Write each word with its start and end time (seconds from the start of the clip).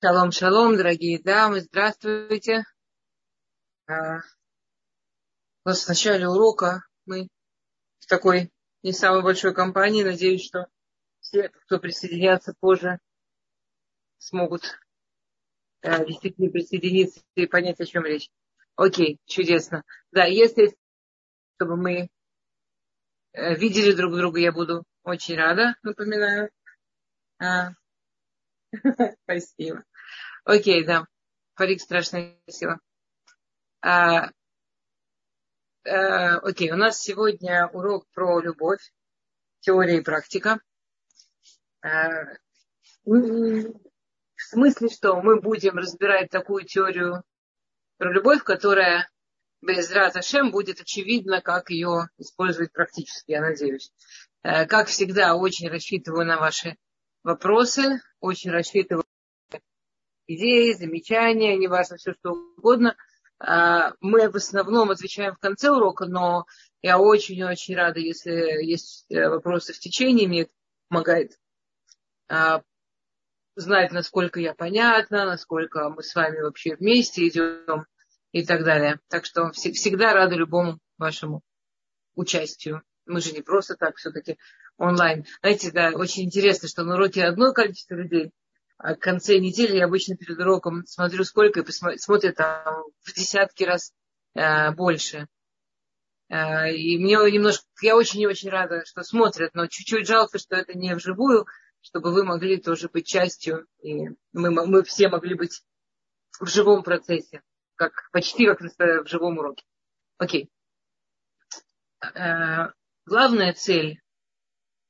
Шалом, 0.00 0.30
шалом, 0.30 0.76
дорогие 0.76 1.20
дамы, 1.20 1.60
здравствуйте. 1.60 2.62
А, 3.88 4.20
в 5.64 5.88
начале 5.88 6.28
урока 6.28 6.84
мы 7.04 7.26
в 7.98 8.06
такой 8.06 8.52
не 8.84 8.92
самой 8.92 9.24
большой 9.24 9.52
компании. 9.52 10.04
Надеюсь, 10.04 10.46
что 10.46 10.68
все, 11.18 11.48
кто 11.48 11.80
присоединятся 11.80 12.54
позже, 12.60 13.00
смогут 14.18 14.78
э, 15.82 16.06
действительно 16.06 16.48
присоединиться 16.52 17.20
и 17.34 17.46
понять, 17.46 17.80
о 17.80 17.84
чем 17.84 18.04
речь. 18.04 18.30
Окей, 18.76 19.18
чудесно. 19.26 19.82
Да, 20.12 20.26
если 20.26 20.76
чтобы 21.56 21.76
мы 21.76 22.08
э, 23.32 23.54
видели 23.56 23.92
друг 23.94 24.14
друга, 24.14 24.38
я 24.38 24.52
буду 24.52 24.84
очень 25.02 25.34
рада, 25.34 25.74
напоминаю. 25.82 26.50
А, 27.40 27.72
Спасибо. 29.24 29.84
Окей, 30.48 30.82
да. 30.82 31.04
Парик 31.56 31.78
страшная 31.78 32.40
сила. 32.48 32.80
А, 33.82 34.30
а, 35.86 36.38
окей, 36.38 36.72
у 36.72 36.76
нас 36.76 36.98
сегодня 36.98 37.66
урок 37.66 38.06
про 38.14 38.40
любовь, 38.40 38.80
теория 39.60 39.98
и 39.98 40.02
практика. 40.02 40.58
А, 41.82 42.22
в 43.04 43.74
смысле, 44.36 44.88
что 44.88 45.20
мы 45.20 45.38
будем 45.38 45.76
разбирать 45.76 46.30
такую 46.30 46.64
теорию 46.64 47.22
про 47.98 48.10
любовь, 48.10 48.42
которая 48.42 49.06
без 49.60 49.90
Раташем 49.92 50.50
будет 50.50 50.80
очевидно, 50.80 51.42
как 51.42 51.68
ее 51.68 52.08
использовать 52.16 52.72
практически, 52.72 53.32
я 53.32 53.42
надеюсь. 53.42 53.92
А, 54.40 54.64
как 54.64 54.86
всегда, 54.86 55.36
очень 55.36 55.68
рассчитываю 55.68 56.24
на 56.24 56.38
ваши 56.38 56.78
вопросы, 57.22 58.00
очень 58.20 58.50
рассчитываю 58.50 59.04
идеи, 60.28 60.74
замечания, 60.74 61.56
неважно, 61.56 61.96
все 61.96 62.12
что 62.12 62.32
угодно. 62.56 62.96
А, 63.40 63.94
мы 64.00 64.30
в 64.30 64.36
основном 64.36 64.90
отвечаем 64.90 65.34
в 65.34 65.38
конце 65.38 65.70
урока, 65.70 66.06
но 66.06 66.46
я 66.82 66.98
очень-очень 66.98 67.74
рада, 67.74 67.98
если 67.98 68.64
есть 68.64 69.06
э, 69.10 69.28
вопросы 69.28 69.72
в 69.72 69.78
течение, 69.78 70.28
мне 70.28 70.48
помогает 70.88 71.38
а, 72.28 72.62
знать, 73.56 73.92
насколько 73.92 74.38
я 74.38 74.54
понятна, 74.54 75.24
насколько 75.24 75.88
мы 75.88 76.02
с 76.02 76.14
вами 76.14 76.40
вообще 76.40 76.76
вместе 76.76 77.26
идем 77.26 77.86
и 78.32 78.44
так 78.44 78.64
далее. 78.64 79.00
Так 79.08 79.24
что 79.24 79.50
всегда 79.52 80.12
рада 80.12 80.34
любому 80.34 80.78
вашему 80.98 81.42
участию. 82.14 82.82
Мы 83.06 83.20
же 83.20 83.32
не 83.32 83.40
просто 83.40 83.76
так 83.76 83.96
все-таки 83.96 84.38
онлайн. 84.76 85.24
Знаете, 85.40 85.72
да, 85.72 85.90
очень 85.94 86.24
интересно, 86.24 86.68
что 86.68 86.84
на 86.84 86.94
уроке 86.94 87.24
одно 87.24 87.52
количество 87.52 87.94
людей, 87.94 88.32
в 88.78 88.94
конце 88.96 89.38
недели 89.38 89.76
я 89.76 89.86
обычно 89.86 90.16
перед 90.16 90.38
уроком 90.38 90.86
смотрю 90.86 91.24
сколько, 91.24 91.60
и 91.60 91.98
смотрят 91.98 92.36
там 92.36 92.84
в 93.02 93.12
десятки 93.12 93.64
раз 93.64 93.92
э, 94.34 94.70
больше. 94.72 95.26
Э, 96.28 96.72
и 96.72 96.96
мне 96.98 97.16
немножко, 97.30 97.64
я 97.82 97.96
очень 97.96 98.20
и 98.20 98.26
очень 98.26 98.50
рада, 98.50 98.84
что 98.84 99.02
смотрят, 99.02 99.54
но 99.54 99.66
чуть-чуть 99.66 100.06
жалко, 100.06 100.38
что 100.38 100.54
это 100.54 100.78
не 100.78 100.94
вживую, 100.94 101.46
чтобы 101.80 102.12
вы 102.12 102.24
могли 102.24 102.58
тоже 102.58 102.88
быть 102.88 103.06
частью, 103.06 103.66
и 103.80 104.10
мы, 104.32 104.50
мы 104.50 104.82
все 104.84 105.08
могли 105.08 105.34
быть 105.34 105.62
в 106.38 106.46
живом 106.46 106.84
процессе, 106.84 107.42
как, 107.74 108.08
почти 108.12 108.46
как 108.46 108.60
в 108.60 109.06
живом 109.08 109.38
уроке. 109.38 109.64
Окей. 110.18 110.50
Э, 112.00 112.68
главная 113.06 113.54
цель 113.54 114.00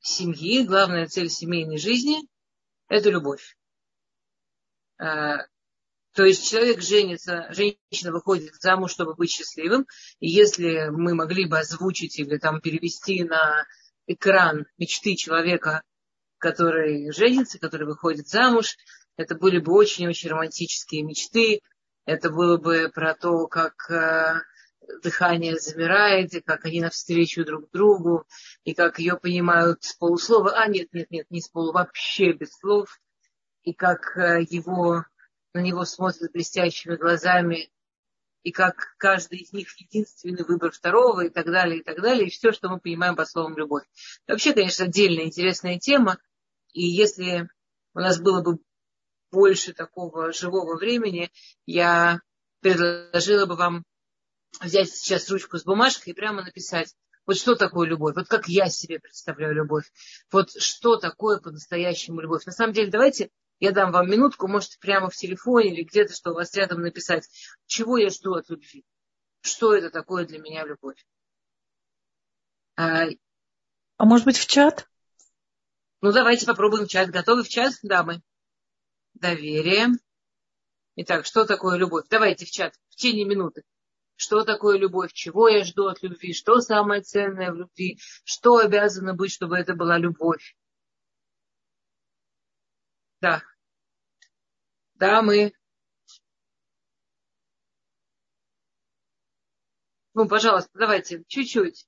семьи, 0.00 0.66
главная 0.66 1.06
цель 1.06 1.30
семейной 1.30 1.78
жизни– 1.78 2.18
это 2.88 3.08
любовь. 3.08 3.57
А, 4.98 5.46
то 6.14 6.24
есть 6.24 6.50
человек 6.50 6.80
женится, 6.80 7.46
женщина 7.50 8.12
выходит 8.12 8.54
замуж, 8.60 8.90
чтобы 8.90 9.14
быть 9.14 9.30
счастливым. 9.30 9.86
И 10.20 10.28
если 10.28 10.88
мы 10.88 11.14
могли 11.14 11.46
бы 11.46 11.58
озвучить 11.58 12.18
или 12.18 12.38
там 12.38 12.60
перевести 12.60 13.22
на 13.24 13.66
экран 14.06 14.66
мечты 14.78 15.14
человека, 15.14 15.82
который 16.38 17.12
женится, 17.12 17.58
который 17.58 17.86
выходит 17.86 18.28
замуж, 18.28 18.76
это 19.16 19.34
были 19.34 19.58
бы 19.58 19.72
очень-очень 19.72 20.30
романтические 20.30 21.02
мечты. 21.02 21.60
Это 22.04 22.30
было 22.30 22.56
бы 22.56 22.90
про 22.92 23.14
то, 23.14 23.46
как 23.46 23.90
а, 23.90 24.42
дыхание 25.02 25.56
замирает, 25.56 26.32
и 26.34 26.40
как 26.40 26.64
они 26.64 26.80
навстречу 26.80 27.44
друг 27.44 27.70
другу, 27.70 28.24
и 28.64 28.74
как 28.74 28.98
ее 28.98 29.16
понимают 29.16 29.84
с 29.84 29.94
полуслова. 29.94 30.52
А, 30.52 30.68
нет, 30.68 30.88
нет, 30.92 31.10
нет, 31.10 31.26
не 31.30 31.40
с 31.40 31.48
полу, 31.48 31.72
вообще 31.72 32.32
без 32.32 32.50
слов. 32.58 32.98
И 33.62 33.72
как 33.72 34.16
э, 34.16 34.42
его, 34.48 35.04
на 35.54 35.60
него 35.60 35.84
смотрят 35.84 36.32
блестящими 36.32 36.96
глазами, 36.96 37.70
и 38.42 38.52
как 38.52 38.94
каждый 38.98 39.40
из 39.40 39.52
них 39.52 39.68
единственный 39.78 40.44
выбор 40.44 40.70
второго, 40.70 41.26
и 41.26 41.28
так 41.28 41.46
далее, 41.46 41.80
и 41.80 41.82
так 41.82 42.00
далее, 42.00 42.26
и 42.26 42.30
все, 42.30 42.52
что 42.52 42.68
мы 42.68 42.80
понимаем 42.80 43.16
по 43.16 43.24
словам 43.24 43.56
любовь. 43.58 43.84
Вообще, 44.26 44.52
конечно, 44.52 44.86
отдельная 44.86 45.24
интересная 45.24 45.78
тема, 45.78 46.18
и 46.72 46.82
если 46.82 47.48
у 47.94 48.00
нас 48.00 48.20
было 48.20 48.42
бы 48.42 48.58
больше 49.30 49.74
такого 49.74 50.32
живого 50.32 50.76
времени, 50.76 51.30
я 51.66 52.20
предложила 52.60 53.46
бы 53.46 53.56
вам 53.56 53.84
взять 54.60 54.90
сейчас 54.90 55.28
ручку 55.30 55.58
с 55.58 55.64
бумажкой 55.64 56.12
и 56.12 56.16
прямо 56.16 56.42
написать, 56.42 56.94
вот 57.26 57.36
что 57.36 57.54
такое 57.54 57.86
любовь, 57.86 58.14
вот 58.16 58.28
как 58.28 58.48
я 58.48 58.68
себе 58.70 58.98
представляю 58.98 59.54
любовь, 59.54 59.92
вот 60.32 60.50
что 60.50 60.96
такое 60.96 61.38
по-настоящему 61.38 62.20
любовь. 62.20 62.46
На 62.46 62.52
самом 62.52 62.72
деле, 62.72 62.90
давайте 62.90 63.30
я 63.60 63.72
дам 63.72 63.92
вам 63.92 64.08
минутку, 64.10 64.48
можете 64.48 64.78
прямо 64.78 65.10
в 65.10 65.16
телефоне 65.16 65.72
или 65.72 65.82
где-то, 65.82 66.14
что 66.14 66.30
у 66.30 66.34
вас 66.34 66.54
рядом 66.54 66.80
написать, 66.80 67.28
чего 67.66 67.96
я 67.96 68.10
жду 68.10 68.34
от 68.34 68.48
любви, 68.48 68.84
что 69.40 69.74
это 69.74 69.90
такое 69.90 70.26
для 70.26 70.38
меня 70.38 70.64
любовь. 70.64 71.04
А, 72.76 73.06
а 73.96 74.04
может 74.04 74.24
быть 74.24 74.38
в 74.38 74.46
чат? 74.46 74.88
Ну, 76.00 76.12
давайте 76.12 76.46
попробуем 76.46 76.86
в 76.86 76.88
чат. 76.88 77.10
Готовы 77.10 77.42
в 77.42 77.48
чат, 77.48 77.74
дамы? 77.82 78.22
Доверие. 79.14 79.88
Итак, 80.94 81.26
что 81.26 81.44
такое 81.44 81.76
любовь? 81.76 82.06
Давайте 82.08 82.46
в 82.46 82.50
чат 82.50 82.74
в 82.90 82.94
течение 82.94 83.24
минуты 83.24 83.64
что 84.18 84.44
такое 84.44 84.78
любовь, 84.78 85.12
чего 85.12 85.48
я 85.48 85.64
жду 85.64 85.86
от 85.86 86.02
любви, 86.02 86.34
что 86.34 86.60
самое 86.60 87.02
ценное 87.02 87.52
в 87.52 87.54
любви, 87.54 88.00
что 88.24 88.58
обязано 88.58 89.14
быть, 89.14 89.32
чтобы 89.32 89.56
это 89.56 89.74
была 89.74 89.96
любовь. 89.96 90.56
Да. 93.20 93.42
Да, 94.98 95.22
мы. 95.22 95.52
Ну, 100.14 100.28
пожалуйста, 100.28 100.70
давайте, 100.74 101.22
чуть-чуть. 101.28 101.86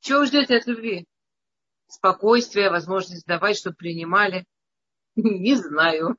Чего 0.00 0.20
вы 0.20 0.26
ждете 0.26 0.56
от 0.56 0.66
любви? 0.66 1.06
Спокойствие, 1.86 2.70
возможность 2.70 3.26
давать, 3.26 3.56
чтобы 3.56 3.76
принимали. 3.76 4.44
Не 5.14 5.54
знаю. 5.54 6.16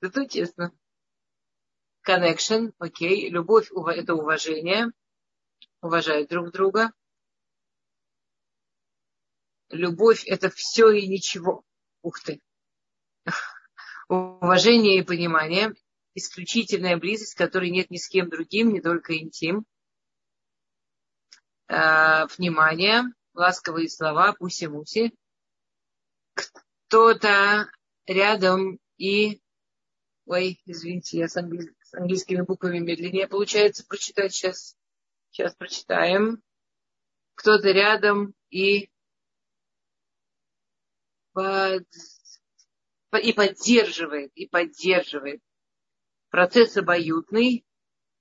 Зато 0.00 0.24
честно. 0.26 0.72
Connection, 2.04 2.72
окей. 2.78 3.30
Любовь– 3.30 3.70
это 3.96 4.14
уважение. 4.14 4.90
Уважают 5.80 6.28
друг 6.28 6.50
друга. 6.50 6.92
Любовь– 9.70 10.24
это 10.26 10.50
все 10.50 10.90
и 10.90 11.06
ничего. 11.06 11.64
Ух 12.02 12.20
ты. 12.20 12.40
Уважение 14.08 14.98
и 14.98 15.02
понимание. 15.02 15.74
Исключительная 16.14 16.96
близость, 16.96 17.34
которой 17.34 17.70
нет 17.70 17.90
ни 17.90 17.96
с 17.96 18.08
кем 18.08 18.28
другим, 18.28 18.72
не 18.72 18.80
только 18.80 19.16
интим. 19.18 19.64
Э, 21.68 22.26
внимание, 22.36 23.04
ласковые 23.34 23.88
слова, 23.88 24.32
пуси-муси. 24.32 25.14
Кто-то 26.34 27.70
рядом 28.06 28.78
и 28.96 29.40
Ой, 30.28 30.60
извините, 30.66 31.18
я 31.18 31.28
с, 31.28 31.38
англи... 31.38 31.74
с 31.82 31.94
английскими 31.94 32.42
буквами 32.42 32.80
медленнее 32.80 33.26
получается 33.26 33.86
прочитать 33.86 34.34
сейчас. 34.34 34.76
Сейчас 35.30 35.54
прочитаем. 35.54 36.42
Кто-то 37.34 37.70
рядом 37.70 38.34
и 38.50 38.90
под... 41.38 43.22
и 43.22 43.32
поддерживает, 43.32 44.32
и 44.34 44.46
поддерживает. 44.46 45.40
Процесс 46.30 46.76
обоюдный. 46.76 47.64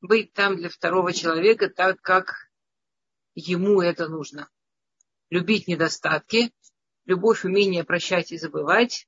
Быть 0.01 0.33
там 0.33 0.57
для 0.57 0.69
второго 0.69 1.11
человека 1.11 1.69
так, 1.69 1.99
как 2.01 2.51
ему 3.33 3.81
это 3.81 4.07
нужно. 4.07 4.47
Любить 5.31 5.67
недостатки, 5.67 6.53
любовь, 7.05 7.43
умение 7.43 7.83
прощать 7.83 8.31
и 8.31 8.37
забывать, 8.37 9.07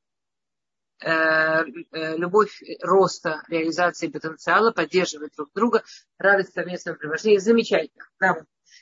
Э, 1.01 1.63
э, 1.91 2.17
любовь 2.17 2.61
роста, 2.81 3.41
реализации 3.47 4.09
потенциала, 4.09 4.71
поддерживать 4.71 5.33
друг 5.33 5.49
друга, 5.53 5.81
радость 6.17 6.53
совместного 6.53 6.97
превращения. 6.97 7.39
Замечательно. 7.39 8.05
Да. 8.19 8.35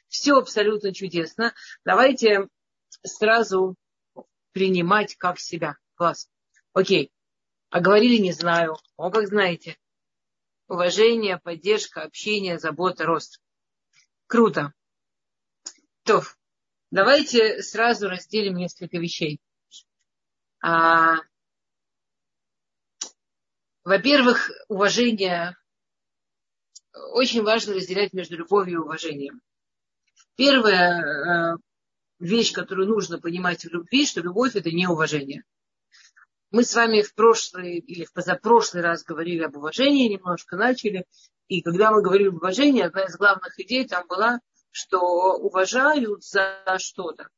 Все 0.07 0.33
абсолютно 0.37 0.93
чудесно. 0.93 1.53
Давайте 1.85 2.47
сразу 3.03 3.75
принимать 4.57 5.15
как 5.17 5.39
себя. 5.39 5.77
Класс. 5.93 6.27
Окей. 6.73 7.11
А 7.69 7.79
говорили 7.79 8.17
не 8.17 8.31
знаю. 8.31 8.75
О, 8.95 9.11
как 9.11 9.27
знаете. 9.27 9.77
Уважение, 10.67 11.37
поддержка, 11.37 12.01
общение, 12.01 12.57
забота, 12.57 13.05
рост. 13.05 13.39
Круто. 14.25 14.73
То, 16.03 16.23
давайте 16.89 17.61
сразу 17.61 18.09
разделим 18.09 18.55
несколько 18.55 18.97
вещей. 18.97 19.39
А, 20.59 21.17
во-первых, 23.83 24.49
уважение 24.69 25.55
очень 27.13 27.43
важно 27.43 27.75
разделять 27.75 28.11
между 28.11 28.37
любовью 28.37 28.79
и 28.79 28.83
уважением. 28.83 29.39
Первая 30.35 31.53
э, 31.53 31.57
вещь, 32.19 32.53
которую 32.53 32.87
нужно 32.87 33.19
понимать 33.19 33.63
в 33.63 33.69
любви, 33.69 34.05
что 34.05 34.21
любовь 34.21 34.55
это 34.55 34.71
не 34.71 34.87
уважение. 34.87 35.43
Мы 36.49 36.63
с 36.63 36.73
вами 36.75 37.01
в 37.01 37.13
прошлый 37.13 37.77
или 37.79 38.05
в 38.05 38.13
позапрошлый 38.13 38.81
раз 38.81 39.03
говорили 39.03 39.43
об 39.43 39.57
уважении, 39.57 40.07
немножко 40.07 40.55
начали. 40.55 41.05
И 41.47 41.61
когда 41.61 41.91
мы 41.91 42.01
говорили 42.01 42.29
об 42.29 42.35
уважении, 42.35 42.81
одна 42.81 43.03
из 43.03 43.17
главных 43.17 43.59
идей 43.59 43.87
там 43.87 44.07
была, 44.07 44.39
что 44.71 45.35
уважают 45.37 46.23
за 46.23 46.63
что-то. 46.77 47.29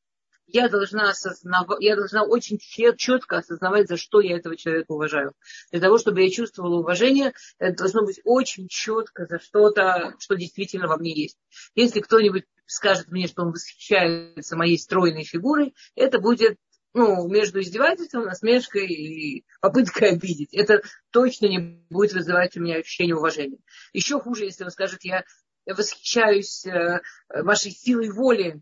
Я 0.51 0.67
должна, 0.67 1.09
осознавать, 1.09 1.79
я 1.81 1.95
должна 1.95 2.23
очень 2.23 2.57
четко 2.57 3.37
осознавать, 3.37 3.87
за 3.87 3.97
что 3.97 4.19
я 4.19 4.37
этого 4.37 4.55
человека 4.55 4.91
уважаю. 4.91 5.33
Для 5.71 5.79
того, 5.79 5.99
чтобы 5.99 6.23
я 6.23 6.31
чувствовала 6.31 6.79
уважение, 6.79 7.33
это 7.59 7.77
должно 7.77 8.03
быть 8.03 8.19
очень 8.23 8.67
четко 8.67 9.27
за 9.27 9.39
что-то, 9.39 10.15
что 10.17 10.35
действительно 10.35 10.87
во 10.87 10.97
мне 10.97 11.13
есть. 11.13 11.37
Если 11.75 11.99
кто-нибудь 11.99 12.45
скажет 12.65 13.09
мне, 13.09 13.27
что 13.27 13.43
он 13.43 13.51
восхищается 13.51 14.57
моей 14.57 14.79
стройной 14.79 15.23
фигурой, 15.23 15.75
это 15.95 16.19
будет 16.19 16.57
ну, 16.95 17.27
между 17.27 17.61
издевательством, 17.61 18.25
насмешкой 18.25 18.87
и 18.87 19.45
попыткой 19.61 20.11
обидеть. 20.13 20.53
Это 20.53 20.81
точно 21.11 21.45
не 21.45 21.85
будет 21.91 22.13
вызывать 22.13 22.57
у 22.57 22.61
меня 22.61 22.77
ощущение 22.77 23.15
уважения. 23.15 23.59
Еще 23.93 24.19
хуже, 24.19 24.45
если 24.45 24.63
он 24.63 24.71
скажет, 24.71 25.03
я 25.03 25.23
восхищаюсь 25.67 26.65
э, 26.65 27.01
вашей 27.29 27.71
силой 27.71 28.09
воли, 28.09 28.61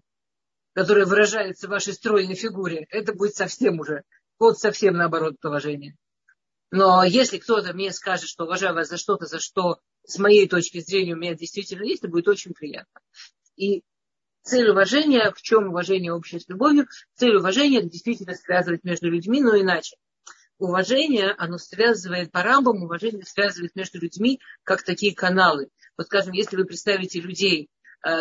которая 0.78 1.08
выражается 1.08 1.66
в 1.66 1.72
вашей 1.72 1.94
стройной 1.94 2.36
фигуре. 2.36 2.86
Это 2.92 3.12
будет 3.12 3.34
совсем 3.34 3.80
уже, 3.80 4.04
вот 4.38 4.60
совсем 4.60 4.94
наоборот 4.94 5.44
уважение. 5.44 5.96
Но 6.70 7.04
если 7.04 7.40
кто-то 7.40 7.74
мне 7.74 7.92
скажет, 7.92 8.30
что 8.30 8.44
уважаю 8.44 8.76
вас 8.76 8.88
за 8.88 8.98
что-то, 8.98 9.26
за 9.26 9.40
что 9.40 9.80
с 10.06 10.20
моей 10.20 10.48
точки 10.48 10.80
зрения 10.80 11.16
у 11.16 11.18
меня 11.18 11.34
действительно 11.34 11.82
есть, 11.84 12.04
это 12.04 12.12
будет 12.12 12.28
очень 12.28 12.54
приятно. 12.54 13.02
И 13.56 13.82
Цель 14.44 14.70
уважения, 14.70 15.34
в 15.36 15.42
чем 15.42 15.70
уважение 15.70 16.14
общее 16.14 16.40
с 16.40 16.48
любовью? 16.48 16.88
Цель 17.16 17.38
уважения 17.38 17.82
действительно 17.82 18.36
связывать 18.36 18.84
между 18.84 19.10
людьми, 19.10 19.42
но 19.42 19.60
иначе. 19.60 19.98
Уважение, 20.60 21.32
оно 21.40 21.58
связывает 21.58 22.32
по 22.32 22.44
рамбам, 22.44 22.84
уважение 22.84 23.26
связывает 23.26 23.76
между 23.76 24.00
людьми, 24.00 24.40
как 24.64 24.84
такие 24.84 25.16
каналы. 25.16 25.70
Вот 25.98 26.06
скажем, 26.06 26.34
если 26.34 26.56
вы 26.56 26.66
представите 26.66 27.20
людей, 27.20 27.68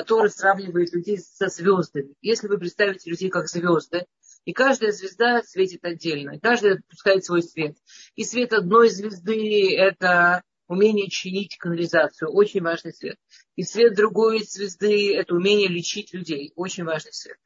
Тора 0.07 0.29
сравнивает 0.29 0.93
людей 0.93 1.19
со 1.19 1.49
звездами. 1.49 2.15
Если 2.21 2.49
вы 2.49 2.59
представите 2.59 3.11
людей 3.11 3.31
как 3.31 3.49
звезды, 3.49 4.07
и 4.45 4.53
каждая 4.53 4.93
звезда 4.93 5.43
светит 5.43 5.85
отдельно, 5.85 6.39
каждая 6.41 6.81
пускает 6.89 7.25
свой 7.25 7.43
свет. 7.43 7.77
И 8.15 8.25
свет 8.25 8.53
одной 8.53 8.89
звезды– 8.89 9.77
это 9.79 10.43
умение 10.69 11.09
чинить 11.09 11.57
канализацию, 11.59 12.31
очень 12.31 12.63
важный 12.63 12.93
свет. 12.93 13.17
И 13.57 13.63
свет 13.65 13.95
другой 13.95 14.45
звезды– 14.45 15.15
это 15.17 15.35
умение 15.35 15.69
лечить 15.69 16.13
людей, 16.15 16.53
очень 16.57 16.85
важный 16.85 17.13
свет. 17.13 17.37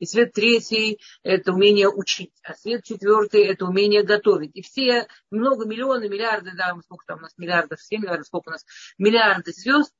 И 0.00 0.06
свет 0.06 0.32
третий– 0.32 1.00
это 1.22 1.52
умение 1.52 1.88
учить, 1.88 2.32
а 2.42 2.54
свет 2.54 2.84
четвертый– 2.84 3.44
это 3.46 3.64
умение 3.64 4.02
готовить. 4.02 4.50
И 4.54 4.62
все, 4.62 5.06
много, 5.30 5.64
миллионы, 5.64 6.08
миллиарды, 6.08 6.52
да, 6.56 6.76
сколько 6.84 7.04
там 7.06 7.18
у 7.18 7.22
нас 7.22 7.34
миллиардов, 7.36 7.80
7 7.80 8.00
миллиардов, 8.00 8.26
сколько 8.26 8.48
у 8.48 8.52
нас, 8.52 8.64
миллиарды 8.96 9.52
звезд, 9.52 9.92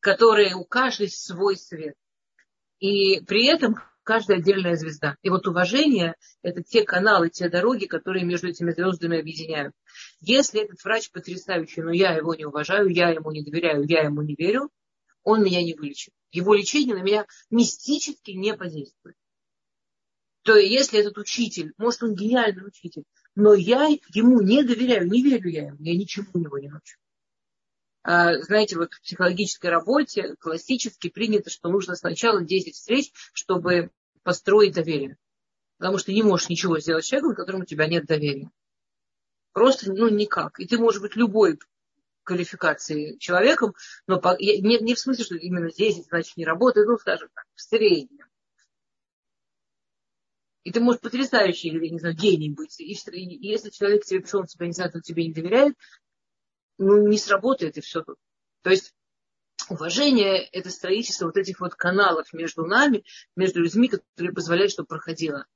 которые 0.00 0.54
у 0.54 0.64
каждой 0.64 1.10
свой 1.10 1.56
свет. 1.56 1.94
И 2.78 3.20
при 3.20 3.46
этом 3.46 3.76
каждая 4.04 4.38
отдельная 4.38 4.76
звезда. 4.76 5.16
И 5.22 5.28
вот 5.28 5.46
уважение– 5.46 6.14
это 6.42 6.62
те 6.62 6.82
каналы, 6.82 7.28
те 7.28 7.48
дороги, 7.48 7.86
которые 7.86 8.24
между 8.24 8.48
этими 8.48 8.70
звездами 8.70 9.18
объединяют. 9.18 9.74
Если 10.20 10.62
этот 10.62 10.82
врач 10.82 11.10
потрясающий, 11.10 11.82
но 11.82 11.92
я 11.92 12.14
его 12.14 12.34
не 12.34 12.46
уважаю, 12.46 12.88
я 12.88 13.10
ему 13.10 13.30
не 13.32 13.42
доверяю, 13.42 13.84
я 13.86 14.02
ему 14.02 14.22
не 14.22 14.34
верю, 14.34 14.70
он 15.24 15.42
меня 15.42 15.62
не 15.62 15.74
вылечит. 15.74 16.14
Его 16.30 16.54
лечение 16.54 16.96
на 16.96 17.02
меня 17.02 17.26
мистически 17.50 18.30
не 18.30 18.54
подействует. 18.54 19.16
То 20.42 20.56
есть, 20.56 20.72
если 20.72 21.00
этот 21.00 21.18
учитель, 21.18 21.74
может, 21.76 22.02
он 22.02 22.14
гениальный 22.14 22.66
учитель, 22.66 23.04
но 23.34 23.52
я 23.52 23.88
ему 24.14 24.40
не 24.40 24.62
доверяю, 24.62 25.06
не 25.06 25.22
верю 25.22 25.50
я 25.50 25.66
ему, 25.66 25.76
я 25.80 25.94
ничему 25.94 26.28
его 26.32 26.58
не 26.58 26.68
научу. 26.68 26.96
А, 28.10 28.40
знаете, 28.40 28.78
вот 28.78 28.94
в 28.94 29.02
психологической 29.02 29.68
работе 29.68 30.34
классически 30.36 31.10
принято, 31.10 31.50
что 31.50 31.68
нужно 31.68 31.94
сначала 31.94 32.40
10 32.40 32.74
встреч, 32.74 33.12
чтобы 33.34 33.90
построить 34.22 34.72
доверие. 34.72 35.18
Потому 35.76 35.98
что 35.98 36.12
не 36.12 36.22
можешь 36.22 36.48
ничего 36.48 36.78
сделать 36.80 37.04
с 37.04 37.08
человеком, 37.08 37.34
которому 37.34 37.64
у 37.64 37.66
тебя 37.66 37.86
нет 37.86 38.06
доверия. 38.06 38.50
Просто, 39.52 39.92
ну, 39.92 40.08
никак. 40.08 40.58
И 40.58 40.66
ты 40.66 40.78
можешь 40.78 41.02
быть 41.02 41.16
любой 41.16 41.58
квалификации 42.22 43.18
человеком, 43.18 43.74
но 44.06 44.18
по, 44.18 44.34
я, 44.38 44.58
не, 44.58 44.78
не 44.78 44.94
в 44.94 44.98
смысле, 44.98 45.24
что 45.26 45.34
именно 45.34 45.68
здесь, 45.70 46.02
значит, 46.06 46.34
не 46.38 46.46
работает, 46.46 46.88
ну, 46.88 46.96
скажем 46.96 47.28
так, 47.34 47.44
в 47.56 47.60
среднем. 47.60 48.24
И 50.64 50.72
ты 50.72 50.80
можешь 50.80 51.02
потрясающий, 51.02 51.68
или, 51.68 51.88
не 51.88 51.98
знаю, 51.98 52.16
гений 52.16 52.48
быть. 52.48 52.80
И, 52.80 52.84
и 52.90 53.46
если 53.46 53.68
человек 53.68 54.06
тебе 54.06 54.20
пришел, 54.20 54.40
он 54.40 54.46
тебя 54.46 54.66
не 54.66 54.72
знает, 54.72 54.94
он 54.94 55.02
тебе 55.02 55.26
не 55.26 55.34
доверяет, 55.34 55.74
ну, 56.78 57.06
не 57.06 57.18
сработает, 57.18 57.76
и 57.76 57.80
все 57.80 58.02
тут. 58.02 58.16
То 58.62 58.70
есть 58.70 58.94
уважение– 59.68 60.44
это 60.52 60.70
строительство 60.70 61.26
вот 61.26 61.36
этих 61.36 61.60
вот 61.60 61.74
каналов 61.74 62.32
между 62.32 62.64
нами, 62.64 63.04
между 63.36 63.60
людьми, 63.60 63.88
которые 63.88 64.32
позволяют, 64.32 64.72
чтобы 64.72 64.86
проходило. 64.86 65.46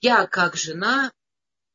Я, 0.00 0.26
как 0.26 0.56
жена, 0.56 1.12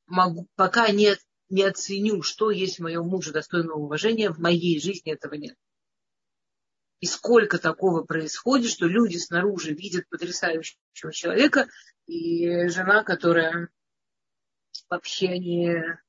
могу, 0.07 0.47
пока 0.55 0.89
не, 0.89 1.15
не 1.49 1.63
оценю, 1.63 2.21
что 2.21 2.51
есть 2.51 2.79
в 2.79 2.83
моем 2.83 3.07
муже 3.07 3.31
достойного 3.31 3.77
уважения, 3.77 4.31
в 4.31 4.39
моей 4.39 4.79
жизни 4.81 5.13
этого 5.13 5.35
нет. 5.35 5.55
И 6.99 7.07
сколько 7.07 7.57
такого 7.57 8.03
происходит, 8.03 8.69
что 8.69 8.85
люди 8.85 9.17
снаружи 9.17 9.73
видят 9.73 10.07
потрясающего 10.09 11.11
человека, 11.11 11.67
и 12.05 12.67
жена, 12.67 13.03
которая 13.03 13.69
вообще 14.87 15.39
не 15.39 15.99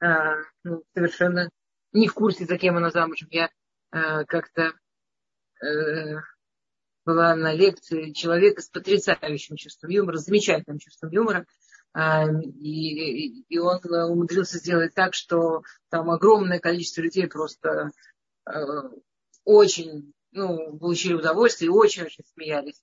а, 0.00 0.36
ну, 0.62 0.84
совершенно 0.94 1.50
не 1.92 2.08
в 2.08 2.14
курсе, 2.14 2.44
за 2.44 2.58
кем 2.58 2.76
она 2.76 2.90
замужем. 2.90 3.28
Я 3.30 3.50
Э, 3.90 4.24
как-то 4.26 4.72
э, 5.62 6.16
была 7.04 7.34
на 7.34 7.54
лекции 7.54 8.12
человека 8.12 8.60
с 8.60 8.68
потрясающим 8.68 9.56
чувством 9.56 9.90
юмора, 9.90 10.18
замечательным 10.18 10.78
чувством 10.78 11.10
юмора. 11.10 11.46
А, 11.94 12.26
и, 12.30 13.44
и 13.48 13.58
он 13.58 13.80
умудрился 13.82 14.58
сделать 14.58 14.92
так, 14.94 15.14
что 15.14 15.62
там 15.88 16.10
огромное 16.10 16.58
количество 16.58 17.00
людей 17.00 17.26
просто 17.26 17.90
э, 18.46 18.52
очень 19.44 20.12
ну, 20.32 20.78
получили 20.78 21.14
удовольствие 21.14 21.68
и 21.68 21.72
очень-очень 21.72 22.24
смеялись. 22.24 22.82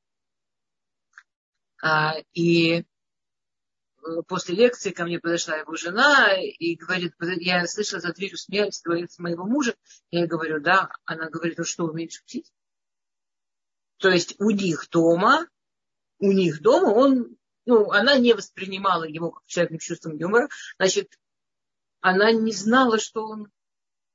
А, 1.84 2.16
и 2.34 2.84
после 4.28 4.56
лекции 4.56 4.92
ко 4.92 5.04
мне 5.04 5.20
подошла 5.20 5.56
его 5.56 5.76
жена 5.76 6.34
и 6.38 6.76
говорит, 6.76 7.14
я 7.38 7.66
слышала 7.68 8.02
за 8.02 8.14
дверью 8.14 8.38
смеялись 8.38 8.82
с 8.82 9.20
моего 9.20 9.46
мужа. 9.46 9.76
Я 10.12 10.28
говорю, 10.28 10.60
да. 10.60 10.90
Она 11.06 11.30
говорит, 11.30 11.58
ну 11.58 11.64
что, 11.64 11.86
умеешь 11.86 12.14
шутить? 12.14 12.52
То 13.98 14.10
есть 14.10 14.36
у 14.40 14.50
них 14.50 14.90
дома, 14.90 15.48
у 16.20 16.32
них 16.32 16.62
дома 16.62 16.88
он, 16.88 17.38
ну, 17.66 17.92
она 17.92 18.18
не 18.18 18.34
воспринимала 18.34 19.04
его 19.04 19.32
как 19.32 19.46
человек 19.46 19.82
с 19.82 19.86
чувством 19.86 20.18
юмора. 20.18 20.50
Значит, 20.78 21.18
она 22.02 22.32
не 22.32 22.52
знала, 22.52 23.00
что 23.00 23.26
он 23.26 23.52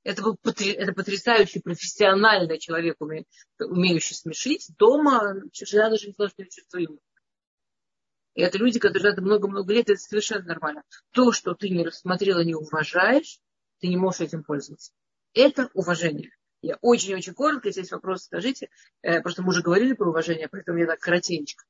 это 0.02 0.22
был 0.22 0.38
это 0.42 0.92
потрясающий 0.94 1.60
профессиональный 1.60 2.58
человек, 2.58 2.96
умеющий 3.00 4.16
смешить. 4.16 4.70
Дома 4.78 5.42
жена 5.52 5.90
даже 5.90 6.06
не 6.06 6.12
знала, 6.14 6.30
что 6.30 6.44
чувство 6.46 6.78
юмора. 6.78 7.02
И 8.40 8.42
это 8.42 8.56
люди, 8.56 8.78
которые 8.78 9.12
это 9.12 9.20
много-много 9.20 9.70
лет, 9.70 9.90
это 9.90 10.00
совершенно 10.00 10.46
нормально. 10.46 10.82
То, 11.10 11.30
что 11.30 11.52
ты 11.52 11.68
не 11.68 11.84
рассмотрела, 11.84 12.42
не 12.42 12.54
уважаешь, 12.54 13.38
ты 13.80 13.88
не 13.88 13.98
можешь 13.98 14.22
этим 14.22 14.44
пользоваться. 14.44 14.92
Это 15.34 15.68
уважение. 15.74 16.30
Я 16.62 16.78
очень-очень 16.80 17.34
коротко, 17.34 17.68
если 17.68 17.80
есть 17.80 17.92
вопросы, 17.92 18.24
скажите. 18.24 18.70
Э, 19.02 19.20
просто 19.20 19.42
мы 19.42 19.50
уже 19.50 19.60
говорили 19.60 19.92
про 19.92 20.08
уважение, 20.08 20.48
поэтому 20.48 20.78
я 20.78 20.86
так 20.86 21.00
коротенько. 21.00 21.62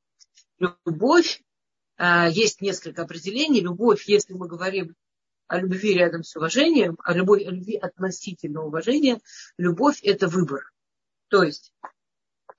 Любовь, 0.60 1.42
э, 1.96 2.26
есть 2.30 2.60
несколько 2.60 3.02
определений. 3.02 3.62
Любовь, 3.62 4.04
если 4.06 4.34
мы 4.34 4.46
говорим 4.46 4.94
о 5.48 5.58
любви 5.58 5.94
рядом 5.94 6.22
с 6.22 6.36
уважением, 6.36 6.98
о 7.02 7.14
любви 7.14 7.78
относительно 7.78 8.62
уважения, 8.62 9.18
любовь– 9.58 9.98
это 10.04 10.28
выбор. 10.28 10.70
То 11.30 11.42
есть 11.42 11.72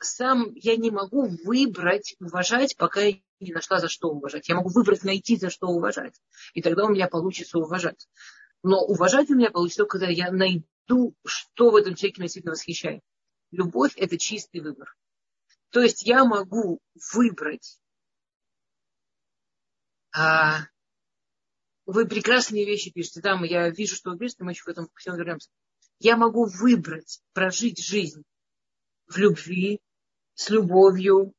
сам 0.03 0.53
я 0.55 0.75
не 0.75 0.91
могу 0.91 1.27
выбрать 1.43 2.15
уважать, 2.19 2.75
пока 2.77 3.01
я 3.01 3.19
не 3.39 3.53
нашла 3.53 3.79
за 3.79 3.87
что 3.87 4.09
уважать. 4.09 4.49
Я 4.49 4.55
могу 4.55 4.69
выбрать 4.69 5.03
найти 5.03 5.37
за 5.37 5.49
что 5.49 5.67
уважать. 5.67 6.19
И 6.53 6.61
тогда 6.61 6.85
у 6.85 6.89
меня 6.89 7.07
получится 7.07 7.59
уважать. 7.59 8.07
Но 8.63 8.79
уважать 8.83 9.29
у 9.29 9.35
меня 9.35 9.49
получится 9.49 9.85
когда 9.85 10.07
я 10.07 10.31
найду, 10.31 11.15
что 11.25 11.71
в 11.71 11.75
этом 11.75 11.95
человеке 11.95 12.21
меня 12.21 12.27
действительно 12.27 12.51
восхищает. 12.51 13.01
Любовь– 13.51 13.93
это 13.97 14.17
чистый 14.17 14.61
выбор. 14.61 14.95
То 15.71 15.81
есть 15.81 16.03
я 16.03 16.25
могу 16.25 16.79
выбрать. 17.13 17.79
А, 20.13 20.67
вы 21.85 22.07
прекрасные 22.07 22.65
вещи 22.65 22.91
пишете. 22.91 23.21
Там 23.21 23.43
я 23.43 23.69
вижу, 23.69 23.95
что 23.95 24.11
вы 24.11 24.17
пишете, 24.17 24.43
мы 24.43 24.51
еще 24.51 24.63
к 24.63 24.69
этому 24.69 24.89
всем 24.95 25.15
вернемся. 25.15 25.49
Я 25.99 26.17
могу 26.17 26.45
выбрать, 26.45 27.21
прожить 27.33 27.83
жизнь 27.83 28.23
в 29.07 29.17
любви, 29.17 29.79
с 30.33 30.49
любовью, 30.49 31.33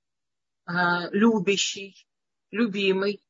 а, 0.65 1.09
любящий, 1.11 2.07
любимый. 2.51 3.23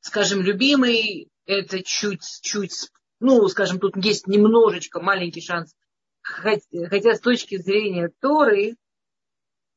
Скажем, 0.00 0.42
любимый 0.42 1.30
это 1.46 1.82
чуть-чуть, 1.82 2.90
ну, 3.20 3.48
скажем, 3.48 3.78
тут 3.78 3.96
есть 3.96 4.26
немножечко 4.26 5.00
маленький 5.00 5.40
шанс. 5.40 5.74
Хотя 6.20 7.14
с 7.14 7.20
точки 7.20 7.56
зрения 7.58 8.10
Торы, 8.20 8.76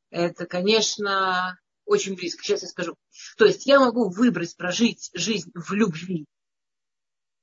это, 0.09 0.45
конечно, 0.45 1.59
очень 1.85 2.15
близко. 2.15 2.43
Сейчас 2.43 2.61
я 2.61 2.67
скажу. 2.67 2.95
То 3.37 3.45
есть 3.45 3.65
я 3.65 3.79
могу 3.79 4.09
выбрать 4.09 4.55
прожить 4.55 5.09
жизнь 5.13 5.51
в 5.53 5.71
любви, 5.73 6.25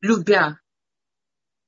любя. 0.00 0.61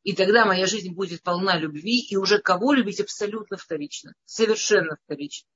И 0.04 0.14
тогда 0.14 0.44
моя 0.44 0.66
жизнь 0.66 0.92
будет 0.92 1.22
полна 1.22 1.58
любви, 1.58 1.98
и 1.98 2.16
уже 2.16 2.38
кого 2.38 2.74
любить 2.74 3.00
абсолютно 3.00 3.56
вторично, 3.56 4.12
совершенно 4.26 4.98
вторично. 5.02 5.48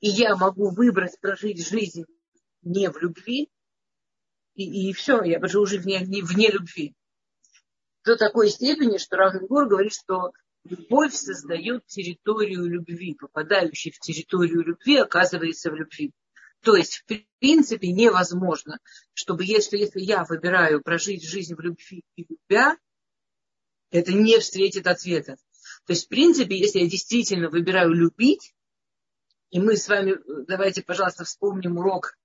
И 0.00 0.08
я 0.08 0.34
могу 0.34 0.70
выбрать 0.70 1.18
прожить 1.20 1.66
жизнь 1.66 2.04
не 2.62 2.90
в 2.90 2.98
любви, 2.98 3.48
и, 4.56 4.90
и 4.90 4.92
все, 4.92 5.22
я 5.22 5.44
живу 5.46 5.62
уже 5.62 5.78
вне, 5.78 6.00
вне 6.00 6.50
любви. 6.50 6.94
До 8.04 8.16
такой 8.16 8.50
степени, 8.50 8.98
что 8.98 9.16
Равенгур 9.16 9.68
говорит, 9.68 9.94
что 9.94 10.32
любовь 10.64 11.14
создает 11.14 11.86
территорию 11.86 12.66
любви, 12.66 13.14
попадающий 13.14 13.92
в 13.92 14.00
территорию 14.00 14.62
любви 14.62 14.96
оказывается 14.96 15.70
в 15.70 15.76
любви. 15.76 16.12
То 16.62 16.74
есть, 16.74 17.04
в 17.06 17.38
принципе, 17.38 17.92
невозможно, 17.92 18.78
чтобы 19.12 19.44
если, 19.44 19.76
если 19.76 20.00
я 20.00 20.24
выбираю 20.24 20.82
прожить 20.82 21.22
жизнь 21.22 21.54
в 21.54 21.60
любви 21.60 22.02
и 22.16 22.26
любя, 22.28 22.76
это 23.94 24.12
не 24.12 24.40
встретит 24.40 24.88
ответа. 24.88 25.36
То 25.86 25.92
есть, 25.92 26.06
в 26.06 26.08
принципе, 26.08 26.58
если 26.58 26.80
я 26.80 26.88
действительно 26.88 27.48
выбираю 27.48 27.92
любить, 27.92 28.52
и 29.50 29.60
мы 29.60 29.76
с 29.76 29.88
вами, 29.88 30.16
давайте, 30.48 30.82
пожалуйста, 30.82 31.24
вспомним 31.24 31.78
урок 31.78 32.18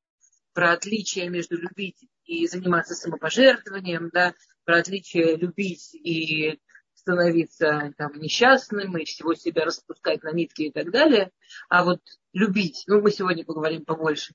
про 0.53 0.71
отличие 0.71 1.29
между 1.29 1.57
любить 1.57 2.07
и 2.25 2.47
заниматься 2.47 2.95
самопожертвованием, 2.95 4.09
да, 4.11 4.33
про 4.65 4.77
отличие 4.77 5.35
любить 5.35 5.93
и 5.93 6.59
становиться 6.95 7.93
там, 7.97 8.13
несчастным 8.19 8.97
и 8.97 9.05
всего 9.05 9.35
себя 9.35 9.63
распускать 9.63 10.23
на 10.23 10.31
нитки 10.31 10.63
и 10.63 10.71
так 10.71 10.89
далее. 10.89 11.31
А 11.69 11.83
вот 11.83 12.01
любить, 12.33 12.83
ну 12.87 12.99
мы 12.99 13.11
сегодня 13.11 13.45
поговорим 13.45 13.85
побольше, 13.85 14.33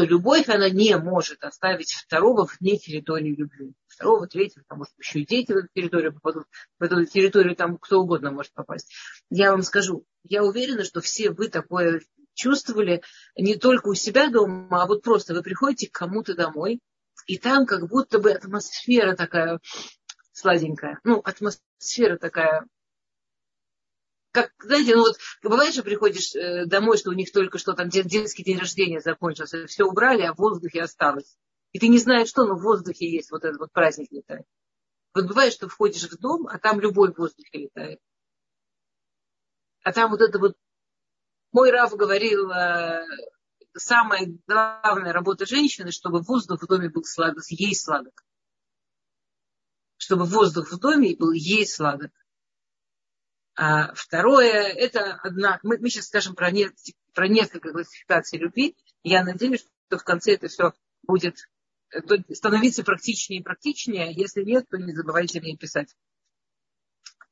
то 0.00 0.06
любовь, 0.06 0.48
она 0.48 0.70
не 0.70 0.96
может 0.96 1.44
оставить 1.44 1.92
второго 1.92 2.48
вне 2.58 2.78
территории 2.78 3.34
любви. 3.34 3.74
Второго, 3.86 4.26
третьего, 4.26 4.62
потому 4.62 4.86
что 4.86 4.94
еще 4.98 5.20
и 5.20 5.26
дети 5.26 5.52
в 5.52 5.56
эту 5.56 5.68
территорию 5.74 6.14
попадут. 6.14 6.46
В 6.78 6.82
эту 6.82 7.04
территорию 7.04 7.54
там 7.54 7.76
кто 7.76 8.00
угодно 8.00 8.30
может 8.30 8.54
попасть. 8.54 8.90
Я 9.28 9.50
вам 9.50 9.62
скажу, 9.62 10.06
я 10.22 10.42
уверена, 10.42 10.84
что 10.84 11.02
все 11.02 11.32
вы 11.32 11.48
такое 11.48 12.00
чувствовали 12.32 13.02
не 13.36 13.56
только 13.56 13.88
у 13.88 13.94
себя 13.94 14.30
дома, 14.30 14.82
а 14.82 14.86
вот 14.86 15.02
просто 15.02 15.34
вы 15.34 15.42
приходите 15.42 15.90
к 15.90 15.92
кому-то 15.92 16.34
домой, 16.34 16.80
и 17.26 17.36
там 17.36 17.66
как 17.66 17.86
будто 17.86 18.20
бы 18.20 18.32
атмосфера 18.32 19.14
такая 19.14 19.60
сладенькая. 20.32 20.98
Ну, 21.04 21.20
атмосфера 21.22 22.16
такая 22.16 22.64
как, 24.32 24.52
знаете, 24.60 24.94
ну 24.94 25.02
вот 25.02 25.16
бывает, 25.42 25.72
что 25.72 25.82
приходишь 25.82 26.34
э, 26.34 26.66
домой, 26.66 26.96
что 26.98 27.10
у 27.10 27.14
них 27.14 27.32
только 27.32 27.58
что 27.58 27.72
там 27.72 27.88
детский 27.88 28.44
день 28.44 28.58
рождения 28.58 29.00
закончился, 29.00 29.66
все 29.66 29.84
убрали, 29.84 30.22
а 30.22 30.34
в 30.34 30.38
воздухе 30.38 30.82
осталось. 30.82 31.36
И 31.72 31.78
ты 31.78 31.88
не 31.88 31.98
знаешь, 31.98 32.28
что, 32.28 32.44
но 32.44 32.54
в 32.54 32.62
воздухе 32.62 33.10
есть 33.10 33.30
вот 33.30 33.44
этот 33.44 33.58
вот 33.58 33.72
праздник 33.72 34.10
летает. 34.10 34.46
Вот 35.14 35.26
бывает, 35.26 35.52
что 35.52 35.68
входишь 35.68 36.08
в 36.08 36.18
дом, 36.18 36.46
а 36.46 36.58
там 36.58 36.80
любой 36.80 37.12
в 37.12 37.18
воздухе 37.18 37.58
летает. 37.58 37.98
А 39.82 39.92
там 39.92 40.10
вот 40.10 40.20
это 40.20 40.38
вот 40.38 40.56
мой 41.52 41.70
Раф 41.70 41.94
говорил, 41.96 42.50
э, 42.50 43.04
самая 43.76 44.28
главная 44.46 45.12
работа 45.12 45.46
женщины, 45.46 45.90
чтобы 45.90 46.20
воздух 46.22 46.62
в 46.62 46.66
доме 46.66 46.88
был 46.88 47.04
сладок, 47.04 47.42
ей 47.48 47.74
сладок. 47.74 48.24
Чтобы 49.96 50.24
воздух 50.24 50.70
в 50.70 50.78
доме 50.78 51.16
был 51.16 51.32
ей 51.32 51.66
сладок. 51.66 52.12
А 53.62 53.92
второе, 53.92 54.68
это 54.72 55.20
одна, 55.22 55.60
мы, 55.62 55.76
мы 55.76 55.90
сейчас 55.90 56.06
скажем 56.06 56.34
про, 56.34 56.50
не, 56.50 56.70
про 57.12 57.28
несколько 57.28 57.72
классификаций 57.72 58.38
любви. 58.38 58.74
Я 59.02 59.22
надеюсь, 59.22 59.66
что 59.86 59.98
в 59.98 60.02
конце 60.02 60.32
это 60.32 60.48
все 60.48 60.72
будет 61.02 61.36
становиться 62.32 62.82
практичнее 62.84 63.40
и 63.40 63.42
практичнее. 63.42 64.14
Если 64.14 64.44
нет, 64.44 64.64
то 64.70 64.78
не 64.78 64.94
забывайте 64.94 65.42
мне 65.42 65.58
писать. 65.58 65.94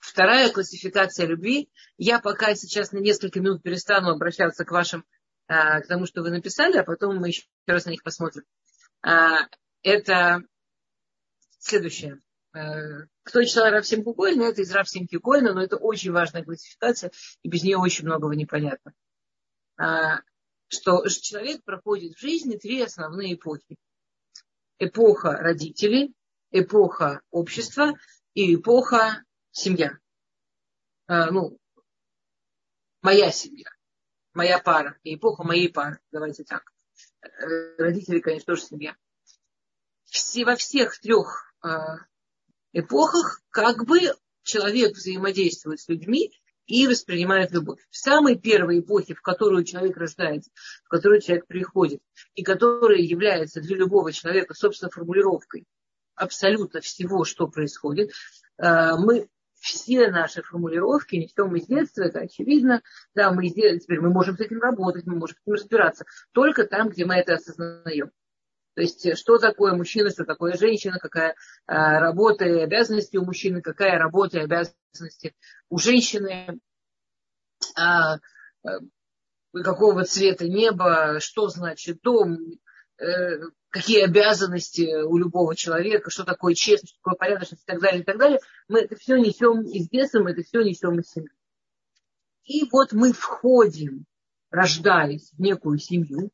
Вторая 0.00 0.52
классификация 0.52 1.25
любви. 1.25 1.70
Я 1.97 2.20
пока 2.20 2.54
сейчас 2.54 2.92
на 2.92 2.99
несколько 2.99 3.40
минут 3.40 3.62
перестану 3.62 4.11
обращаться 4.11 4.66
к 4.66 4.70
вашим, 4.70 5.06
а, 5.47 5.80
к 5.80 5.87
тому, 5.87 6.04
что 6.04 6.20
вы 6.20 6.28
написали, 6.28 6.76
а 6.76 6.85
потом 6.85 7.16
мы 7.16 7.28
еще 7.28 7.44
раз 7.66 7.87
на 7.87 7.90
них 7.90 8.02
посмотрим. 8.02 8.44
А, 9.00 9.49
это 9.82 10.42
следующее. 11.58 12.20
А, 12.52 13.05
кто 13.23 13.43
читал 13.45 13.71
Равсим 13.71 14.05
Кугольна, 14.05 14.45
это 14.45 14.62
из 14.62 14.73
Равсим 14.73 15.07
Кугольна, 15.07 15.52
но 15.52 15.62
это 15.62 15.76
очень 15.76 16.12
важная 16.12 16.45
классификация, 16.45 17.11
и 17.43 17.49
без 17.49 17.62
нее 17.62 17.78
очень 17.78 18.07
многого 18.07 18.35
непонятно. 18.35 18.93
Что 20.71 21.07
человек 21.09 21.62
проходит 21.64 22.14
в 22.14 22.21
жизни 22.21 22.57
три 22.57 22.83
основные 22.83 23.35
эпохи. 23.35 23.76
Эпоха 24.78 25.33
родителей, 25.33 26.14
эпоха 26.50 27.21
общества 27.31 27.95
и 28.35 28.55
эпоха 28.55 29.25
семья. 29.50 29.99
А, 31.07 31.31
ну, 31.31 31.59
моя 33.02 33.31
семья, 33.31 33.71
моя 34.35 34.59
пара, 34.59 34.99
и 35.02 35.14
эпоха 35.17 35.43
моей 35.43 35.73
пары, 35.73 36.00
давайте 36.12 36.45
так. 36.45 36.73
Э, 37.23 37.76
родители, 37.78 38.21
конечно, 38.21 38.55
тоже 38.55 38.62
семья. 38.62 38.97
Все, 40.05 40.45
во 40.45 40.57
всех 40.57 40.99
трех 41.00 41.55
а, 41.61 41.99
эпохах 42.72 43.40
как 43.50 43.84
бы 43.87 44.00
человек 44.42 44.96
взаимодействует 44.96 45.80
с 45.80 45.88
людьми 45.88 46.32
и 46.66 46.87
воспринимает 46.87 47.50
любовь. 47.52 47.80
В 47.90 47.96
самой 47.96 48.37
первой 48.37 48.80
эпохе, 48.80 49.14
в 49.14 49.22
которую 49.22 49.64
человек 49.64 49.96
рождается, 49.96 50.50
в 50.84 50.88
которую 50.88 51.20
человек 51.20 51.46
приходит, 51.46 52.00
и 52.34 52.42
которая 52.42 52.98
является 52.98 53.60
для 53.60 53.76
любого 53.76 54.12
человека, 54.12 54.54
собственно, 54.54 54.90
формулировкой 54.90 55.64
абсолютно 56.14 56.80
всего, 56.80 57.25
что 57.25 57.46
происходит, 57.46 58.10
а, 58.58 58.96
мы 58.96 59.28
все 59.60 60.08
наши 60.08 60.42
формулировки 60.42 61.16
несем 61.16 61.54
из 61.56 61.66
детства, 61.66 62.02
это 62.02 62.20
очевидно. 62.20 62.82
Да, 63.14 63.32
мы 63.32 63.48
теперь 63.48 64.00
мы 64.00 64.10
можем 64.10 64.37
с 64.37 64.40
этим 64.40 64.60
работать, 64.60 65.06
мы 65.06 65.16
можем 65.16 65.37
с 65.37 65.40
этим 65.42 65.54
разбираться. 65.54 66.04
Только 66.32 66.64
там, 66.64 66.90
где 66.90 67.04
мы 67.04 67.16
это 67.16 67.34
осознаем. 67.34 68.10
То 68.78 68.82
есть, 68.82 69.18
что 69.18 69.38
такое 69.38 69.75
мужчина, 69.75 70.08
что 70.11 70.25
такое 70.25 70.52
женщина, 70.52 71.00
какая 71.00 71.35
а, 71.66 71.99
работа 71.99 72.44
и 72.44 72.61
обязанности 72.61 73.16
у 73.16 73.25
мужчины, 73.25 73.61
какая 73.61 73.99
работа 73.99 74.38
и 74.38 74.42
обязанности 74.42 75.35
у 75.68 75.78
женщины, 75.78 76.61
а, 77.76 78.18
а 78.62 78.78
какого 79.52 80.04
цвета 80.04 80.47
небо, 80.47 81.18
что 81.18 81.49
значит 81.49 82.02
дом, 82.02 82.38
э, 82.99 83.40
какие 83.70 84.04
обязанности 84.04 85.02
у 85.02 85.16
любого 85.16 85.56
человека, 85.56 86.11
что 86.11 86.23
такое 86.23 86.54
честность, 86.54 86.94
что 86.94 87.00
такое 87.02 87.16
порядочность 87.16 87.64
и 87.64 87.66
так 87.66 87.80
далее, 87.80 88.02
и 88.02 88.04
так 88.04 88.16
далее. 88.16 88.38
Мы 88.68 88.82
это 88.82 88.94
все 88.94 89.16
несем 89.16 89.62
из 89.62 89.88
детства, 89.88 90.20
мы 90.20 90.30
это 90.30 90.44
все 90.44 90.62
несем 90.62 91.00
из 91.00 91.11
семьи. 91.11 91.32
И 92.44 92.62
вот 92.70 92.92
мы 92.92 93.12
входим, 93.12 94.04
рождаясь 94.52 95.32
в 95.32 95.40
некую 95.40 95.78
семью, 95.78 96.30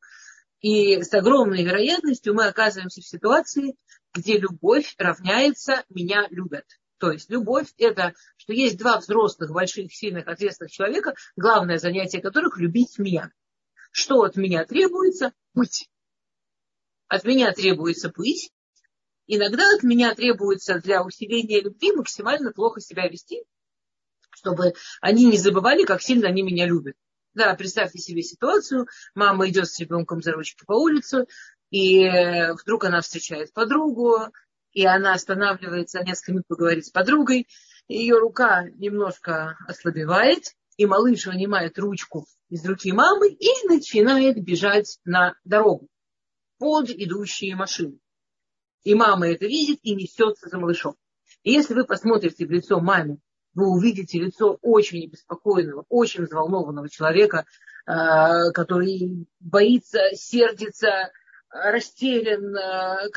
и 0.65 1.03
с 1.03 1.13
огромной 1.13 1.63
вероятностью 1.63 2.33
мы 2.33 2.47
оказываемся 2.47 3.03
в 3.03 3.07
ситуации, 3.07 3.77
где 4.15 4.39
любовь 4.39 4.95
равняется 4.97 5.85
«меня 5.91 6.27
любят». 6.31 6.65
То 6.97 7.13
есть 7.13 7.29
любовь– 7.29 7.67
это, 7.77 8.15
что 8.39 8.55
есть 8.55 8.79
два 8.79 8.99
взрослых, 8.99 9.51
больших, 9.51 9.95
сильных, 9.95 10.27
ответственных 10.27 10.73
человека, 10.73 11.17
главное 11.37 11.77
занятие 11.77 12.23
которых– 12.23 12.57
любить 12.59 12.99
меня. 12.99 13.31
Что 13.93 14.23
от 14.23 14.37
меня 14.37 14.65
требуется? 14.65 15.35
Быть. 15.53 15.91
От 17.09 17.25
меня 17.25 17.53
требуется 17.53 18.09
быть. 18.09 18.51
Иногда 19.27 19.65
от 19.77 19.83
меня 19.83 20.15
требуется 20.15 20.81
для 20.81 21.05
усиления 21.05 21.61
любви 21.61 21.93
максимально 21.93 22.53
плохо 22.53 22.81
себя 22.81 23.07
вести, 23.07 23.45
чтобы 24.31 24.73
они 25.03 25.27
не 25.27 25.37
забывали, 25.37 25.85
как 25.85 26.01
сильно 26.01 26.29
они 26.29 26.43
меня 26.43 26.65
любят. 26.65 26.97
Да, 27.35 27.55
представьте 27.55 27.99
себе 27.99 28.23
ситуацию. 28.23 28.87
Мама 29.15 29.49
идет 29.49 29.69
с 29.69 29.79
ребенком 29.81 30.23
за 30.23 30.33
ручки 30.33 30.65
по 30.65 30.75
улице, 30.75 31.27
и 31.71 32.09
вдруг 32.63 32.85
она 32.85 33.01
встречает 33.01 33.53
подругу, 33.53 34.33
и 34.73 34.87
она 34.87 35.15
останавливается 35.15 36.03
несколько 36.05 36.33
минут 36.33 36.47
поговорить 36.47 36.87
с 36.87 36.91
подругой. 36.91 37.49
Ее 37.89 38.19
рука 38.19 38.65
немножко 38.77 39.57
ослабевает, 39.67 40.55
и 40.77 40.87
малыш 40.87 41.27
вынимает 41.27 41.79
ручку 41.79 42.27
из 42.51 42.65
руки 42.65 42.93
мамы 42.93 43.31
и 43.31 43.49
начинает 43.69 44.43
бежать 44.43 44.99
на 45.05 45.35
дорогу 45.45 45.89
под 46.59 46.91
идущие 46.91 47.57
машины. 47.57 47.99
И 48.85 48.95
мама 48.95 49.29
это 49.29 49.47
видит 49.47 49.81
и 49.83 49.95
несется 49.95 50.49
за 50.49 50.59
малышом. 50.59 50.95
И 51.43 51.53
если 51.53 51.75
вы 51.75 51.85
посмотрите 51.85 52.47
в 52.47 52.51
лицо 52.51 52.81
маме, 52.81 53.19
вы 53.55 53.69
увидите 53.69 54.19
лицо 54.19 54.59
очень 54.63 55.05
обеспокоенного, 55.07 55.85
очень 55.89 56.25
взволнованного 56.25 56.89
человека, 56.89 57.47
э, 57.87 58.51
который 58.53 59.27
боится, 59.41 60.01
сердится, 60.15 61.11
растерян, 61.51 62.57
э, 62.57 63.11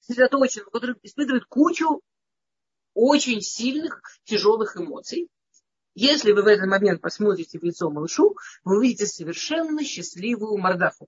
сосредоточен, 0.00 0.64
который 0.70 0.96
испытывает 1.02 1.44
кучу 1.46 2.02
очень 2.94 3.40
сильных, 3.40 4.02
тяжелых 4.24 4.76
эмоций. 4.76 5.28
Если 5.94 6.32
вы 6.32 6.42
в 6.42 6.46
этот 6.46 6.66
момент 6.66 7.00
посмотрите 7.00 7.58
в 7.58 7.62
лицо 7.62 7.90
малышу, 7.90 8.36
вы 8.64 8.78
увидите 8.78 9.06
совершенно 9.06 9.84
счастливую 9.84 10.58
мордаху. 10.58 11.06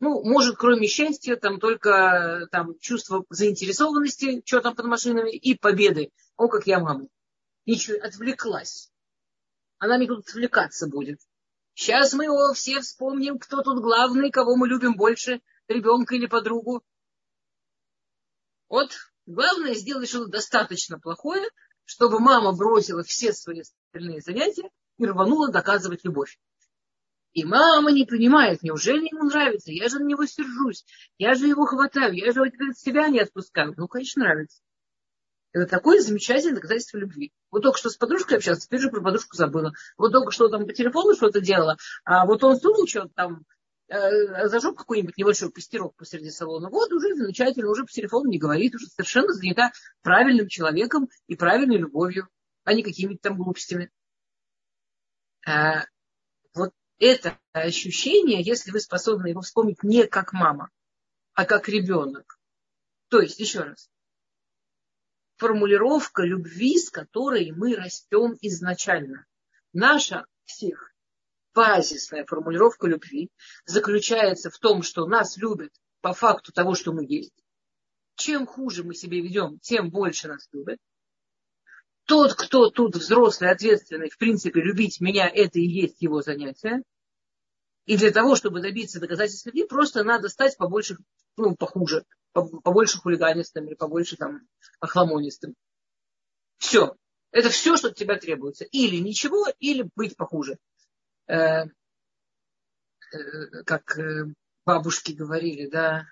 Ну, 0.00 0.22
может, 0.24 0.56
кроме 0.56 0.88
счастья, 0.88 1.36
там 1.36 1.60
только 1.60 2.48
там, 2.50 2.76
чувство 2.80 3.24
заинтересованности, 3.30 4.42
что 4.44 4.60
там 4.60 4.74
под 4.74 4.86
машинами, 4.86 5.30
и 5.30 5.56
победы. 5.56 6.10
О, 6.36 6.48
как 6.48 6.66
я 6.66 6.80
мама. 6.80 7.06
Ничего, 7.66 7.98
отвлеклась. 8.02 8.90
Она 9.78 9.98
мне 9.98 10.06
тут 10.06 10.28
отвлекаться 10.28 10.86
будет. 10.86 11.20
Сейчас 11.74 12.12
мы 12.12 12.24
его 12.24 12.52
все 12.54 12.80
вспомним, 12.80 13.38
кто 13.38 13.62
тут 13.62 13.80
главный, 13.80 14.30
кого 14.30 14.56
мы 14.56 14.68
любим 14.68 14.94
больше, 14.94 15.40
ребенка 15.68 16.14
или 16.14 16.26
подругу. 16.26 16.82
Вот 18.68 18.92
главное 19.26 19.74
сделать 19.74 20.08
что-то 20.08 20.30
достаточно 20.30 20.98
плохое, 20.98 21.48
чтобы 21.84 22.20
мама 22.20 22.52
бросила 22.52 23.02
все 23.02 23.32
свои 23.32 23.60
остальные 23.60 24.20
занятия 24.20 24.70
и 24.98 25.06
рванула 25.06 25.50
доказывать 25.50 26.04
любовь. 26.04 26.38
И 27.32 27.44
мама 27.44 27.90
не 27.92 28.04
понимает, 28.04 28.62
неужели 28.62 29.06
ему 29.06 29.24
нравится, 29.24 29.72
я 29.72 29.88
же 29.88 29.98
на 29.98 30.04
него 30.04 30.26
сержусь, 30.26 30.84
я 31.16 31.34
же 31.34 31.46
его 31.46 31.64
хватаю, 31.64 32.12
я 32.12 32.30
же 32.32 32.42
от 32.42 32.78
себя 32.78 33.08
не 33.08 33.20
отпускаю. 33.20 33.74
Ну, 33.76 33.88
конечно, 33.88 34.22
нравится. 34.22 34.62
Это 35.52 35.66
такое 35.66 36.00
замечательное 36.00 36.54
доказательство 36.54 36.96
любви. 36.96 37.32
Вот 37.50 37.62
только 37.62 37.78
что 37.78 37.90
с 37.90 37.96
подружкой 37.96 38.38
общался, 38.38 38.62
теперь 38.62 38.80
же 38.80 38.90
про 38.90 39.02
подружку 39.02 39.36
забыла. 39.36 39.72
Вот 39.98 40.12
только 40.12 40.30
что 40.30 40.48
там 40.48 40.66
по 40.66 40.72
телефону 40.72 41.14
что-то 41.14 41.40
делала, 41.40 41.76
а 42.04 42.24
вот 42.24 42.42
он 42.42 42.58
сунул 42.58 42.86
что-то 42.86 43.10
там, 43.14 43.44
э, 43.88 44.48
зажег 44.48 44.78
какой-нибудь 44.78 45.18
небольшой 45.18 45.50
пастерок 45.50 45.94
посреди 45.96 46.30
салона. 46.30 46.70
Вот 46.70 46.90
уже 46.92 47.14
замечательно, 47.14 47.70
уже 47.70 47.84
по 47.84 47.90
телефону 47.90 48.30
не 48.30 48.38
говорит, 48.38 48.74
уже 48.74 48.86
совершенно 48.86 49.34
занята 49.34 49.72
правильным 50.00 50.48
человеком 50.48 51.08
и 51.26 51.36
правильной 51.36 51.76
любовью, 51.76 52.28
а 52.64 52.72
не 52.72 52.82
какими-то 52.82 53.20
там 53.22 53.36
глупостями. 53.36 53.90
А, 55.46 55.84
вот 56.54 56.72
это 56.98 57.38
ощущение, 57.52 58.42
если 58.42 58.70
вы 58.70 58.80
способны 58.80 59.26
его 59.26 59.42
вспомнить 59.42 59.82
не 59.82 60.06
как 60.06 60.32
мама, 60.32 60.70
а 61.34 61.44
как 61.44 61.68
ребенок. 61.68 62.38
То 63.08 63.20
есть, 63.20 63.38
еще 63.38 63.60
раз, 63.60 63.90
формулировка 65.42 66.22
любви, 66.22 66.78
с 66.78 66.88
которой 66.88 67.50
мы 67.50 67.74
растем 67.74 68.38
изначально. 68.42 69.26
Наша 69.72 70.24
всех 70.44 70.94
базисная 71.52 72.24
формулировка 72.24 72.86
любви 72.86 73.28
заключается 73.66 74.50
в 74.50 74.58
том, 74.58 74.84
что 74.84 75.04
нас 75.04 75.36
любят 75.36 75.72
по 76.00 76.12
факту 76.12 76.52
того, 76.52 76.76
что 76.76 76.92
мы 76.92 77.04
есть. 77.04 77.34
Чем 78.14 78.46
хуже 78.46 78.84
мы 78.84 78.94
себя 78.94 79.16
ведем, 79.16 79.58
тем 79.58 79.90
больше 79.90 80.28
нас 80.28 80.48
любят. 80.52 80.78
Тот, 82.04 82.34
кто 82.34 82.70
тут 82.70 82.94
взрослый, 82.94 83.50
ответственный, 83.50 84.10
в 84.10 84.18
принципе, 84.18 84.60
любить 84.62 85.00
меня, 85.00 85.28
это 85.28 85.58
и 85.58 85.66
есть 85.66 86.00
его 86.02 86.22
занятие. 86.22 86.84
И 87.86 87.96
для 87.96 88.12
того, 88.12 88.36
чтобы 88.36 88.60
добиться 88.60 89.00
доказательств 89.00 89.46
любви, 89.46 89.66
просто 89.66 90.04
надо 90.04 90.28
стать 90.28 90.56
побольше, 90.56 90.98
ну, 91.36 91.56
похуже, 91.56 92.04
побольше 92.32 92.98
хулиганистым 92.98 93.66
или 93.66 93.74
побольше 93.74 94.16
там 94.16 94.48
охламонистым. 94.80 95.54
Все. 96.58 96.96
Это 97.30 97.48
все, 97.48 97.76
что 97.76 97.88
от 97.88 97.96
тебя 97.96 98.16
требуется. 98.18 98.64
Или 98.64 98.96
ничего, 98.96 99.46
или 99.58 99.88
быть 99.94 100.16
похуже. 100.16 100.58
Э, 101.26 101.64
э, 101.64 101.68
как 103.64 103.98
э, 103.98 104.26
бабушки 104.64 105.12
говорили, 105.12 105.68
да, 105.68 106.06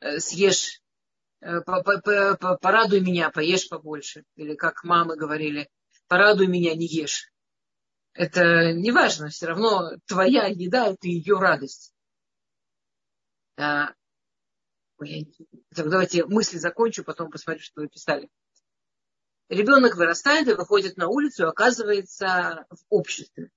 э, 0.00 0.18
съешь, 0.18 0.82
э, 1.40 1.60
по, 1.62 1.82
по, 1.82 2.00
по, 2.36 2.56
порадуй 2.56 3.00
меня, 3.00 3.30
поешь 3.30 3.68
побольше. 3.68 4.24
Или 4.36 4.54
как 4.54 4.84
мамы 4.84 5.16
говорили, 5.16 5.70
порадуй 6.06 6.48
меня, 6.48 6.74
не 6.74 6.86
ешь. 6.86 7.32
Это 8.12 8.72
не 8.72 8.92
важно, 8.92 9.28
все 9.28 9.46
равно 9.46 9.92
твоя 10.06 10.46
еда– 10.46 10.86
это 10.88 11.06
ее 11.06 11.38
радость. 11.38 11.92
Так, 14.98 15.88
давайте 15.88 16.24
мысли 16.26 16.58
закончу, 16.58 17.04
потом 17.04 17.30
посмотрю, 17.30 17.62
что 17.62 17.82
вы 17.82 17.88
писали. 17.88 18.28
Ребенок 19.48 19.96
вырастает 19.96 20.48
и 20.48 20.54
выходит 20.54 20.96
на 20.96 21.08
улицу 21.08 21.46
оказывается 21.48 22.66
в 22.70 22.78
обществе. 22.88 23.50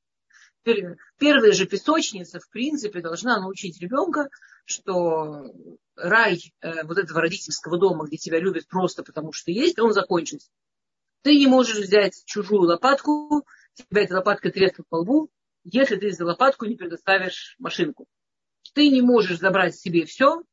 Первая 1.18 1.54
же 1.54 1.66
песочница, 1.66 2.40
в 2.40 2.50
принципе, 2.50 3.02
должна 3.02 3.40
научить 3.40 3.82
ребенка, 3.82 4.30
что 4.66 5.52
рай 5.96 6.54
э, 6.62 6.84
вот 6.84 6.98
этого 6.98 7.22
родительского 7.22 7.80
дома, 7.80 8.06
где 8.06 8.18
тебя 8.18 8.40
любят 8.40 8.68
просто 8.68 9.04
потому, 9.04 9.32
что 9.32 9.52
есть, 9.52 9.80
он 9.80 9.94
закончится. 9.94 10.50
Ты 11.24 11.38
не 11.38 11.48
можешь 11.48 11.80
взять 11.80 12.24
чужую 12.26 12.64
лопатку, 12.64 13.46
тебя 13.74 14.04
эта 14.04 14.16
лопатка 14.16 14.52
треснет 14.52 14.88
по 14.90 14.98
лбу, 14.98 15.32
если 15.64 15.96
ты 15.96 16.12
за 16.12 16.26
лопатку 16.26 16.66
не 16.66 16.76
предоставишь 16.76 17.56
машинку. 17.58 18.06
Ты 18.74 18.90
не 18.90 19.02
можешь 19.02 19.40
забрать 19.40 19.76
себе 19.76 20.06
все, 20.06 20.44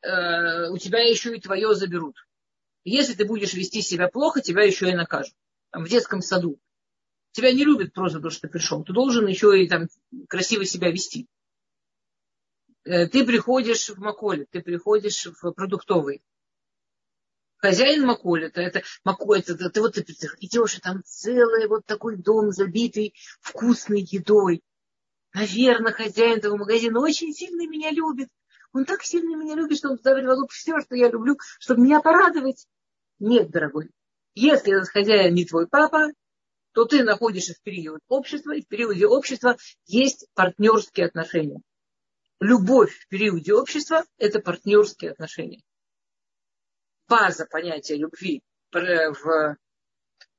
э, 0.00 0.70
у 0.70 0.78
тебя 0.78 1.00
еще 1.00 1.36
и 1.36 1.40
твое 1.40 1.74
заберут. 1.74 2.16
Если 2.84 3.14
ты 3.14 3.24
будешь 3.24 3.54
вести 3.54 3.82
себя 3.82 4.08
плохо, 4.08 4.40
тебя 4.40 4.62
еще 4.62 4.88
и 4.90 4.94
накажут. 4.94 5.34
Там, 5.70 5.84
в 5.84 5.88
детском 5.88 6.20
саду. 6.20 6.58
Тебя 7.32 7.52
не 7.52 7.64
любят 7.64 7.92
просто 7.92 8.18
потому, 8.18 8.30
что 8.30 8.42
ты 8.42 8.48
пришел. 8.48 8.84
Ты 8.84 8.92
должен 8.92 9.26
еще 9.26 9.62
и 9.62 9.68
там 9.68 9.88
красиво 10.28 10.64
себя 10.64 10.90
вести. 10.90 11.28
Э, 12.84 13.06
ты 13.06 13.24
приходишь 13.24 13.88
в 13.88 13.98
Маколе, 13.98 14.46
ты 14.50 14.60
приходишь 14.60 15.26
в 15.26 15.52
продуктовый. 15.52 16.22
Хозяин 17.58 18.04
Маколета, 18.04 18.60
это, 18.60 18.80
это, 19.04 19.52
это, 19.52 19.66
это 19.66 19.80
вот 19.80 19.94
ты 19.94 20.04
идешь, 20.40 20.78
и 20.78 20.80
там 20.80 21.02
целый 21.04 21.68
вот 21.68 21.86
такой 21.86 22.16
дом 22.16 22.50
забитый 22.50 23.14
вкусной 23.40 24.00
едой. 24.00 24.62
Наверное, 25.32 25.92
хозяин 25.92 26.38
этого 26.38 26.56
магазина 26.56 26.98
очень 26.98 27.32
сильно 27.32 27.66
меня 27.68 27.92
любит. 27.92 28.28
Он 28.72 28.84
так 28.84 29.02
сильно 29.02 29.36
меня 29.36 29.54
любит, 29.54 29.78
что 29.78 29.90
он 29.90 29.98
туда 29.98 30.14
привел 30.14 30.46
все, 30.48 30.80
что 30.80 30.94
я 30.94 31.10
люблю, 31.10 31.36
чтобы 31.58 31.82
меня 31.82 32.00
порадовать. 32.00 32.66
Нет, 33.18 33.50
дорогой. 33.50 33.90
Если 34.34 34.74
этот 34.74 34.88
хозяин 34.88 35.34
не 35.34 35.44
твой 35.44 35.68
папа, 35.68 36.08
то 36.72 36.86
ты 36.86 37.04
находишься 37.04 37.52
в 37.54 37.60
период 37.60 38.00
общества, 38.08 38.52
и 38.56 38.62
в 38.62 38.66
периоде 38.66 39.06
общества 39.06 39.56
есть 39.84 40.26
партнерские 40.34 41.06
отношения. 41.06 41.60
Любовь 42.40 42.98
в 42.98 43.08
периоде 43.08 43.52
общества– 43.52 44.04
это 44.18 44.40
партнерские 44.40 45.12
отношения. 45.12 45.62
База 47.06 47.46
понятия 47.46 47.96
любви 47.96 48.42
в, 48.72 49.56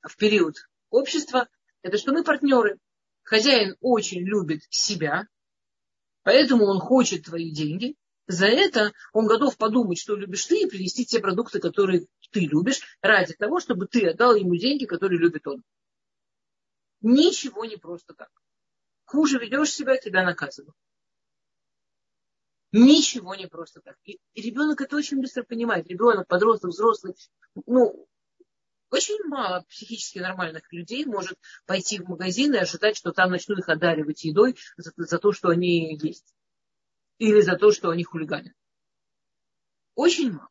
в 0.01 0.17
период 0.17 0.55
общества– 0.89 1.47
это 1.83 1.99
что 1.99 2.13
мы 2.13 2.23
партнеры. 2.23 2.79
Хозяин 3.21 3.77
очень 3.79 4.21
любит 4.21 4.63
себя, 4.69 5.27
поэтому 6.23 6.65
он 6.65 6.79
хочет 6.79 7.25
твои 7.25 7.51
деньги, 7.51 7.95
за 8.27 8.47
это 8.47 8.93
он 9.11 9.27
готов 9.27 9.57
подумать, 9.57 9.99
что 9.99 10.15
любишь 10.15 10.45
ты, 10.45 10.61
и 10.61 10.69
принести 10.69 11.05
те 11.05 11.19
продукты, 11.19 11.59
которые 11.59 12.07
ты 12.31 12.41
любишь, 12.41 12.81
ради 13.01 13.33
того, 13.33 13.59
чтобы 13.59 13.87
ты 13.87 14.07
отдал 14.07 14.35
ему 14.35 14.55
деньги, 14.55 14.85
которые 14.85 15.19
любит 15.19 15.45
он. 15.47 15.63
Ничего 17.01 17.65
не 17.65 17.75
просто 17.75 18.13
так. 18.13 18.29
Хуже 19.05 19.39
ведешь 19.39 19.71
себя, 19.71 19.97
тебя 19.97 20.23
наказывают. 20.23 20.75
Ничего 22.71 23.35
не 23.35 23.47
просто 23.47 23.81
так. 23.81 23.97
И, 24.05 24.19
ребенок 24.35 24.81
это 24.81 24.95
очень 24.95 25.21
быстро 25.21 25.43
понимает. 25.43 25.87
Ребенок, 25.87 26.27
подросток, 26.27 26.71
взрослый. 26.71 27.13
Ну, 27.67 28.07
очень 28.89 29.19
мало 29.27 29.65
психически 29.69 30.19
нормальных 30.19 30.71
людей 30.71 31.05
может 31.05 31.37
пойти 31.65 31.99
в 31.99 32.07
магазин 32.07 32.55
и 32.55 32.57
ожидать, 32.57 32.95
что 32.95 33.11
там 33.11 33.31
начнут 33.31 33.59
их 33.59 33.69
одаривать 33.69 34.23
едой 34.23 34.55
за, 34.77 34.91
за 34.95 35.19
то, 35.19 35.33
что 35.33 35.49
они 35.49 35.95
есть 36.01 36.33
или 37.17 37.41
за 37.41 37.55
то, 37.55 37.71
что 37.71 37.89
они 37.89 38.03
хулиганят. 38.03 38.55
Очень 39.95 40.31
мало. 40.31 40.49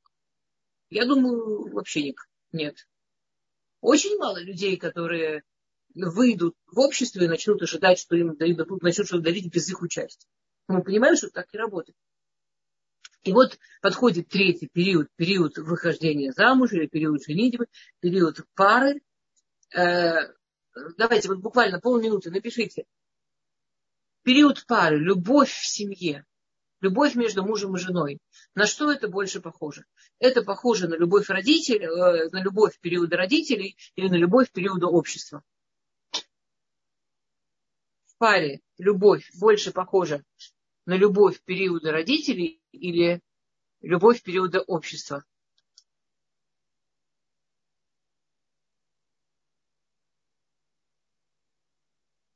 Я 0.91 1.07
думаю, 1.07 1.73
вообще 1.73 2.13
нет. 2.53 2.87
Очень 3.81 4.17
мало 4.19 4.41
людей, 4.41 4.77
которые 4.77 5.43
выйдут 5.95 6.55
в 6.67 6.79
общество 6.79 7.21
и 7.21 7.29
начнут 7.29 7.63
ожидать, 7.63 7.99
что 7.99 8.17
им 8.17 8.37
дадут, 8.37 8.83
начнут 8.83 9.07
что-то 9.07 9.25
дарить 9.25 9.53
без 9.53 9.69
их 9.69 9.83
участия. 9.83 10.29
Мы 10.69 10.83
понимаем, 10.83 11.17
что 11.17 11.31
так 11.31 11.53
и 11.53 11.59
работает. 11.59 11.97
И 13.23 13.33
вот 13.33 13.59
подходит 13.81 14.29
третий 14.29 14.69
период, 14.69 15.09
период 15.17 15.57
выхождения 15.59 16.33
замуж 16.33 16.73
или 16.73 16.87
период 16.87 17.23
женитьбы, 17.23 17.67
период 18.01 18.45
пары. 18.55 19.01
Э, 19.75 20.33
давайте 20.97 21.29
вот 21.29 21.39
буквально 21.39 21.81
полминуты 21.81 22.31
напишите. 22.31 22.85
Период 24.23 24.65
пары, 24.67 24.99
любовь 24.99 25.53
в 25.53 25.67
семье, 25.67 26.25
любовь 26.83 27.15
между 27.15 27.45
мужем 27.45 27.77
и 27.77 27.79
женой. 27.79 28.19
На 28.55 28.67
что 28.67 28.93
это 28.93 29.09
больше 29.09 29.41
похоже? 29.41 29.87
Это 30.19 30.43
похоже 30.43 30.89
на 30.89 30.97
любовь 30.97 31.31
родителей, 31.31 31.87
э, 31.87 32.29
на 32.31 32.43
любовь 32.43 32.79
периода 32.81 33.17
родителей 33.17 33.77
или 33.95 34.09
на 34.09 34.17
любовь 34.17 34.51
периода 34.51 34.89
общества. 34.89 35.43
В 38.07 38.19
паре 38.19 38.61
любовь 38.79 39.31
больше 39.39 39.73
похожа 39.73 40.23
на 40.85 40.97
любовь 40.97 41.41
периода 41.45 41.93
родителей 41.93 42.61
или 42.73 43.21
любовь 43.81 44.23
периода 44.23 44.61
общества? 44.61 45.25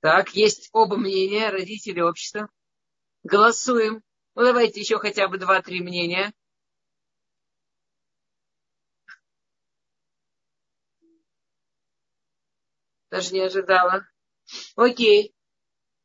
Так, 0.00 0.36
есть 0.36 0.68
оба 0.72 0.96
мнения, 0.96 1.50
родители 1.50 2.00
общества. 2.00 2.48
Голосуем. 3.24 4.05
Ну, 4.36 4.42
давайте 4.42 4.80
еще 4.80 4.98
хотя 4.98 5.28
бы 5.28 5.38
два-три 5.38 5.80
мнения. 5.80 6.34
Даже 13.10 13.32
не 13.32 13.40
ожидала. 13.40 14.06
Окей. 14.76 15.34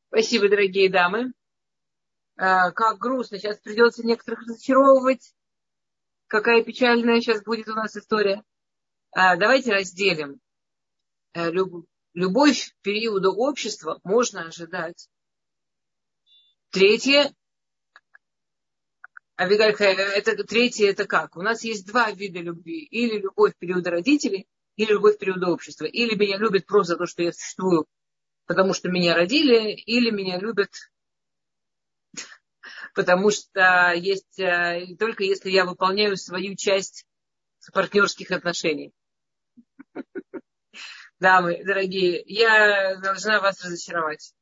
Спасибо, 0.07 0.47
дорогие 0.47 0.89
дамы. 0.89 1.33
А, 2.37 2.71
как 2.71 2.99
грустно. 2.99 3.37
Сейчас 3.37 3.59
придется 3.59 4.07
некоторых 4.07 4.47
разочаровывать. 4.47 5.35
Какая 6.27 6.63
печальная 6.63 7.19
сейчас 7.19 7.43
будет 7.43 7.67
у 7.67 7.73
нас 7.73 7.97
история. 7.97 8.45
А, 9.11 9.35
давайте 9.35 9.73
разделим. 9.73 10.39
А, 11.33 11.49
любовь 12.13 12.73
периода 12.81 13.29
общества 13.29 13.99
можно 14.05 14.43
ожидать. 14.47 15.09
Третье. 16.69 17.35
Авигалька, 19.41 19.85
это 19.85 20.43
третье 20.43 20.87
это 20.87 21.07
как? 21.07 21.35
У 21.35 21.41
нас 21.41 21.63
есть 21.63 21.87
два 21.87 22.11
вида 22.11 22.37
любви. 22.41 22.83
Или 22.83 23.17
любовь 23.17 23.53
периода 23.57 23.89
родителей, 23.89 24.47
или 24.75 24.91
любовь 24.91 25.17
периода 25.17 25.47
общества. 25.47 25.85
Или 25.85 26.13
меня 26.13 26.37
любят 26.37 26.67
просто 26.67 26.93
за 26.93 26.99
то, 26.99 27.07
что 27.07 27.23
я 27.23 27.33
существую, 27.33 27.87
потому 28.45 28.75
что 28.75 28.89
меня 28.89 29.15
родили, 29.15 29.71
или 29.73 30.11
меня 30.11 30.37
любят 30.37 30.69
потому 32.93 33.31
что 33.31 33.93
есть 33.95 34.39
э, 34.39 34.95
только 34.99 35.23
если 35.23 35.49
я 35.49 35.65
выполняю 35.65 36.17
свою 36.17 36.55
часть 36.55 37.07
партнерских 37.73 38.29
отношений. 38.29 38.93
Дамы, 41.19 41.63
дорогие, 41.65 42.21
я 42.27 42.95
должна 43.01 43.39
вас 43.39 43.65
разочаровать. 43.65 44.35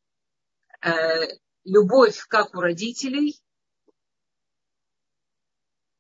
Э, 0.82 1.26
любовь, 1.64 2.20
как 2.28 2.54
у 2.54 2.60
родителей, 2.60 3.40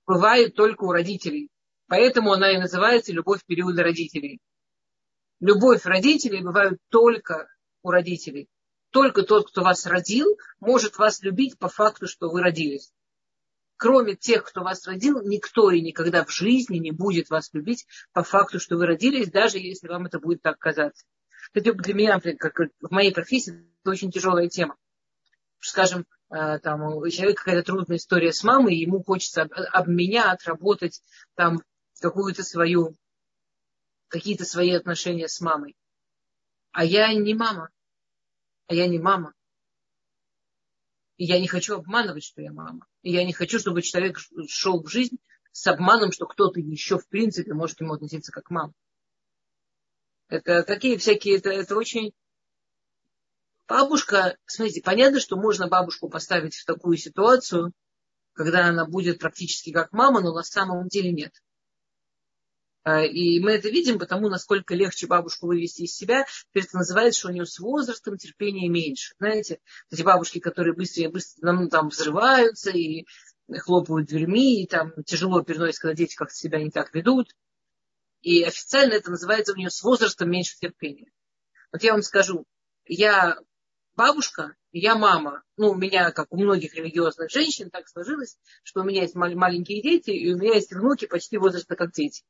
бывает 0.09 0.55
только 0.55 0.83
у 0.83 0.91
родителей. 0.91 1.49
Поэтому 1.87 2.33
она 2.33 2.51
и 2.51 2.57
называется 2.57 3.13
любовь 3.13 3.45
периода 3.45 3.83
родителей. 3.83 4.39
Любовь 5.39 5.85
родителей 5.85 6.41
бывает 6.41 6.77
только 6.89 7.47
у 7.81 7.91
родителей 7.91 8.49
только 8.91 9.23
тот, 9.23 9.49
кто 9.49 9.61
вас 9.61 9.85
родил, 9.85 10.37
может 10.59 10.97
вас 10.97 11.21
любить 11.21 11.57
по 11.57 11.69
факту, 11.69 12.07
что 12.07 12.29
вы 12.29 12.41
родились. 12.41 12.91
Кроме 13.77 14.15
тех, 14.15 14.43
кто 14.43 14.61
вас 14.61 14.85
родил, 14.87 15.21
никто 15.21 15.71
и 15.71 15.81
никогда 15.81 16.25
в 16.25 16.31
жизни 16.31 16.79
не 16.79 16.91
будет 16.91 17.29
вас 17.29 17.49
любить 17.53 17.85
по 18.11 18.23
факту, 18.23 18.59
что 18.59 18.75
вы 18.75 18.87
родились, 18.87 19.31
даже 19.31 19.57
если 19.57 19.87
вам 19.87 20.07
это 20.07 20.19
будет 20.19 20.41
так 20.41 20.57
казаться. 20.59 21.05
Это 21.53 21.73
для 21.73 21.93
меня, 21.93 22.19
как 22.19 22.59
в 22.81 22.91
моей 22.91 23.13
профессии, 23.13 23.65
это 23.81 23.91
очень 23.91 24.11
тяжелая 24.11 24.49
тема. 24.49 24.75
Скажем, 25.59 26.05
там, 26.29 26.83
у 26.83 27.09
человека 27.09 27.43
какая-то 27.43 27.71
трудная 27.71 27.97
история 27.97 28.31
с 28.31 28.43
мамой, 28.43 28.75
и 28.75 28.81
ему 28.81 29.03
хочется 29.03 29.43
об 29.43 29.87
меня 29.87 30.31
отработать 30.31 31.01
там 31.35 31.61
какую-то 31.99 32.43
свою, 32.43 32.95
какие-то 34.07 34.45
свои 34.45 34.71
отношения 34.71 35.27
с 35.27 35.41
мамой. 35.41 35.75
А 36.71 36.85
я 36.85 37.13
не 37.13 37.33
мама 37.33 37.69
а 38.69 38.75
я 38.75 38.87
не 38.87 38.99
мама. 38.99 39.33
И 41.17 41.25
я 41.25 41.39
не 41.39 41.47
хочу 41.47 41.75
обманывать, 41.75 42.23
что 42.23 42.41
я 42.41 42.53
мама. 42.53 42.85
И 43.01 43.11
я 43.11 43.25
не 43.25 43.33
хочу, 43.33 43.59
чтобы 43.59 43.81
человек 43.81 44.19
шел 44.47 44.81
в 44.81 44.87
жизнь 44.87 45.17
с 45.51 45.65
обманом, 45.67 46.11
что 46.11 46.27
кто-то 46.27 46.59
еще 46.59 46.99
в 46.99 47.07
принципе 47.09 47.53
может 47.53 47.77
к 47.77 47.81
нему 47.81 47.93
относиться 47.93 48.31
как 48.31 48.51
мама. 48.51 48.73
Это 50.29 50.63
такие 50.63 50.97
всякие, 50.97 51.37
это, 51.37 51.49
это 51.49 51.75
очень... 51.75 52.13
Бабушка, 53.69 54.35
смотрите, 54.47 54.81
понятно, 54.81 55.19
что 55.19 55.37
можно 55.37 55.67
бабушку 55.67 56.09
поставить 56.09 56.55
в 56.55 56.65
такую 56.65 56.97
ситуацию, 56.97 57.71
когда 58.33 58.65
она 58.65 58.85
будет 58.85 59.19
практически 59.19 59.71
как 59.71 59.93
мама, 59.93 60.21
но 60.21 60.33
на 60.33 60.41
самом 60.41 60.87
деле 60.87 61.11
нет. 61.11 61.31
А, 62.83 63.03
и 63.03 63.39
мы 63.39 63.51
это 63.51 63.69
видим 63.69 63.99
потому, 63.99 64.27
насколько 64.27 64.73
легче 64.73 65.05
бабушку 65.05 65.45
вывести 65.45 65.83
из 65.83 65.95
себя. 65.95 66.25
Теперь 66.49 66.63
это 66.63 66.77
называется, 66.77 67.19
что 67.19 67.29
у 67.29 67.31
нее 67.31 67.45
с 67.45 67.59
возрастом 67.59 68.17
терпение 68.17 68.69
меньше. 68.69 69.13
Знаете, 69.19 69.59
эти 69.91 70.01
бабушки, 70.01 70.39
которые 70.39 70.73
быстрее, 70.73 71.09
быстро 71.09 71.51
ну, 71.51 71.69
там 71.69 71.89
взрываются 71.89 72.71
и 72.71 73.05
хлопают 73.59 74.07
дверьми, 74.07 74.63
и 74.63 74.67
там 74.67 74.93
тяжело 75.05 75.43
переносят, 75.43 75.79
когда 75.79 75.93
дети 75.93 76.15
как-то 76.15 76.33
себя 76.33 76.59
не 76.59 76.71
так 76.71 76.95
ведут. 76.95 77.35
И 78.21 78.41
официально 78.43 78.93
это 78.93 79.11
называется 79.11 79.53
у 79.53 79.57
нее 79.57 79.69
с 79.69 79.83
возрастом 79.83 80.31
меньше 80.31 80.57
терпения. 80.59 81.11
Вот 81.71 81.83
я 81.83 81.91
вам 81.91 82.01
скажу, 82.01 82.45
я 82.85 83.37
бабушка, 83.99 84.55
я 84.71 84.95
мама. 84.95 85.43
Ну, 85.57 85.71
у 85.71 85.75
меня, 85.75 86.11
как 86.11 86.27
у 86.31 86.37
многих 86.37 86.73
религиозных 86.73 87.29
женщин, 87.29 87.69
так 87.69 87.89
сложилось, 87.89 88.37
что 88.63 88.79
у 88.79 88.83
меня 88.85 89.01
есть 89.01 89.13
маленькие 89.13 89.81
дети, 89.81 90.11
и 90.11 90.33
у 90.33 90.37
меня 90.37 90.53
есть 90.53 90.71
внуки 90.71 91.05
почти 91.05 91.37
возраста 91.37 91.75
как 91.75 91.91
дети. 91.91 92.23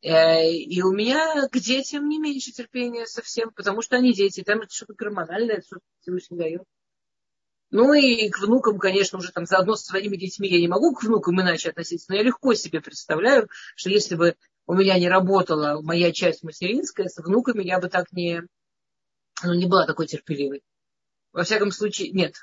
Э, 0.00 0.50
и 0.50 0.80
у 0.80 0.90
меня 0.92 1.46
к 1.48 1.58
детям 1.58 2.08
не 2.08 2.18
меньше 2.18 2.50
терпения 2.52 3.04
совсем, 3.04 3.50
потому 3.50 3.82
что 3.82 3.96
они 3.96 4.14
дети, 4.14 4.42
там 4.42 4.60
это 4.60 4.72
что-то 4.72 4.94
гормональное, 4.94 5.60
что 5.60 5.80
Всевышний 6.00 6.38
дает. 6.38 6.62
Ну 7.70 7.92
и 7.92 8.30
к 8.30 8.38
внукам, 8.38 8.78
конечно, 8.78 9.18
уже 9.18 9.32
там 9.32 9.44
заодно 9.44 9.76
со 9.76 9.84
своими 9.84 10.16
детьми 10.16 10.48
я 10.48 10.58
не 10.58 10.68
могу 10.68 10.94
к 10.94 11.02
внукам 11.02 11.38
иначе 11.42 11.68
относиться, 11.68 12.06
но 12.08 12.16
я 12.16 12.22
легко 12.22 12.54
себе 12.54 12.80
представляю, 12.80 13.50
что 13.76 13.90
если 13.90 14.14
бы 14.14 14.34
у 14.66 14.72
меня 14.72 14.98
не 14.98 15.10
работала 15.10 15.82
моя 15.82 16.10
часть 16.10 16.42
материнская, 16.42 17.08
с 17.08 17.22
внуками 17.22 17.62
я 17.64 17.78
бы 17.78 17.90
так 17.90 18.10
не, 18.12 18.44
ну, 19.42 19.54
не 19.54 19.66
была 19.66 19.86
такой 19.86 20.06
терпеливой. 20.06 20.62
Во 21.32 21.44
всяком 21.44 21.70
случае, 21.70 22.10
нет, 22.10 22.34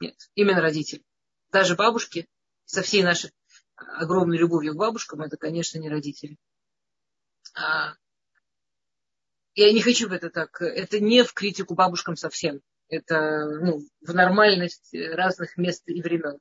нет, 0.00 0.16
именно 0.34 0.60
родители. 0.60 1.04
Даже 1.50 1.76
бабушки, 1.76 2.28
со 2.64 2.82
всей 2.82 3.02
нашей 3.02 3.32
огромной 3.76 4.38
любовью 4.38 4.74
к 4.74 4.78
бабушкам, 4.78 5.22
это, 5.22 5.36
конечно, 5.36 5.78
не 5.78 5.88
родители. 5.88 6.36
А, 7.54 7.94
я 9.54 9.72
не 9.72 9.82
хочу 9.82 10.08
в 10.08 10.12
это 10.12 10.30
так. 10.30 10.60
Это 10.62 11.00
не 11.00 11.22
в 11.24 11.34
критику 11.34 11.74
бабушкам 11.74 12.16
совсем. 12.16 12.62
Это 12.88 13.46
ну, 13.62 13.80
в 14.00 14.14
нормальность 14.14 14.90
разных 14.92 15.56
мест 15.56 15.82
и 15.86 16.02
времен. 16.02 16.38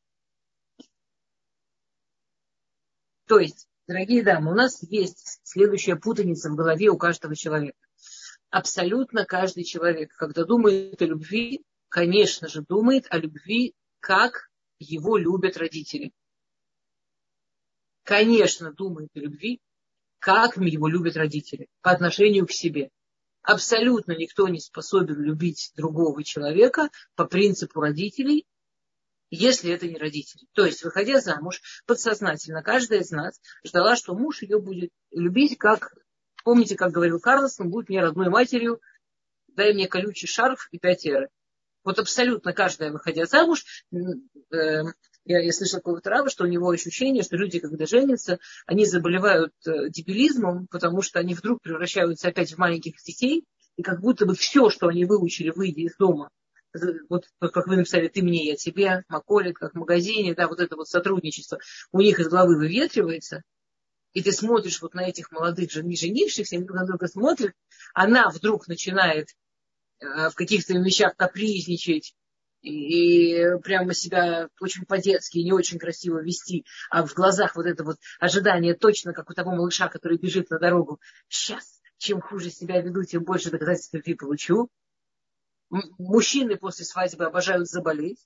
То 3.27 3.39
есть, 3.39 3.67
дорогие 3.87 4.23
дамы, 4.23 4.51
у 4.51 4.55
нас 4.55 4.83
есть 4.83 5.39
следующая 5.43 5.95
путаница 5.95 6.49
в 6.49 6.55
голове 6.55 6.89
у 6.89 6.97
каждого 6.97 7.35
человека. 7.35 7.77
Абсолютно 8.51 9.25
каждый 9.25 9.63
человек, 9.63 10.13
когда 10.13 10.43
думает 10.43 11.01
о 11.01 11.05
любви, 11.05 11.63
конечно 11.87 12.49
же, 12.49 12.61
думает 12.61 13.07
о 13.09 13.17
любви, 13.17 13.73
как 14.01 14.49
его 14.77 15.15
любят 15.15 15.55
родители. 15.55 16.11
Конечно, 18.03 18.73
думает 18.73 19.09
о 19.15 19.19
любви, 19.19 19.61
как 20.19 20.57
его 20.57 20.89
любят 20.89 21.15
родители 21.15 21.67
по 21.81 21.91
отношению 21.91 22.45
к 22.45 22.51
себе. 22.51 22.89
Абсолютно 23.41 24.17
никто 24.17 24.49
не 24.49 24.59
способен 24.59 25.21
любить 25.21 25.71
другого 25.77 26.21
человека 26.23 26.89
по 27.15 27.25
принципу 27.25 27.79
родителей, 27.79 28.45
если 29.29 29.71
это 29.71 29.87
не 29.87 29.97
родители. 29.97 30.45
То 30.51 30.65
есть, 30.65 30.83
выходя 30.83 31.21
замуж, 31.21 31.61
подсознательно 31.85 32.61
каждая 32.61 32.99
из 32.99 33.11
нас 33.11 33.39
ждала, 33.63 33.95
что 33.95 34.13
муж 34.13 34.41
ее 34.41 34.59
будет 34.59 34.91
любить, 35.11 35.57
как, 35.57 35.93
помните, 36.43 36.75
как 36.75 36.91
говорил 36.91 37.19
Карлсон, 37.19 37.69
будет 37.69 37.89
мне 37.89 38.01
родной 38.01 38.29
матерью, 38.29 38.81
дай 39.47 39.73
мне 39.73 39.87
колючий 39.87 40.27
шарф 40.27 40.67
и 40.71 40.79
пять. 40.79 41.07
Вот 41.83 41.99
абсолютно 41.99 42.53
каждая, 42.53 42.91
выходя 42.91 43.25
замуж, 43.25 43.65
э, 43.91 44.83
я, 45.25 45.39
я 45.39 45.51
слышала 45.51 45.79
какого-то 45.79 46.09
раба, 46.09 46.29
что 46.29 46.43
у 46.43 46.47
него 46.47 46.69
ощущение, 46.69 47.23
что 47.23 47.37
люди, 47.37 47.59
когда 47.59 47.85
женятся, 47.85 48.39
они 48.65 48.85
заболевают 48.85 49.53
э, 49.65 49.89
дебилизмом, 49.89 50.67
потому 50.67 51.01
что 51.01 51.19
они 51.19 51.33
вдруг 51.33 51.61
превращаются 51.61 52.27
опять 52.27 52.53
в 52.53 52.57
маленьких 52.57 53.01
детей, 53.03 53.45
и 53.77 53.83
как 53.83 54.01
будто 54.01 54.25
бы 54.25 54.35
все, 54.35 54.69
что 54.69 54.87
они 54.87 55.05
выучили, 55.05 55.49
выйдя 55.49 55.81
из 55.81 55.95
дома, 55.97 56.29
вот 57.09 57.25
как 57.39 57.67
вы 57.67 57.77
написали, 57.77 58.07
ты 58.07 58.21
мне, 58.21 58.45
я 58.45 58.55
тебе, 58.55 59.03
Маколит, 59.09 59.57
как 59.57 59.73
в 59.73 59.77
магазине, 59.77 60.33
да, 60.33 60.47
вот 60.47 60.59
это 60.59 60.75
вот 60.75 60.87
сотрудничество 60.87 61.59
у 61.91 61.99
них 61.99 62.19
из 62.19 62.29
головы 62.29 62.57
выветривается, 62.57 63.43
и 64.13 64.21
ты 64.21 64.31
смотришь 64.31 64.81
вот 64.81 64.93
на 64.93 65.07
этих 65.07 65.31
молодых 65.31 65.71
жен, 65.71 65.89
женившихся, 65.95 66.59
друг 66.59 66.75
на 66.77 66.85
друга 66.85 67.07
смотрят, 67.07 67.53
она 67.93 68.29
вдруг 68.29 68.67
начинает 68.67 69.29
э, 69.99 70.29
в 70.29 70.35
каких-то 70.35 70.73
вещах 70.73 71.15
капризничать, 71.15 72.15
и 72.61 73.43
прямо 73.63 73.93
себя 73.93 74.49
очень 74.59 74.85
по-детски, 74.85 75.39
не 75.39 75.51
очень 75.51 75.79
красиво 75.79 76.21
вести, 76.21 76.65
а 76.89 77.05
в 77.05 77.13
глазах 77.13 77.55
вот 77.55 77.65
это 77.65 77.83
вот 77.83 77.97
ожидание 78.19 78.75
точно, 78.75 79.13
как 79.13 79.29
у 79.29 79.33
того 79.33 79.51
малыша, 79.51 79.87
который 79.87 80.17
бежит 80.17 80.49
на 80.49 80.59
дорогу. 80.59 80.99
Сейчас, 81.27 81.81
чем 81.97 82.21
хуже 82.21 82.51
себя 82.51 82.81
веду, 82.81 83.03
тем 83.03 83.23
больше 83.23 83.49
доказательств 83.49 83.93
любви 83.93 84.13
получу. 84.13 84.69
Мужчины 85.69 86.57
после 86.57 86.85
свадьбы 86.85 87.25
обожают 87.25 87.67
заболеть, 87.67 88.19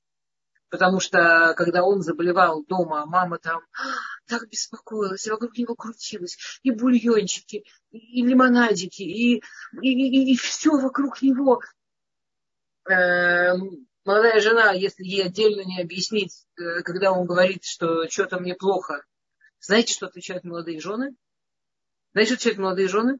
потому 0.69 0.99
что 0.99 1.53
когда 1.57 1.83
он 1.83 2.01
заболевал 2.01 2.63
дома, 2.65 3.05
мама 3.05 3.37
там 3.37 3.61
так 4.27 4.49
беспокоилась, 4.49 5.25
и 5.27 5.31
вокруг 5.31 5.57
него 5.57 5.75
крутилась, 5.75 6.37
и 6.63 6.71
бульончики, 6.71 7.65
и 7.91 8.21
лимонадики, 8.21 9.03
и, 9.03 9.37
и, 9.37 9.41
и, 9.81 10.33
и 10.33 10.35
все 10.35 10.71
вокруг 10.71 11.21
него. 11.21 11.61
Эм, 12.87 13.87
молодая 14.03 14.39
жена, 14.39 14.71
если 14.71 15.03
ей 15.03 15.25
отдельно 15.25 15.61
не 15.61 15.81
объяснить, 15.81 16.45
э, 16.57 16.81
когда 16.81 17.11
он 17.11 17.25
говорит, 17.25 17.63
что 17.63 18.07
что-то 18.09 18.39
мне 18.39 18.55
плохо, 18.55 19.03
знаете, 19.59 19.93
что 19.93 20.07
отвечают 20.07 20.43
молодые 20.43 20.79
жены? 20.79 21.15
Знаете, 22.13 22.35
что 22.35 22.35
отвечают 22.35 22.59
молодые 22.59 22.87
жены? 22.87 23.17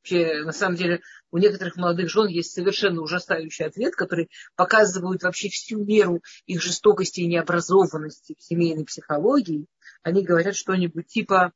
Вообще, 0.00 0.44
на 0.44 0.52
самом 0.52 0.76
деле, 0.76 1.02
у 1.30 1.36
некоторых 1.36 1.76
молодых 1.76 2.08
жен 2.08 2.26
есть 2.26 2.52
совершенно 2.52 3.02
ужасающий 3.02 3.66
ответ, 3.66 3.94
который 3.94 4.30
показывает 4.56 5.22
вообще 5.22 5.50
всю 5.50 5.84
меру 5.84 6.22
их 6.46 6.62
жестокости 6.62 7.20
и 7.20 7.26
необразованности 7.26 8.34
в 8.38 8.42
семейной 8.42 8.86
психологии. 8.86 9.66
Они 10.02 10.24
говорят 10.24 10.56
что-нибудь 10.56 11.06
типа 11.06 11.52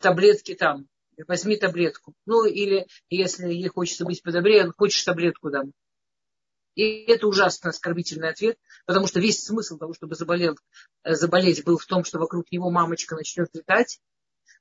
таблетки 0.00 0.54
там, 0.54 0.88
возьми 1.28 1.56
таблетку. 1.56 2.14
Ну, 2.26 2.44
или 2.44 2.88
если 3.10 3.46
ей 3.46 3.68
хочется 3.68 4.04
быть 4.04 4.22
подобрее, 4.22 4.72
хочешь 4.76 5.04
таблетку 5.04 5.50
дам. 5.50 5.72
И 6.74 7.04
это 7.04 7.28
ужасно 7.28 7.70
оскорбительный 7.70 8.30
ответ, 8.30 8.58
потому 8.86 9.06
что 9.06 9.20
весь 9.20 9.44
смысл 9.44 9.78
того, 9.78 9.94
чтобы 9.94 10.16
заболел, 10.16 10.58
э, 11.04 11.14
заболеть, 11.14 11.62
был 11.64 11.78
в 11.78 11.86
том, 11.86 12.02
что 12.02 12.18
вокруг 12.18 12.50
него 12.50 12.68
мамочка 12.70 13.14
начнет 13.14 13.48
летать, 13.54 14.00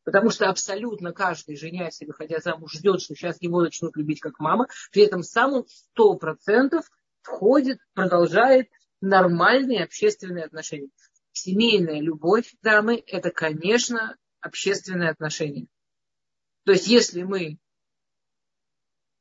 потому 0.03 0.29
что 0.29 0.49
абсолютно 0.49 1.13
каждый, 1.13 1.55
женясь 1.55 2.01
и 2.01 2.05
выходя 2.05 2.39
замуж, 2.39 2.73
ждет, 2.73 3.01
что 3.01 3.15
сейчас 3.15 3.41
его 3.41 3.61
начнут 3.61 3.95
любить 3.95 4.19
как 4.19 4.39
мама, 4.39 4.67
при 4.91 5.03
этом 5.03 5.23
сам 5.23 5.53
он 5.53 5.65
сто 5.67 6.15
процентов 6.15 6.89
входит, 7.21 7.79
продолжает 7.93 8.69
нормальные 9.01 9.83
общественные 9.83 10.45
отношения. 10.45 10.89
Семейная 11.31 11.99
любовь, 11.99 12.53
дамы, 12.61 13.03
это, 13.07 13.31
конечно, 13.31 14.15
общественные 14.39 15.09
отношения. 15.09 15.67
То 16.65 16.73
есть, 16.73 16.87
если 16.87 17.23
мы 17.23 17.57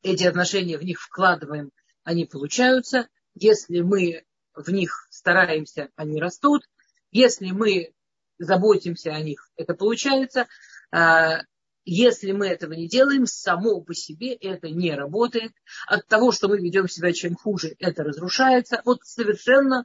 эти 0.03 0.25
отношения 0.25 0.79
в 0.79 0.83
них 0.83 1.01
вкладываем 1.01 1.71
они 2.05 2.25
получаются. 2.27 3.09
Если 3.35 3.81
мы 3.81 4.25
в 4.55 4.69
них 4.71 5.07
стараемся, 5.11 5.89
они 5.97 6.21
растут. 6.21 6.63
Если 7.11 7.51
мы 7.51 7.93
заботимся 8.39 9.15
о 9.15 9.21
них, 9.21 9.51
это 9.57 9.75
получается. 9.75 10.49
А, 10.93 11.41
если 11.85 12.33
мы 12.33 12.47
этого 12.47 12.75
не 12.75 12.87
делаем, 12.87 13.27
само 13.27 13.81
по 13.81 13.95
себе 13.95 14.35
это 14.35 14.69
не 14.69 14.95
работает. 14.95 15.53
От 15.89 16.07
того, 16.07 16.31
что 16.31 16.49
мы 16.49 16.59
ведем 16.59 16.89
себя 16.89 17.13
чем 17.13 17.35
хуже, 17.35 17.75
это 17.79 18.05
разрушается. 18.05 18.83
Вот 18.85 19.01
совершенно 19.03 19.85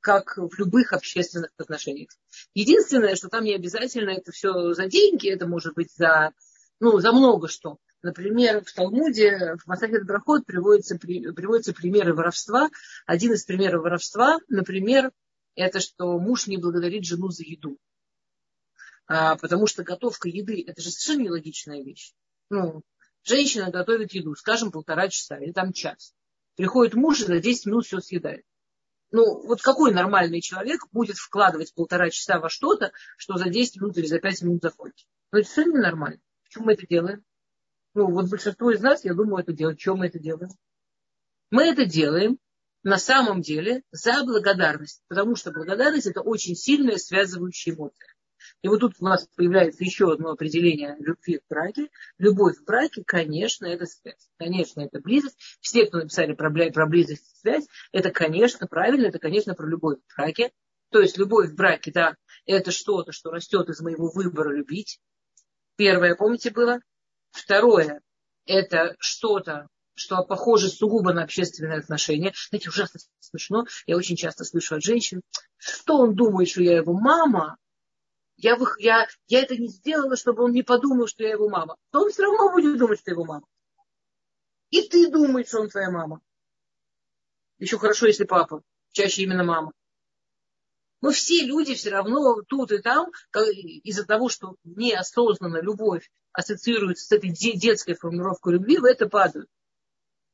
как 0.00 0.36
в 0.36 0.58
любых 0.58 0.92
общественных 0.92 1.50
отношениях. 1.58 2.10
Единственное, 2.54 3.14
что 3.14 3.28
там 3.28 3.44
не 3.44 3.54
обязательно 3.54 4.10
это 4.10 4.32
все 4.32 4.72
за 4.72 4.86
деньги, 4.86 5.28
это 5.28 5.46
может 5.46 5.74
быть 5.74 5.92
за, 5.94 6.32
ну, 6.80 6.98
за 6.98 7.12
много 7.12 7.48
что. 7.48 7.78
Например, 8.02 8.64
в 8.64 8.72
Талмуде, 8.72 9.56
в 9.60 9.66
Масахет 9.66 10.06
Брахот 10.06 10.46
приводятся, 10.46 10.96
приводятся 10.98 11.74
примеры 11.74 12.14
воровства. 12.14 12.68
Один 13.06 13.32
из 13.32 13.44
примеров 13.44 13.82
воровства, 13.82 14.38
например, 14.48 15.10
это 15.56 15.80
что 15.80 16.18
муж 16.18 16.46
не 16.46 16.58
благодарит 16.58 17.04
жену 17.04 17.30
за 17.30 17.42
еду. 17.42 17.76
А, 19.08 19.36
потому 19.36 19.66
что 19.66 19.82
готовка 19.82 20.28
еды– 20.28 20.62
это 20.66 20.82
же 20.82 20.90
совершенно 20.90 21.28
нелогичная 21.28 21.82
вещь. 21.82 22.12
Ну, 22.50 22.82
женщина 23.24 23.70
готовит 23.70 24.12
еду, 24.12 24.34
скажем, 24.34 24.70
полтора 24.70 25.08
часа 25.08 25.38
или 25.38 25.52
там 25.52 25.72
час. 25.72 26.14
Приходит 26.56 26.94
муж 26.94 27.20
и 27.20 27.24
за 27.24 27.40
10 27.40 27.66
минут 27.66 27.86
все 27.86 28.00
съедает. 28.00 28.44
Ну, 29.10 29.46
вот 29.46 29.62
какой 29.62 29.94
нормальный 29.94 30.42
человек 30.42 30.82
будет 30.92 31.16
вкладывать 31.16 31.72
полтора 31.74 32.10
часа 32.10 32.38
во 32.38 32.50
что-то, 32.50 32.92
что 33.16 33.38
за 33.38 33.48
10 33.48 33.80
минут 33.80 33.96
или 33.96 34.06
за 34.06 34.18
5 34.18 34.42
минут 34.42 34.62
закончит? 34.62 35.08
Ну, 35.32 35.38
это 35.38 35.48
совершенно 35.48 35.78
ненормально. 35.78 36.20
Почему 36.44 36.66
мы 36.66 36.74
это 36.74 36.86
делаем? 36.86 37.24
Ну, 37.94 38.10
вот 38.10 38.28
большинство 38.28 38.70
из 38.70 38.80
нас, 38.80 39.04
я 39.04 39.14
думаю, 39.14 39.42
это 39.42 39.54
делают. 39.54 39.78
Чем 39.78 39.98
мы 39.98 40.06
это 40.08 40.18
делаем? 40.18 40.50
Мы 41.50 41.64
это 41.64 41.86
делаем 41.86 42.38
на 42.82 42.98
самом 42.98 43.40
деле 43.40 43.82
за 43.90 44.22
благодарность, 44.24 45.02
потому 45.08 45.34
что 45.34 45.50
благодарность 45.50 46.06
это 46.06 46.20
очень 46.20 46.54
сильная 46.54 46.98
связывающая 46.98 47.74
эмоция. 47.74 48.14
И 48.62 48.68
вот 48.68 48.80
тут 48.80 48.94
у 48.98 49.04
нас 49.04 49.28
появляется 49.36 49.84
еще 49.84 50.12
одно 50.12 50.30
определение 50.30 50.96
любви 50.98 51.38
в 51.38 51.48
браке. 51.48 51.88
Любовь 52.18 52.56
в 52.56 52.64
браке, 52.64 53.02
конечно, 53.04 53.66
это 53.66 53.86
связь. 53.86 54.28
Конечно, 54.38 54.80
это 54.80 55.00
близость. 55.00 55.38
Все, 55.60 55.86
кто 55.86 55.98
написали 55.98 56.34
про, 56.34 56.50
про 56.50 56.86
близость 56.86 57.22
и 57.22 57.40
связь, 57.40 57.66
это, 57.92 58.10
конечно, 58.10 58.66
правильно, 58.66 59.06
это, 59.06 59.18
конечно, 59.18 59.54
про 59.54 59.66
любовь 59.66 59.98
в 59.98 60.16
браке. 60.16 60.52
То 60.90 61.00
есть 61.00 61.18
любовь 61.18 61.50
в 61.50 61.54
браке, 61.54 61.92
да, 61.92 62.16
это 62.46 62.70
что-то, 62.70 63.12
что 63.12 63.30
растет 63.30 63.68
из 63.68 63.80
моего 63.80 64.10
выбора 64.10 64.54
любить. 64.54 65.00
Первое, 65.76 66.14
помните, 66.14 66.50
было? 66.50 66.80
Второе– 67.30 68.00
это 68.46 68.96
что-то, 68.98 69.68
что 69.94 70.24
похоже 70.24 70.68
сугубо 70.68 71.12
на 71.12 71.24
общественные 71.24 71.78
отношения. 71.78 72.32
Знаете, 72.48 72.70
ужасно 72.70 73.00
смешно. 73.20 73.66
Я 73.86 73.96
очень 73.96 74.16
часто 74.16 74.44
слышу 74.44 74.76
от 74.76 74.82
женщин, 74.82 75.20
что 75.56 75.98
он 75.98 76.14
думает, 76.14 76.48
что 76.48 76.62
я 76.62 76.76
его 76.76 76.94
мама. 76.94 77.58
Я, 78.38 78.56
я, 78.78 79.08
я 79.26 79.42
это 79.42 79.56
не 79.56 79.66
сделала, 79.66 80.16
чтобы 80.16 80.44
он 80.44 80.52
не 80.52 80.62
подумал, 80.62 81.08
что 81.08 81.24
я 81.24 81.30
его 81.30 81.48
мама. 81.48 81.76
То 81.90 82.02
он 82.02 82.10
все 82.10 82.22
равно 82.22 82.52
будет 82.52 82.78
думать, 82.78 83.00
что 83.00 83.10
его 83.10 83.24
мама. 83.24 83.46
И 84.70 84.88
ты 84.88 85.10
думаешь, 85.10 85.48
что 85.48 85.60
он 85.60 85.68
твоя 85.68 85.90
мама. 85.90 86.20
Еще 87.58 87.78
хорошо, 87.78 88.06
если 88.06 88.24
папа. 88.24 88.62
Чаще 88.92 89.22
именно 89.22 89.42
мама. 89.42 89.72
Но 91.00 91.10
все 91.10 91.44
люди 91.44 91.74
все 91.74 91.90
равно 91.90 92.42
тут 92.42 92.70
и 92.70 92.78
там, 92.78 93.10
из-за 93.82 94.06
того, 94.06 94.28
что 94.28 94.54
неосознанно 94.62 95.60
любовь 95.60 96.08
ассоциируется 96.32 97.06
с 97.06 97.12
этой 97.12 97.30
детской 97.30 97.94
формулировкой 97.94 98.54
любви, 98.54 98.78
в 98.78 98.84
это 98.84 99.08
падают. 99.08 99.48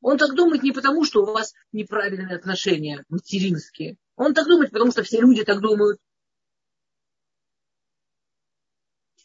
Он 0.01 0.19
так 0.19 0.35
думает 0.35 0.61
не 0.61 0.71
потому, 0.71 1.05
что 1.05 1.23
у 1.23 1.25
вас 1.25 1.55
неправильные 1.71 2.35
отношения 2.35 3.03
материнские. 3.09 3.97
Он 4.15 4.35
так 4.35 4.45
думает, 4.45 4.71
потому 4.71 4.91
что 4.91 5.01
все 5.01 5.19
люди 5.19 5.43
так 5.43 5.59
думают. 5.61 5.99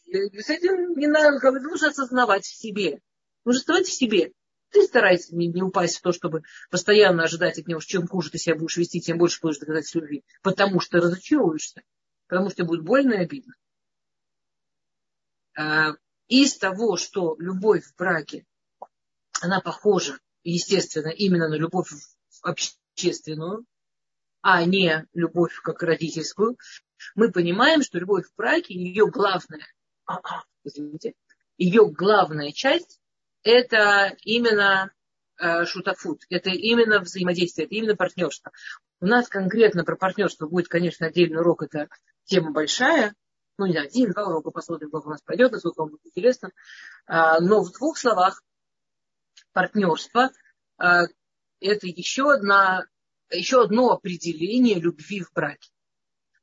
с 0.11 0.49
этим 0.49 0.97
не 0.97 1.07
надо, 1.07 1.51
нужно 1.59 1.89
осознавать 1.89 2.45
в 2.45 2.55
себе. 2.55 3.01
Нужно 3.45 3.59
осознавать 3.59 3.87
в 3.87 3.93
себе. 3.93 4.33
Ты 4.69 4.83
старайся 4.83 5.35
не, 5.35 5.47
не 5.47 5.61
упасть 5.61 5.97
в 5.97 6.01
то, 6.01 6.11
чтобы 6.11 6.43
постоянно 6.69 7.23
ожидать 7.23 7.59
от 7.59 7.67
него, 7.67 7.81
чем 7.81 8.07
хуже 8.07 8.31
ты 8.31 8.37
себя 8.37 8.55
будешь 8.55 8.77
вести, 8.77 9.01
тем 9.01 9.17
больше 9.17 9.39
будешь 9.41 9.59
доказать 9.59 9.93
любви. 9.95 10.23
Потому 10.41 10.79
что 10.79 10.99
разочаруешься. 10.99 11.81
Потому 12.27 12.49
что 12.49 12.63
будет 12.63 12.83
больно 12.83 13.13
и 13.13 13.23
обидно. 13.23 13.53
А, 15.57 15.95
из 16.27 16.57
того, 16.57 16.95
что 16.95 17.35
любовь 17.39 17.83
в 17.83 17.95
браке, 17.97 18.45
она 19.41 19.59
похожа, 19.59 20.17
естественно, 20.43 21.09
именно 21.09 21.49
на 21.49 21.55
любовь 21.55 21.89
общественную, 22.41 23.65
а 24.41 24.63
не 24.63 25.05
любовь 25.13 25.53
как 25.61 25.83
родительскую, 25.83 26.57
мы 27.15 27.31
понимаем, 27.31 27.83
что 27.83 27.99
любовь 27.99 28.25
в 28.27 28.35
браке, 28.35 28.73
ее 28.73 29.07
главная, 29.07 29.67
извините, 30.63 31.13
ее 31.57 31.89
главная 31.89 32.51
часть 32.51 32.99
это 33.43 34.15
именно 34.23 34.91
э, 35.39 35.65
шутафут, 35.65 36.23
это 36.29 36.49
именно 36.49 36.99
взаимодействие, 36.99 37.65
это 37.65 37.75
именно 37.75 37.95
партнерство. 37.95 38.51
У 38.99 39.05
нас 39.05 39.27
конкретно 39.27 39.83
про 39.83 39.95
партнерство 39.95 40.47
будет, 40.47 40.67
конечно, 40.67 41.07
отдельный 41.07 41.39
урок, 41.39 41.63
это 41.63 41.89
тема 42.25 42.51
большая, 42.51 43.15
ну, 43.57 43.65
не 43.65 43.73
знаю, 43.73 43.87
один, 43.87 44.11
два 44.11 44.25
урока, 44.25 44.51
посмотрим, 44.51 44.91
как 44.91 45.05
у 45.05 45.09
нас 45.09 45.21
пройдет, 45.21 45.51
насколько 45.51 45.81
вам 45.81 45.89
будет 45.89 46.05
интересно. 46.05 46.51
А, 47.05 47.39
но 47.39 47.61
в 47.61 47.71
двух 47.71 47.97
словах, 47.97 48.43
партнерство 49.53 50.31
а, 50.77 51.03
это 51.59 51.87
еще, 51.87 52.31
одна, 52.31 52.85
еще 53.29 53.63
одно 53.63 53.91
определение 53.91 54.79
любви 54.79 55.21
в 55.21 55.31
браке. 55.33 55.69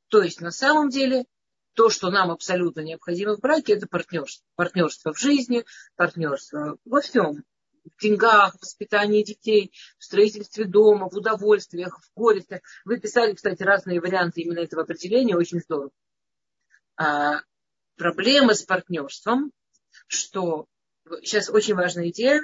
То 0.07 0.21
есть, 0.21 0.41
на 0.41 0.51
самом 0.51 0.89
деле, 0.89 1.25
то, 1.79 1.89
что 1.89 2.11
нам 2.11 2.29
абсолютно 2.29 2.81
необходимо 2.81 3.37
в 3.37 3.39
браке, 3.39 3.71
это 3.71 3.87
партнерство. 3.87 4.45
Партнерство 4.55 5.13
в 5.13 5.17
жизни, 5.17 5.63
партнерство 5.95 6.77
во 6.83 6.99
всем. 6.99 7.45
в 7.85 8.01
деньгах, 8.01 8.57
в 8.57 8.61
воспитании 8.61 9.23
детей, 9.23 9.71
в 9.97 10.03
строительстве 10.03 10.65
дома, 10.65 11.09
в 11.09 11.15
удовольствиях, 11.15 11.97
в 12.01 12.19
горестях. 12.19 12.59
Вы 12.83 12.99
писали, 12.99 13.31
кстати, 13.31 13.63
разные 13.63 14.01
варианты 14.01 14.41
именно 14.41 14.59
этого 14.59 14.81
определения, 14.81 15.37
очень 15.37 15.61
здорово. 15.61 15.91
А, 16.97 17.43
проблема 17.95 18.55
с 18.55 18.63
партнерством, 18.63 19.53
что 20.07 20.67
сейчас 21.23 21.49
очень 21.49 21.75
важная 21.75 22.09
идея, 22.09 22.41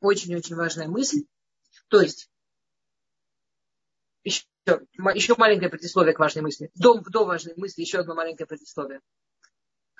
очень-очень 0.00 0.56
важная 0.56 0.88
мысль. 0.88 1.24
То 1.88 2.02
есть, 2.02 2.28
еще, 4.24 4.44
еще 5.14 5.34
маленькое 5.36 5.70
предисловие 5.70 6.14
к 6.14 6.18
важной 6.18 6.42
мысли. 6.42 6.70
До, 6.74 7.00
до 7.00 7.24
важной 7.24 7.54
мысли 7.56 7.82
еще 7.82 7.98
одно 7.98 8.14
маленькое 8.14 8.46
предисловие. 8.46 9.00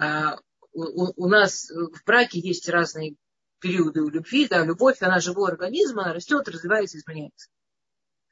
А, 0.01 0.39
у, 0.73 1.25
у 1.25 1.29
нас 1.29 1.71
в 1.71 2.05
браке 2.05 2.39
есть 2.39 2.69
разные 2.69 3.17
периоды 3.61 4.03
у 4.03 4.09
любви, 4.09 4.47
да, 4.49 4.65
любовь, 4.65 4.99
она 5.01 5.21
живой 5.21 5.51
организм, 5.51 5.99
она 5.99 6.13
растет, 6.13 6.49
развивается, 6.49 6.99
изменяется. 6.99 7.49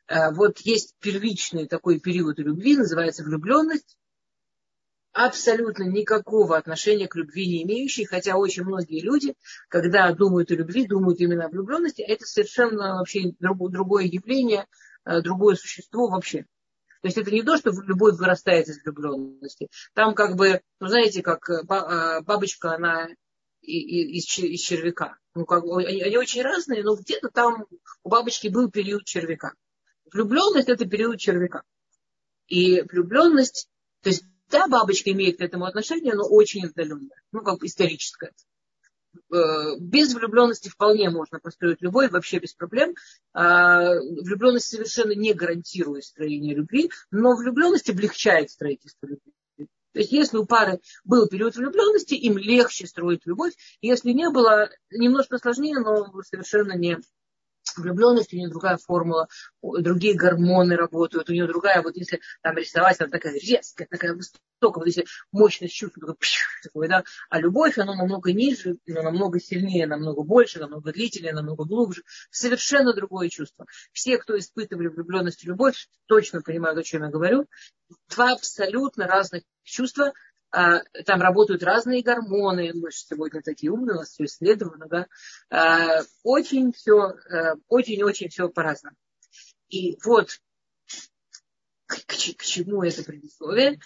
А, 0.07 0.31
вот 0.31 0.59
есть 0.61 0.95
первичный 1.01 1.67
такой 1.67 1.99
период 1.99 2.39
любви, 2.39 2.77
называется 2.77 3.25
влюбленность, 3.25 3.97
абсолютно 5.13 5.85
никакого 5.85 6.57
отношения 6.57 7.09
к 7.09 7.17
любви 7.17 7.47
не 7.47 7.63
имеющий, 7.65 8.05
хотя 8.05 8.37
очень 8.37 8.65
многие 8.65 9.01
люди, 9.01 9.35
когда 9.69 10.13
думают 10.13 10.51
о 10.51 10.55
любви, 10.55 10.87
думают 10.87 11.21
именно 11.21 11.47
о 11.47 11.49
влюбленности, 11.49 12.03
это 12.03 12.25
совершенно 12.27 12.97
вообще 12.97 13.33
другое 13.41 14.05
явление, 14.05 14.67
другое 15.23 15.57
существо 15.57 16.09
вообще. 16.09 16.47
То 17.03 17.09
есть 17.09 17.19
это 17.19 17.31
не 17.31 17.43
то, 17.43 17.57
что 17.57 17.71
любовь 17.71 18.17
вырастает 18.19 18.69
из 18.69 18.83
влюбленности. 18.83 19.69
Там 19.95 20.15
как 20.15 20.37
бы, 20.37 20.61
ну 20.81 20.89
знаете, 20.89 21.23
как 21.23 21.49
э, 21.49 21.63
а, 21.69 22.21
бабочка, 22.23 22.75
она 22.75 23.09
из, 23.63 24.25
червяка. 24.25 25.17
Ну, 25.35 25.45
как, 25.45 25.65
они, 25.65 26.03
они 26.03 26.17
очень 26.17 26.43
разные, 26.43 26.83
но 26.83 26.97
где-то 26.97 27.29
там 27.29 27.67
у 28.03 28.09
бабочки 28.09 28.49
был 28.49 28.71
период 28.71 29.05
червяка. 29.05 29.53
Влюбленность 30.13 30.69
это 30.69 30.87
период 30.87 31.19
червяка. 31.19 31.63
И 32.49 32.81
влюбленность, 32.83 33.69
то 34.03 34.09
есть 34.09 34.25
да, 34.49 34.69
бабочка 34.69 35.11
имеет 35.13 35.39
к 35.39 35.43
этому 35.43 35.65
отношение, 35.65 36.15
но 36.15 36.27
очень 36.29 36.67
отдаленное, 36.67 37.23
ну, 37.33 37.43
как 37.43 37.63
историческое. 37.63 38.33
Э, 39.33 39.77
без 39.79 40.15
влюбленности 40.15 40.69
вполне 40.69 41.11
можно 41.11 41.39
построить 41.39 41.83
любовь, 41.83 42.11
вообще 42.11 42.39
без 42.39 42.55
проблем. 42.55 42.95
А, 43.33 43.95
влюбленность 44.01 44.69
совершенно 44.69 45.13
не 45.13 45.33
гарантирует 45.33 46.05
строение 46.05 46.55
любви, 46.55 46.91
но 47.11 47.35
влюбленность 47.37 47.91
облегчает 47.91 48.51
строительство 48.51 49.07
любви. 49.07 49.33
То 49.93 50.01
есть, 50.01 50.13
если 50.13 50.37
у 50.37 50.45
пары 50.45 50.81
был 51.05 51.27
период 51.27 51.57
влюбленности, 51.57 52.15
им 52.15 52.37
легче 52.37 52.87
строить 52.87 53.25
любовь. 53.25 53.55
Если 53.81 54.11
не 54.11 54.29
было, 54.29 54.69
немножко 54.91 55.39
сложнее, 55.39 55.79
но 55.81 56.13
совершенно 56.23 56.77
не, 56.77 56.99
влюбленность, 57.79 58.33
у 58.33 58.37
нее 58.37 58.49
другая 58.49 58.77
формула, 58.77 59.29
другие 59.63 60.15
гормоны 60.15 60.77
работают, 60.77 61.29
у 61.29 61.33
нее 61.33 61.47
другая, 61.47 61.83
вот 61.83 61.97
если 61.97 62.21
там 62.43 62.57
рисовать, 62.57 63.01
она 63.01 63.11
такая 63.11 63.35
резкая, 63.35 63.87
такая 63.89 64.15
высокая, 64.15 64.41
вот 64.61 64.87
если 64.87 65.07
мощность 65.33 65.75
чувства, 65.75 66.17
такой, 66.63 66.89
да, 66.89 67.05
а 67.31 67.41
любовь, 67.41 67.79
она 67.79 67.95
намного 67.95 68.33
ниже, 68.33 68.79
она 68.89 69.03
намного 69.03 69.41
сильнее, 69.41 69.87
намного 69.87 70.23
больше, 70.23 70.61
намного 70.61 70.93
длительнее, 70.93 71.33
намного 71.33 71.65
глубже, 71.65 72.03
совершенно 72.31 72.93
другое 72.93 73.29
чувство. 73.29 73.67
Все, 73.93 74.19
кто 74.19 74.39
испытывали 74.39 74.89
влюбленность 74.89 75.45
и 75.45 75.49
любовь, 75.49 75.89
точно 76.07 76.43
понимают, 76.43 76.79
о 76.79 76.83
чем 76.83 77.03
я 77.03 77.09
говорю. 77.09 77.47
Два 78.09 78.33
абсолютно 78.33 79.07
разных 79.07 79.43
чувства, 79.63 80.13
там 80.51 81.21
работают 81.21 81.63
разные 81.63 82.03
гормоны, 82.03 82.73
мы 82.75 82.91
же 82.91 82.99
сегодня 82.99 83.43
такие 83.43 83.71
умные, 83.73 83.97
у 83.97 83.99
нас 83.99 84.11
все 84.11 84.25
исследовано, 84.25 84.87
да, 84.89 85.07
а, 85.51 86.03
очень 86.23 86.73
все, 86.73 87.15
э, 87.31 87.55
очень-очень 87.69 88.29
все 88.29 88.49
по-разному. 88.49 88.97
И 89.69 89.99
вот 90.05 90.41
к, 91.87 92.07
к, 92.07 92.15
к 92.37 92.43
чему 92.43 92.83
это 92.83 93.03
предисловие? 93.03 93.81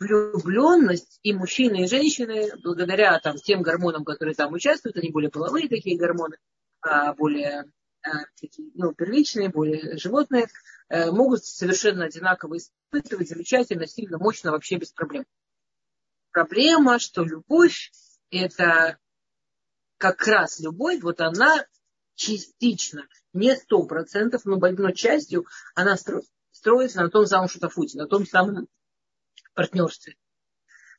Влюбленность 0.00 1.20
и 1.22 1.32
мужчины, 1.32 1.84
и 1.84 1.88
женщины, 1.88 2.50
благодаря 2.62 3.18
там, 3.20 3.36
тем 3.36 3.62
гормонам, 3.62 4.04
которые 4.04 4.34
там 4.34 4.52
участвуют, 4.52 4.96
они 4.96 5.10
более 5.10 5.30
половые 5.30 5.68
такие 5.68 5.96
гормоны, 5.96 6.36
а, 6.80 7.12
более 7.14 7.64
такие, 8.40 8.70
ну, 8.74 8.92
первичные, 8.92 9.48
более 9.48 9.96
животные, 9.96 10.46
э, 10.90 11.10
могут 11.10 11.44
совершенно 11.44 12.04
одинаково 12.04 12.58
испытывать 12.58 13.28
замечательно, 13.28 13.86
сильно, 13.86 14.18
мощно, 14.18 14.50
вообще 14.50 14.76
без 14.76 14.92
проблем 14.92 15.24
проблема, 16.34 16.98
что 16.98 17.22
любовь 17.22 17.92
это 18.30 18.98
как 19.96 20.26
раз 20.26 20.60
любовь, 20.60 21.00
вот 21.00 21.20
она 21.20 21.64
частично, 22.16 23.06
не 23.32 23.56
сто 23.56 23.84
процентов, 23.84 24.44
но, 24.44 24.56
но 24.56 24.90
частью 24.90 25.46
она 25.74 25.96
строится 26.50 27.00
на 27.00 27.08
том 27.08 27.26
самом 27.26 27.48
шутафуте, 27.48 27.96
на 27.96 28.06
том 28.06 28.26
самом 28.26 28.68
партнерстве. 29.54 30.16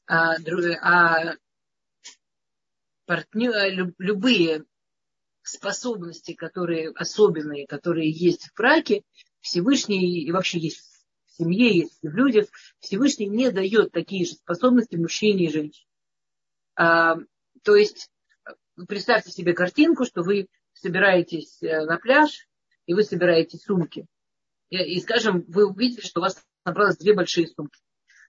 А, 0.07 0.35
а 0.81 1.35
партнер, 3.05 3.93
любые 3.99 4.63
способности, 5.43 6.33
которые 6.33 6.91
особенные, 6.91 7.67
которые 7.67 8.09
есть 8.09 8.47
в 8.47 8.53
браке, 8.55 9.03
Всевышний 9.41 10.23
и 10.23 10.31
вообще 10.31 10.59
есть 10.59 10.94
семье, 11.37 11.77
есть 11.77 11.99
в 12.01 12.15
людях, 12.15 12.47
Всевышний 12.79 13.27
не 13.27 13.51
дает 13.51 13.91
такие 13.91 14.25
же 14.25 14.33
способности 14.33 14.95
мужчине 14.95 15.45
и 15.45 15.51
женщине. 15.51 15.87
А, 16.75 17.17
то 17.63 17.75
есть, 17.75 18.09
представьте 18.87 19.31
себе 19.31 19.53
картинку, 19.53 20.05
что 20.05 20.21
вы 20.21 20.47
собираетесь 20.73 21.61
э, 21.61 21.85
на 21.85 21.97
пляж, 21.97 22.47
и 22.85 22.93
вы 22.93 23.03
собираете 23.03 23.57
сумки. 23.57 24.05
И, 24.69 24.77
и 24.77 24.99
скажем, 24.99 25.43
вы 25.47 25.67
увидели, 25.67 26.01
что 26.01 26.19
у 26.19 26.23
вас 26.23 26.43
набралось 26.65 26.97
две 26.97 27.13
большие 27.13 27.47
сумки. 27.47 27.79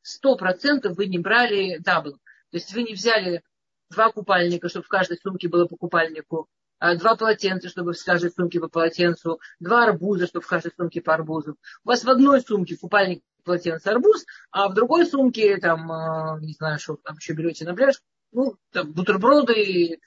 Сто 0.03 0.37
процентов 0.37 0.97
вы 0.97 1.07
не 1.07 1.19
брали 1.19 1.79
double. 1.79 2.13
То 2.13 2.57
есть 2.57 2.73
вы 2.73 2.85
не 2.85 2.95
взяли 2.95 3.43
два 3.91 4.13
купальника, 4.13 4.69
чтобы 4.69 4.85
в 4.85 4.89
каждой 4.89 5.19
сумке 5.19 5.49
было 5.49 5.67
по 5.67 5.77
купальнику, 5.77 6.49
два 6.81 7.17
полотенца, 7.17 7.69
чтобы 7.69 7.93
в 7.93 8.05
каждой 8.05 8.31
сумке 8.31 8.61
по 8.61 8.69
полотенцу, 8.69 9.41
два 9.61 9.85
арбуза, 9.85 10.27
чтобы 10.27 10.45
в 10.45 10.49
каждой 10.49 10.73
сумке 10.77 11.01
по 11.01 11.15
арбузу. 11.15 11.57
У 11.85 11.89
вас 11.89 12.05
в 12.05 12.09
одной 12.09 12.41
сумке 12.41 12.77
купальник, 12.77 13.23
полотенце, 13.45 13.89
арбуз, 13.89 14.25
а 14.51 14.69
в 14.69 14.75
другой 14.75 15.07
сумке, 15.07 15.57
там, 15.57 15.91
а, 15.91 16.39
не 16.41 16.53
знаю, 16.53 16.79
что 16.79 16.97
там 16.97 17.17
еще 17.17 17.33
берете 17.33 17.65
на 17.65 17.75
пляж, 17.75 18.03
ну, 18.33 18.57
там, 18.73 18.93
бутерброды, 18.93 20.01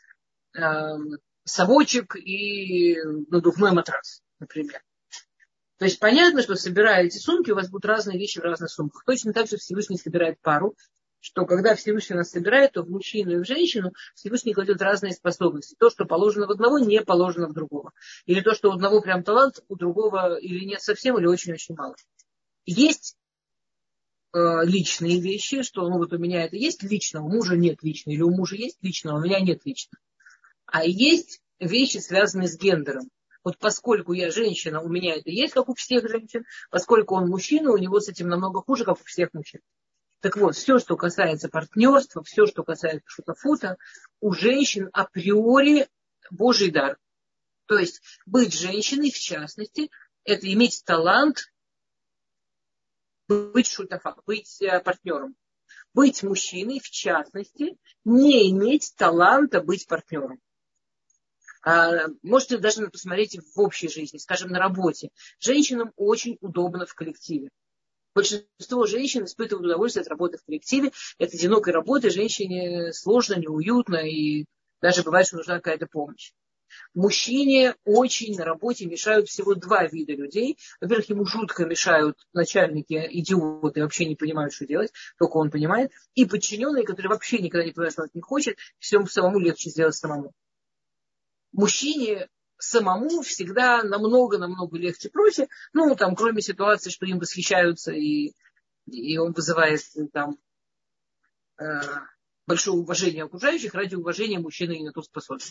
э, 0.55 0.97
совочек 1.45 2.15
и 2.15 2.97
надувной 3.29 3.71
матрас, 3.71 4.21
например. 4.39 4.81
То 5.77 5.85
есть 5.85 5.99
понятно, 5.99 6.41
что 6.41 6.55
собирая 6.55 7.05
эти 7.05 7.17
сумки, 7.17 7.51
у 7.51 7.55
вас 7.55 7.69
будут 7.69 7.85
разные 7.85 8.19
вещи 8.19 8.39
в 8.39 8.43
разных 8.43 8.69
сумках. 8.69 9.03
Точно 9.05 9.31
так 9.31 9.47
же 9.47 9.57
Всевышний 9.57 9.97
собирает 9.97 10.39
пару, 10.41 10.75
что 11.19 11.45
когда 11.45 11.75
Всевышний 11.75 12.15
нас 12.15 12.31
собирает, 12.31 12.73
то 12.73 12.83
в 12.83 12.89
мужчину 12.89 13.31
и 13.31 13.43
в 13.43 13.45
женщину 13.45 13.91
Всевышний 14.15 14.53
кладет 14.53 14.81
разные 14.81 15.13
способности. 15.13 15.75
То, 15.77 15.89
что 15.89 16.05
положено 16.05 16.47
в 16.47 16.51
одного, 16.51 16.79
не 16.79 17.01
положено 17.01 17.47
в 17.47 17.53
другого. 17.53 17.91
Или 18.25 18.41
то, 18.41 18.53
что 18.53 18.69
у 18.69 18.73
одного 18.73 19.01
прям 19.01 19.23
талант, 19.23 19.63
у 19.67 19.75
другого 19.75 20.37
или 20.37 20.65
нет 20.65 20.81
совсем, 20.81 21.17
или 21.17 21.25
очень-очень 21.25 21.75
мало. 21.75 21.95
Есть 22.65 23.17
э, 24.33 24.39
личные 24.63 25.19
вещи, 25.19 25.63
что 25.63 25.87
ну 25.89 25.97
вот 25.97 26.13
у 26.13 26.17
меня 26.17 26.45
это 26.45 26.55
есть 26.55 26.83
лично, 26.83 27.23
у 27.23 27.29
мужа 27.29 27.55
нет 27.55 27.83
лично, 27.83 28.11
или 28.11 28.21
у 28.21 28.31
мужа 28.31 28.55
есть 28.55 28.77
лично, 28.81 29.15
у 29.15 29.21
меня 29.21 29.39
нет 29.39 29.65
лично. 29.65 29.97
А 30.65 30.85
есть 30.85 31.41
вещи, 31.59 31.97
связанные 31.97 32.47
с 32.47 32.57
гендером. 32.57 33.09
Вот 33.43 33.57
поскольку 33.57 34.13
я 34.13 34.31
женщина, 34.31 34.81
у 34.81 34.89
меня 34.89 35.15
это 35.15 35.29
есть, 35.29 35.53
как 35.53 35.69
у 35.69 35.73
всех 35.73 36.07
женщин, 36.09 36.43
поскольку 36.69 37.15
он 37.15 37.29
мужчина, 37.29 37.71
у 37.71 37.77
него 37.77 37.99
с 37.99 38.09
этим 38.09 38.27
намного 38.27 38.61
хуже, 38.61 38.83
как 38.83 38.99
у 38.99 39.03
всех 39.03 39.33
мужчин. 39.33 39.61
Так 40.21 40.35
вот, 40.35 40.55
все, 40.55 40.79
что 40.79 40.97
касается 40.97 41.49
партнерства, 41.49 42.23
все, 42.23 42.45
что 42.45 42.63
касается 42.63 43.07
шутафута, 43.07 43.77
у 44.19 44.33
женщин 44.33 44.89
априори 44.91 45.87
Божий 46.29 46.71
дар. 46.71 46.97
То 47.67 47.77
есть 47.77 48.01
быть 48.25 48.53
женщиной, 48.53 49.11
в 49.11 49.19
частности, 49.19 49.89
это 50.23 50.51
иметь 50.51 50.83
талант 50.85 51.51
быть 53.27 53.67
шутафа, 53.67 54.15
быть 54.25 54.61
э, 54.61 54.79
партнером. 54.79 55.35
Быть 55.93 56.23
мужчиной, 56.23 56.79
в 56.79 56.89
частности, 56.89 57.77
не 58.03 58.49
иметь 58.51 58.93
таланта 58.97 59.61
быть 59.61 59.87
партнером. 59.87 60.39
А, 61.61 62.07
можете 62.21 62.57
даже 62.57 62.87
посмотреть 62.87 63.37
в 63.37 63.59
общей 63.59 63.87
жизни, 63.87 64.17
скажем, 64.17 64.49
на 64.49 64.59
работе. 64.59 65.09
Женщинам 65.39 65.93
очень 65.95 66.37
удобно 66.41 66.85
в 66.85 66.93
коллективе. 66.95 67.49
Большинство 68.19 68.85
женщин 68.85 69.23
испытывают 69.23 69.65
удовольствие 69.65 70.01
от 70.01 70.09
работы 70.09 70.37
в 70.37 70.43
коллективе. 70.43 70.91
Это 71.19 71.37
одинокой 71.37 71.71
работы 71.71 72.09
женщине 72.09 72.91
сложно, 72.91 73.35
неуютно, 73.35 73.95
и 73.95 74.43
даже 74.81 75.03
бывает, 75.03 75.25
что 75.25 75.37
нужна 75.37 75.55
какая-то 75.55 75.87
помощь. 75.87 76.33
Мужчине 76.93 77.75
очень 77.85 78.35
на 78.35 78.43
работе 78.43 78.87
мешают 78.87 79.29
всего 79.29 79.55
два 79.55 79.87
вида 79.87 80.11
людей. 80.11 80.57
Во-первых, 80.81 81.09
ему 81.09 81.25
жутко 81.25 81.65
мешают 81.65 82.17
начальники, 82.33 83.07
идиоты, 83.09 83.83
вообще 83.83 84.05
не 84.05 84.17
понимают, 84.17 84.53
что 84.53 84.67
делать, 84.67 84.91
только 85.17 85.37
он 85.37 85.49
понимает. 85.49 85.93
И 86.13 86.25
подчиненные, 86.25 86.83
которые 86.83 87.11
вообще 87.11 87.37
никогда 87.37 87.65
не 87.65 87.71
понимают, 87.71 87.93
что 87.93 88.01
он 88.01 88.09
не 88.13 88.21
хочет, 88.21 88.57
всем 88.79 89.07
самому 89.07 89.39
легче 89.39 89.69
сделать 89.69 89.95
самому. 89.95 90.33
Мужчине 91.53 92.27
самому 92.59 93.21
всегда 93.23 93.83
намного-намного 93.83 94.77
легче, 94.77 95.09
проще. 95.09 95.47
Ну, 95.73 95.95
там, 95.95 96.15
кроме 96.15 96.41
ситуации, 96.41 96.91
что 96.91 97.05
им 97.05 97.19
восхищаются, 97.19 97.91
и, 97.91 98.33
и 98.85 99.17
он 99.17 99.31
вызывает 99.31 99.81
там 100.13 100.37
э, 101.57 101.81
большое 102.45 102.77
уважение 102.77 103.23
окружающих, 103.23 103.73
ради 103.73 103.95
уважения 103.95 104.39
мужчины 104.39 104.77
не 104.77 104.85
на 104.85 104.91
то 104.91 105.01
способен. 105.01 105.45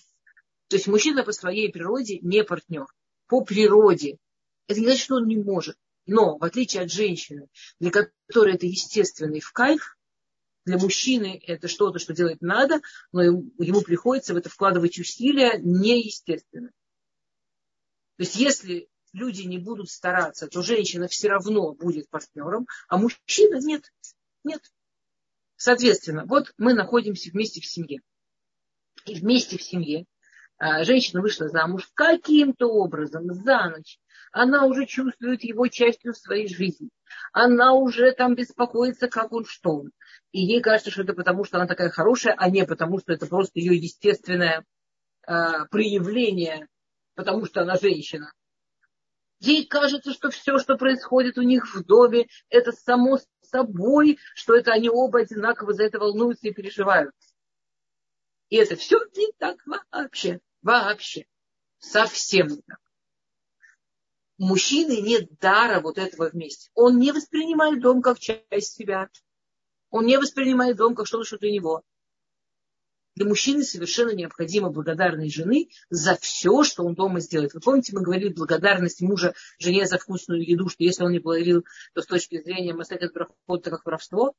То 0.69 0.77
есть 0.77 0.87
мужчина 0.87 1.25
по 1.25 1.33
своей 1.33 1.73
природе 1.73 2.19
не 2.21 2.45
партнер. 2.45 2.87
По 3.27 3.43
природе. 3.43 4.19
Это 4.67 4.81
не 4.81 4.87
значит, 4.87 5.05
что 5.05 5.17
он 5.17 5.27
не 5.27 5.37
может. 5.37 5.77
Но, 6.07 6.39
в 6.39 6.45
отличие 6.45 6.83
от 6.83 6.91
женщины, 6.91 7.49
для 7.81 7.91
которой 7.91 8.55
это 8.55 8.67
естественный 8.67 9.41
в 9.41 9.53
кайф, 9.53 9.97
для 10.65 10.77
мужчины 10.77 11.43
это 11.47 11.69
что-то, 11.69 11.99
что 11.99 12.13
делать 12.13 12.43
надо, 12.43 12.81
но 13.13 13.23
ему 13.23 13.81
приходится 13.81 14.35
в 14.35 14.37
это 14.37 14.51
вкладывать 14.51 14.99
усилия 14.99 15.59
неестественно. 15.59 16.71
То 18.19 18.25
есть 18.25 18.35
если 18.35 18.89
люди 19.13 19.43
не 19.43 19.59
будут 19.59 19.91
стараться, 19.91 20.49
то 20.49 20.61
женщина 20.63 21.07
все 21.07 21.29
равно 21.29 21.73
будет 21.73 22.11
партнером, 22.11 22.67
а 22.89 22.99
мужчина 22.99 23.61
нет. 23.61 23.85
Нет. 24.43 24.61
Соответственно, 25.57 26.25
вот 26.27 26.53
мы 26.59 26.75
находимся 26.75 27.31
вместе 27.31 27.61
в 27.61 27.67
семье. 27.67 28.01
И 29.07 29.15
вместе 29.15 29.57
в 29.57 29.63
семье 29.63 30.05
а, 30.59 30.83
женщина 30.83 31.23
вышла 31.23 31.49
замуж 31.49 31.89
каким-то 31.95 32.67
образом 32.67 33.33
за 33.33 33.71
ночь. 33.71 34.01
Она 34.33 34.67
уже 34.67 34.85
чувствует 34.85 35.45
его 35.45 35.69
частью 35.69 36.13
своей 36.13 36.49
жизни. 36.49 36.89
Она 37.33 37.75
уже 37.75 38.11
там 38.13 38.35
беспокоится, 38.35 39.07
как 39.07 39.33
он, 39.33 39.45
что 39.45 39.77
он. 39.77 39.93
И 40.33 40.41
ей 40.41 40.61
кажется, 40.61 40.91
что 40.91 41.03
это 41.03 41.15
потому, 41.15 41.45
что 41.45 41.59
она 41.59 41.69
такая 41.69 41.91
хорошая, 41.91 42.35
а 42.37 42.51
не 42.51 42.67
потому, 42.67 42.99
что 42.99 43.13
это 43.13 43.27
просто 43.27 43.61
ее 43.61 43.77
естественное 43.77 44.65
э, 45.27 45.67
проявление 45.71 46.67
потому 47.19 47.47
что 47.47 47.63
она 47.63 47.77
женщина. 47.77 48.33
Ей 49.41 49.67
кажется, 49.67 50.13
что 50.13 50.31
все, 50.31 50.57
что 50.59 50.77
происходит 50.77 51.37
у 51.37 51.43
них 51.43 51.75
в 51.75 51.85
доме, 51.85 52.29
это 52.49 52.71
само 52.71 53.19
собой, 53.43 54.21
что 54.37 54.55
это 54.55 54.71
они 54.71 54.89
оба 54.89 55.21
одинаково 55.23 55.73
за 55.75 55.83
это 55.83 55.99
волнуются 55.99 56.47
и 56.47 56.53
переживают. 56.53 57.13
И 58.51 58.57
это 58.57 58.77
все 58.77 59.01
не 59.17 59.33
так 59.37 59.57
вообще. 59.67 60.39
Вообще. 60.63 61.27
Совсем 61.81 62.47
не 62.47 62.63
так. 62.63 62.79
У 64.39 64.45
мужчины 64.45 65.01
нет 65.01 65.41
дара 65.41 65.81
вот 65.81 65.99
этого 65.99 66.31
вместе. 66.31 66.71
Он 66.75 67.01
не 67.01 67.11
воспринимает 67.11 67.81
дом 67.81 68.01
как 68.01 68.21
часть 68.21 68.77
себя. 68.77 69.11
Он 69.91 70.07
не 70.07 70.19
воспринимает 70.19 70.77
дом 70.77 70.95
как 70.95 71.09
что-то, 71.09 71.25
что 71.25 71.39
для 71.39 71.51
него. 71.51 71.83
Для 73.19 73.27
мужчины 73.27 73.65
совершенно 73.65 74.13
необходима 74.15 74.71
благодарность 74.71 75.35
жены 75.35 75.71
за 75.91 76.15
все, 76.15 76.63
что 76.63 76.85
он 76.85 76.95
дома 76.95 77.19
сделает. 77.19 77.53
Вы 77.53 77.59
помните, 77.59 77.93
мы 77.93 78.01
говорили 78.01 78.33
благодарность 78.33 79.01
мужа 79.01 79.35
жене 79.59 79.87
за 79.87 79.99
вкусную 79.99 80.49
еду, 80.49 80.69
что 80.69 80.85
если 80.85 81.03
он 81.03 81.11
не 81.11 81.19
благодарил, 81.19 81.65
то 81.95 82.03
с 82.03 82.07
точки 82.07 82.41
зрения 82.41 82.75
Масекет 82.75 83.13
Брахот, 83.13 83.63
это 83.63 83.71
как 83.71 83.85
воровство, 83.85 84.35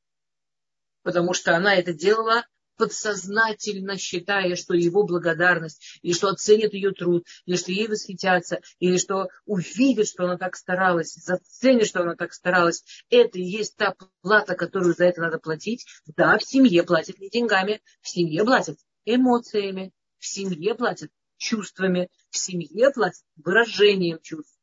потому 1.02 1.34
что 1.34 1.54
она 1.54 1.74
это 1.74 1.92
делала 1.92 2.46
подсознательно 2.80 3.98
считая, 3.98 4.56
что 4.56 4.72
его 4.72 5.02
благодарность, 5.02 5.98
или 6.00 6.14
что 6.14 6.28
оценят 6.28 6.72
ее 6.72 6.92
труд, 6.92 7.26
или 7.44 7.56
что 7.56 7.72
ей 7.72 7.88
восхитятся, 7.88 8.60
или 8.78 8.96
что 8.96 9.28
увидят, 9.44 10.08
что 10.08 10.24
она 10.24 10.38
так 10.38 10.56
старалась, 10.56 11.12
заценят, 11.14 11.86
что 11.86 12.00
она 12.00 12.16
так 12.16 12.32
старалась, 12.32 12.82
это 13.10 13.38
и 13.38 13.42
есть 13.42 13.76
та 13.76 13.94
плата, 14.22 14.54
которую 14.54 14.94
за 14.94 15.04
это 15.04 15.20
надо 15.20 15.38
платить. 15.38 15.84
Да, 16.16 16.38
в 16.38 16.42
семье 16.42 16.82
платят 16.82 17.18
не 17.18 17.28
деньгами, 17.28 17.82
в 18.00 18.08
семье 18.08 18.44
платят 18.44 18.78
эмоциями, 19.04 19.92
в 20.18 20.26
семье 20.26 20.74
платят 20.74 21.10
чувствами, 21.36 22.08
в 22.30 22.38
семье 22.38 22.90
платят 22.92 23.22
выражением 23.36 24.20
чувств. 24.22 24.56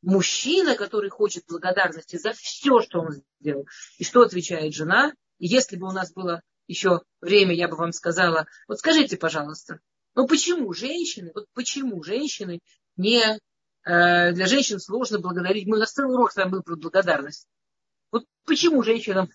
Мужчина, 0.00 0.76
который 0.76 1.10
хочет 1.10 1.44
благодарности 1.48 2.18
за 2.18 2.34
все, 2.34 2.82
что 2.82 3.00
он 3.00 3.24
сделал. 3.40 3.66
И 3.98 4.04
что 4.04 4.22
отвечает 4.22 4.74
жена? 4.74 5.12
Если 5.40 5.76
бы 5.76 5.88
у 5.88 5.92
нас 5.92 6.12
было 6.12 6.42
еще 6.66 7.02
время, 7.20 7.54
я 7.54 7.68
бы 7.68 7.76
вам 7.76 7.92
сказала, 7.92 8.46
вот 8.68 8.78
скажите, 8.78 9.16
пожалуйста, 9.16 9.80
ну 10.14 10.26
почему 10.26 10.72
женщины, 10.72 11.32
вот 11.34 11.46
почему 11.54 12.02
женщины 12.02 12.60
не, 12.96 13.22
э, 13.84 14.32
для 14.32 14.46
женщин 14.46 14.80
сложно 14.80 15.18
благодарить, 15.18 15.66
мы 15.66 15.76
у 15.76 15.80
нас 15.80 15.92
целый 15.92 16.14
урок 16.14 16.34
вами 16.34 16.50
был 16.50 16.62
про 16.62 16.76
благодарность. 16.76 17.46
Вот 18.10 18.24
почему 18.46 18.82
женщинам 18.82 19.28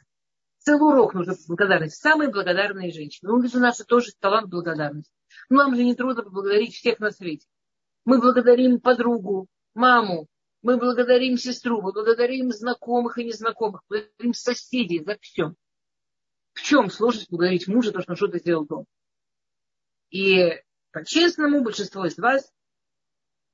целый 0.59 0.93
урок 0.93 1.13
нужно 1.13 1.35
благодарность. 1.47 2.01
Самые 2.01 2.29
благодарные 2.29 2.91
женщины. 2.91 3.31
Ну, 3.31 3.41
ведь 3.41 3.55
у 3.55 3.59
нас 3.59 3.77
тоже 3.77 4.11
талант 4.19 4.49
благодарности. 4.49 5.11
Ну, 5.49 5.57
нам 5.57 5.75
же 5.75 5.83
не 5.83 5.95
трудно 5.95 6.23
поблагодарить 6.23 6.75
всех 6.75 6.99
на 6.99 7.11
свете. 7.11 7.47
Мы 8.05 8.19
благодарим 8.19 8.79
подругу, 8.79 9.47
маму, 9.73 10.27
мы 10.61 10.77
благодарим 10.77 11.37
сестру, 11.37 11.81
мы 11.81 11.93
благодарим 11.93 12.51
знакомых 12.51 13.17
и 13.17 13.23
незнакомых, 13.23 13.81
благодарим 13.89 14.33
соседей 14.33 15.03
за 15.03 15.17
все. 15.21 15.53
В 16.53 16.61
чем 16.61 16.89
сложность 16.89 17.29
благодарить 17.29 17.67
мужа, 17.67 17.91
то, 17.91 18.01
что 18.01 18.11
он 18.11 18.17
что-то 18.17 18.39
сделал 18.39 18.65
дома? 18.65 18.85
И 20.09 20.61
по-честному, 20.91 21.63
большинство 21.63 22.05
из 22.05 22.17
вас, 22.17 22.51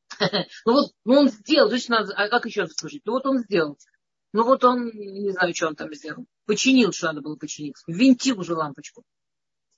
ну 0.65 0.73
вот, 0.73 0.93
ну 1.03 1.19
он 1.19 1.29
сделал, 1.29 1.69
значит, 1.69 1.89
надо, 1.89 2.13
а 2.15 2.29
как 2.29 2.45
еще 2.45 2.67
служить? 2.67 3.05
Ну 3.05 3.13
вот 3.13 3.25
он 3.25 3.39
сделал. 3.39 3.77
Ну 4.31 4.43
вот 4.43 4.63
он, 4.63 4.91
не 4.93 5.31
знаю, 5.31 5.53
что 5.53 5.67
он 5.67 5.75
там 5.75 5.93
сделал. 5.93 6.25
Починил, 6.45 6.91
что 6.91 7.07
надо 7.07 7.21
было 7.21 7.35
починить. 7.35 7.75
Винтил 7.87 8.39
уже 8.39 8.53
лампочку. 8.53 9.03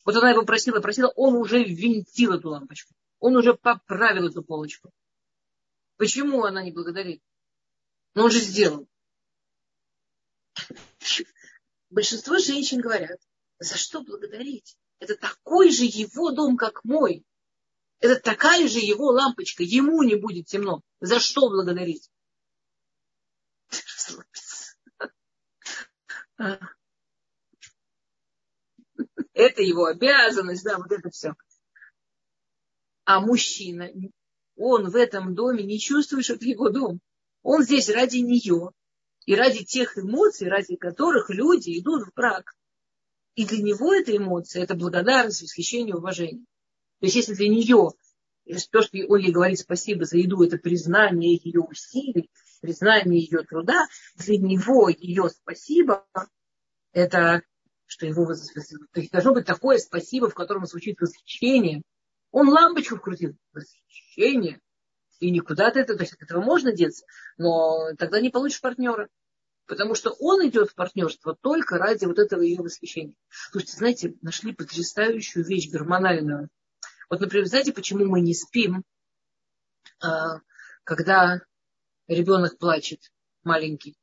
Вот 0.06 0.16
она 0.16 0.32
его 0.32 0.46
просила, 0.46 0.80
просила, 0.80 1.12
он 1.16 1.36
уже 1.36 1.64
винтил 1.64 2.34
эту 2.34 2.50
лампочку. 2.50 2.94
Он 3.20 3.36
уже 3.36 3.54
поправил 3.54 4.28
эту 4.28 4.44
полочку. 4.44 4.92
Почему 5.98 6.44
она 6.44 6.64
не 6.64 6.72
благодарит? 6.72 7.22
Ну 8.16 8.24
он 8.24 8.32
же 8.32 8.40
сделал 8.40 8.88
большинство 11.98 12.38
женщин 12.38 12.80
говорят, 12.80 13.20
за 13.58 13.76
что 13.76 14.04
благодарить? 14.04 14.78
Это 15.00 15.16
такой 15.16 15.72
же 15.72 15.84
его 15.84 16.32
дом, 16.32 16.56
как 16.56 16.84
мой. 16.84 17.26
Это 18.00 18.22
такая 18.22 18.68
же 18.68 18.78
его 18.78 19.08
лампочка. 19.08 19.64
Ему 19.64 20.04
не 20.04 20.14
будет 20.14 20.46
темно. 20.46 20.84
За 21.00 21.20
что 21.20 21.50
благодарить? 21.50 22.12
Это 29.34 29.64
его 29.64 29.86
обязанность, 29.86 30.64
да, 30.64 30.78
вот 30.78 30.92
это 30.92 31.10
все. 31.10 31.34
А 33.06 33.22
мужчина, 33.22 33.90
он 34.56 34.90
в 34.90 34.96
этом 34.96 35.34
доме 35.34 35.64
не 35.64 35.80
чувствует, 35.80 36.26
что 36.26 36.36
это 36.36 36.46
его 36.46 36.70
дом. 36.70 37.00
Он 37.44 37.64
здесь 37.64 37.90
ради 37.90 38.18
нее, 38.18 38.72
и 39.28 39.36
ради 39.36 39.64
тех 39.64 39.98
эмоций, 39.98 40.48
ради 40.48 40.78
которых 40.78 41.30
люди 41.30 41.78
идут 41.78 42.08
в 42.08 42.14
брак. 42.16 42.56
И 43.36 43.46
для 43.46 43.62
него 43.62 43.94
эта 43.94 44.16
эмоция, 44.16 44.64
это 44.64 44.74
благодарность, 44.74 45.44
восхищение, 45.44 45.96
уважение. 45.96 46.46
То 47.00 47.06
есть 47.06 47.18
если 47.18 47.36
для 47.36 47.50
нее 47.50 47.92
то, 48.72 48.82
что 48.82 48.98
он 49.10 49.20
ей 49.20 49.32
говорит 49.32 49.60
спасибо 49.60 50.06
за 50.06 50.18
еду, 50.18 50.42
это 50.44 50.58
признание 50.58 51.40
ее 51.44 51.60
усилий, 51.60 52.32
признание 52.62 53.20
ее 53.20 53.44
труда, 53.44 53.86
для 54.16 54.38
него 54.38 54.90
ее 54.90 55.30
спасибо, 55.30 56.08
это 56.94 57.44
что 57.86 58.06
его 58.06 58.26
то 58.26 59.00
есть 59.00 59.12
должно 59.12 59.34
быть 59.34 59.46
такое 59.46 59.78
спасибо, 59.78 60.30
в 60.30 60.34
котором 60.34 60.66
звучит 60.66 61.00
восхищение. 61.00 61.82
Он 62.32 62.50
лампочку 62.50 62.98
вкрутил. 62.98 63.38
Восхищение. 63.54 64.60
И 65.20 65.32
никуда 65.32 65.68
от 65.68 65.78
этого, 65.78 65.98
то 65.98 66.04
есть 66.04 66.14
от 66.14 66.22
этого 66.22 66.42
можно 66.42 66.72
деться, 66.72 67.06
но 67.38 67.94
тогда 67.98 68.22
не 68.22 68.30
получишь 68.30 68.62
партнера. 68.62 69.10
Потому 69.66 69.96
что 69.96 70.12
он 70.20 70.48
идет 70.48 70.70
в 70.70 70.76
партнерство 70.76 71.36
только 71.36 71.78
ради 71.78 72.06
вот 72.06 72.20
этого 72.20 72.42
ее 72.42 72.62
восхищения. 72.62 73.16
Слушайте, 73.52 73.78
знаете, 73.78 74.14
нашли 74.22 74.54
потрясающую 74.54 75.44
вещь 75.44 75.70
гормональную. 75.70 76.50
Вот, 77.10 77.20
например, 77.20 77.48
знаете, 77.48 77.74
почему 77.74 78.06
мы 78.06 78.22
не 78.22 78.34
спим, 78.34 78.84
а, 80.02 80.40
когда 80.84 81.42
ребенок 82.08 82.58
плачет 82.58 83.12
маленький? 83.44 83.98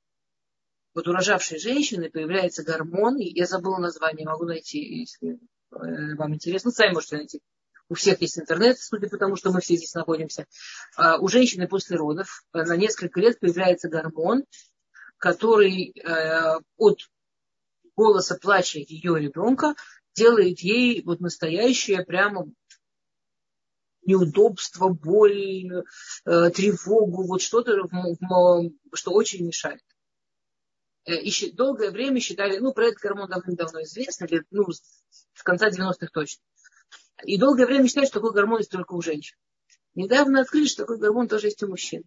Вот 0.95 1.09
у 1.09 1.13
рожавшей 1.13 1.59
женщины 1.59 2.11
появляется 2.11 2.63
гормон, 2.63 3.17
я 3.17 3.47
забыла 3.47 3.79
название, 3.79 4.27
могу 4.27 4.45
найти, 4.45 5.01
если 5.01 5.35
э, 5.73 6.15
вам 6.15 6.35
интересно. 6.35 6.71
Сами 6.71 6.93
можете 6.93 7.17
найти 7.17 7.41
у 7.95 7.97
всех 7.97 8.21
есть 8.23 8.41
интернет, 8.41 8.77
судя 8.77 9.09
по 9.09 9.17
тому, 9.19 9.37
что 9.37 9.53
мы 9.53 9.61
все 9.61 9.77
здесь 9.77 9.95
находимся. 9.95 10.47
А 10.97 11.19
у 11.19 11.29
женщины 11.29 11.69
после 11.69 11.97
родов 11.97 12.45
э, 12.53 12.65
на 12.65 12.77
несколько 12.77 13.21
лет 13.21 13.39
появляется 13.39 13.89
гормон, 13.89 14.43
который 15.17 15.93
э, 15.95 16.59
от 16.77 16.99
голоса 17.97 18.35
плача 18.35 18.81
ее 18.81 19.21
ребенка 19.21 19.77
делает 20.17 20.59
ей 20.59 21.05
вот 21.05 21.21
настоящее 21.21 22.05
прямо 22.05 22.47
неудобство, 24.03 24.89
боль, 24.89 25.71
э, 26.25 26.51
тревогу, 26.51 27.29
вот 27.29 27.43
что-то, 27.43 27.77
что 28.93 29.13
очень 29.13 29.47
мешает. 29.47 29.81
И 31.07 31.53
долгое 31.53 31.93
время 31.93 32.19
считали, 32.19 32.59
ну, 32.59 32.73
про 32.73 32.87
этот 32.87 32.99
гормон 32.99 33.29
давно-давно 33.29 33.83
известно, 33.83 34.27
ну, 34.51 34.67
с 34.73 35.43
конца 35.45 35.71
90-х 35.71 36.09
точно. 36.13 36.43
И 37.25 37.39
долгое 37.39 37.67
время 37.67 37.87
считали, 37.87 38.07
что 38.07 38.15
такой 38.15 38.33
гормон 38.33 38.59
есть 38.59 38.71
только 38.71 38.95
у 38.95 39.03
женщин. 39.03 39.37
Недавно 39.95 40.41
открыли, 40.41 40.67
что 40.67 40.83
такой 40.83 40.99
гормон 40.99 41.29
тоже 41.29 41.49
есть 41.49 41.63
у 41.63 41.69
мужчин. 41.69 42.05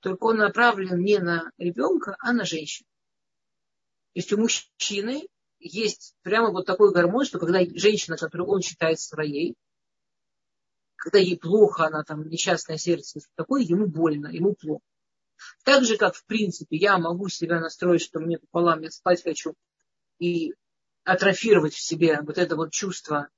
Только 0.00 0.24
он 0.24 0.38
направлен 0.38 1.02
не 1.02 1.18
на 1.18 1.50
ребенка, 1.58 2.16
а 2.20 2.32
на 2.32 2.44
женщину. 2.44 2.86
То 4.12 4.18
есть 4.18 4.32
у 4.32 4.38
мужчины 4.38 5.28
есть 5.58 6.14
прямо 6.22 6.50
вот 6.50 6.66
такой 6.66 6.92
гормон, 6.92 7.24
что 7.24 7.38
когда 7.38 7.60
женщина, 7.74 8.16
которую 8.16 8.48
он 8.48 8.62
считает 8.62 8.98
своей, 8.98 9.54
когда 10.96 11.18
ей 11.18 11.38
плохо, 11.38 11.86
она 11.86 12.02
там 12.02 12.28
несчастное 12.28 12.76
сердце, 12.76 13.20
такое, 13.36 13.62
ему 13.62 13.86
больно, 13.86 14.28
ему 14.28 14.54
плохо. 14.54 14.84
Так 15.64 15.84
же, 15.84 15.96
как 15.96 16.14
в 16.14 16.24
принципе 16.26 16.76
я 16.76 16.98
могу 16.98 17.28
себя 17.28 17.60
настроить, 17.60 18.02
что 18.02 18.20
мне 18.20 18.38
пополам, 18.38 18.82
я 18.82 18.90
спать 18.90 19.22
хочу, 19.22 19.54
и 20.18 20.54
атрофировать 21.04 21.72
в 21.72 21.80
себе 21.80 22.20
вот 22.22 22.36
это 22.36 22.56
вот 22.56 22.72
чувство 22.72 23.28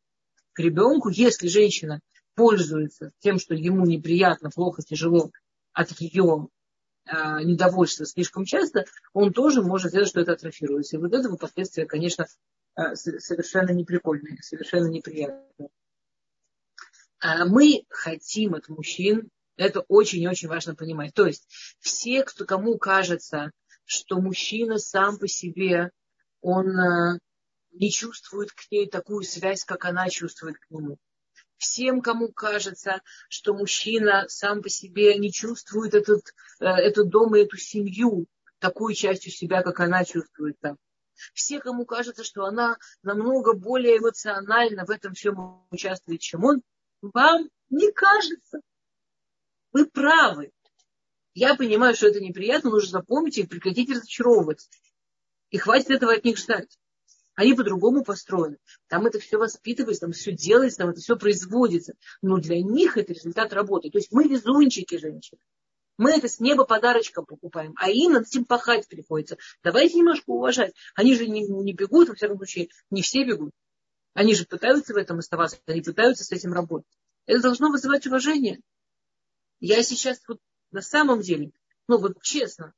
к 0.52 0.58
ребенку, 0.58 1.08
если 1.08 1.48
женщина 1.48 2.00
пользуется 2.34 3.12
тем, 3.20 3.38
что 3.38 3.54
ему 3.54 3.84
неприятно, 3.84 4.50
плохо, 4.50 4.82
тяжело 4.82 5.30
от 5.72 5.90
ее 6.00 6.48
э, 7.06 7.42
недовольства 7.44 8.06
слишком 8.06 8.44
часто, 8.44 8.84
он 9.12 9.32
тоже 9.32 9.62
может 9.62 9.90
сделать, 9.90 10.08
что 10.08 10.20
это 10.20 10.32
атрофируется. 10.32 10.96
И 10.96 11.00
вот 11.00 11.12
это 11.12 11.34
последствия, 11.36 11.86
конечно, 11.86 12.26
э, 12.76 12.94
совершенно 12.94 13.70
неприкольные, 13.70 14.38
совершенно 14.42 14.86
неприятные. 14.86 15.68
А 17.20 17.44
мы 17.46 17.84
хотим 17.88 18.54
от 18.54 18.68
мужчин, 18.68 19.30
это 19.56 19.80
очень 19.80 20.22
и 20.22 20.28
очень 20.28 20.48
важно 20.48 20.74
понимать. 20.74 21.14
То 21.14 21.26
есть 21.26 21.46
все, 21.78 22.24
кто, 22.24 22.44
кому 22.44 22.78
кажется, 22.78 23.52
что 23.84 24.20
мужчина 24.20 24.78
сам 24.78 25.18
по 25.18 25.28
себе, 25.28 25.90
он 26.40 26.68
э, 26.68 27.18
не 27.72 27.90
чувствует 27.90 28.52
к 28.52 28.70
ней 28.70 28.88
такую 28.88 29.24
связь, 29.24 29.64
как 29.64 29.84
она 29.84 30.08
чувствует 30.08 30.58
к 30.58 30.70
нему 30.70 30.98
всем, 31.62 32.02
кому 32.02 32.28
кажется, 32.32 33.00
что 33.28 33.54
мужчина 33.54 34.24
сам 34.28 34.62
по 34.62 34.68
себе 34.68 35.16
не 35.16 35.32
чувствует 35.32 35.94
этот, 35.94 36.34
э, 36.60 36.66
этот 36.66 37.08
дом 37.08 37.34
и 37.36 37.40
эту 37.40 37.56
семью 37.56 38.26
такой 38.58 38.94
частью 38.94 39.32
себя, 39.32 39.62
как 39.62 39.80
она 39.80 40.04
чувствует 40.04 40.58
там. 40.60 40.76
Все, 41.34 41.60
кому 41.60 41.84
кажется, 41.86 42.24
что 42.24 42.44
она 42.44 42.76
намного 43.02 43.54
более 43.54 43.98
эмоционально 43.98 44.84
в 44.84 44.90
этом 44.90 45.14
всем 45.14 45.64
участвует, 45.70 46.20
чем 46.20 46.44
он, 46.44 46.62
вам 47.00 47.48
не 47.70 47.92
кажется. 47.92 48.60
Вы 49.72 49.86
правы. 49.86 50.50
Я 51.34 51.54
понимаю, 51.54 51.94
что 51.94 52.08
это 52.08 52.20
неприятно, 52.20 52.70
нужно 52.70 53.00
запомнить 53.00 53.38
и 53.38 53.46
прекратить 53.46 53.90
разочаровываться. 53.90 54.68
И 55.50 55.58
хватит 55.58 55.90
этого 55.90 56.12
от 56.12 56.24
них 56.24 56.38
ждать. 56.38 56.76
Они 57.34 57.54
по-другому 57.54 58.04
построены. 58.04 58.58
Там 58.88 59.06
это 59.06 59.18
все 59.18 59.38
воспитывается, 59.38 60.02
там 60.02 60.12
все 60.12 60.32
делается, 60.32 60.78
там 60.78 60.90
это 60.90 61.00
все 61.00 61.16
производится. 61.16 61.94
Но 62.20 62.36
для 62.36 62.60
них 62.62 62.98
это 62.98 63.12
результат 63.12 63.52
работы. 63.52 63.90
То 63.90 63.98
есть 63.98 64.12
мы 64.12 64.28
везунчики 64.28 64.98
женщины. 64.98 65.40
Мы 65.98 66.12
это 66.12 66.28
с 66.28 66.40
неба 66.40 66.64
подарочком 66.64 67.26
покупаем, 67.26 67.74
а 67.76 67.90
им 67.90 68.12
над 68.12 68.26
этим 68.26 68.44
пахать 68.44 68.88
приходится. 68.88 69.36
Давайте 69.62 69.98
немножко 69.98 70.30
уважать. 70.30 70.74
Они 70.94 71.14
же 71.14 71.26
не, 71.26 71.42
не 71.42 71.74
бегут, 71.74 72.08
во 72.08 72.14
всяком 72.14 72.38
случае, 72.38 72.68
не 72.90 73.02
все 73.02 73.24
бегут. 73.24 73.52
Они 74.14 74.34
же 74.34 74.44
пытаются 74.44 74.94
в 74.94 74.96
этом 74.96 75.18
оставаться, 75.18 75.58
они 75.66 75.80
пытаются 75.80 76.24
с 76.24 76.32
этим 76.32 76.52
работать. 76.52 76.90
Это 77.26 77.40
должно 77.40 77.70
вызывать 77.70 78.06
уважение. 78.06 78.60
Я 79.60 79.82
сейчас 79.82 80.20
вот 80.28 80.38
на 80.70 80.82
самом 80.82 81.20
деле, 81.20 81.52
ну 81.88 81.98
вот 81.98 82.20
честно, 82.22 82.74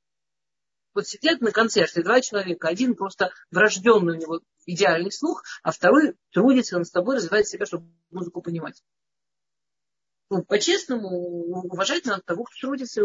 вот 0.94 1.06
сидят 1.08 1.40
на 1.40 1.50
концерте 1.50 2.02
два 2.02 2.20
человека, 2.20 2.68
один 2.68 2.94
просто 2.94 3.32
врожденный 3.50 4.16
у 4.16 4.20
него 4.20 4.40
идеальный 4.66 5.12
слух, 5.12 5.42
а 5.62 5.72
второй 5.72 6.16
трудится 6.30 6.78
над 6.78 6.88
собой, 6.88 7.16
развивает 7.16 7.48
себя, 7.48 7.66
чтобы 7.66 7.92
музыку 8.10 8.40
понимать. 8.40 8.82
Ну, 10.30 10.42
по-честному, 10.44 11.08
уважать 11.66 12.06
надо 12.06 12.22
того, 12.22 12.44
кто 12.44 12.54
трудится. 12.60 13.02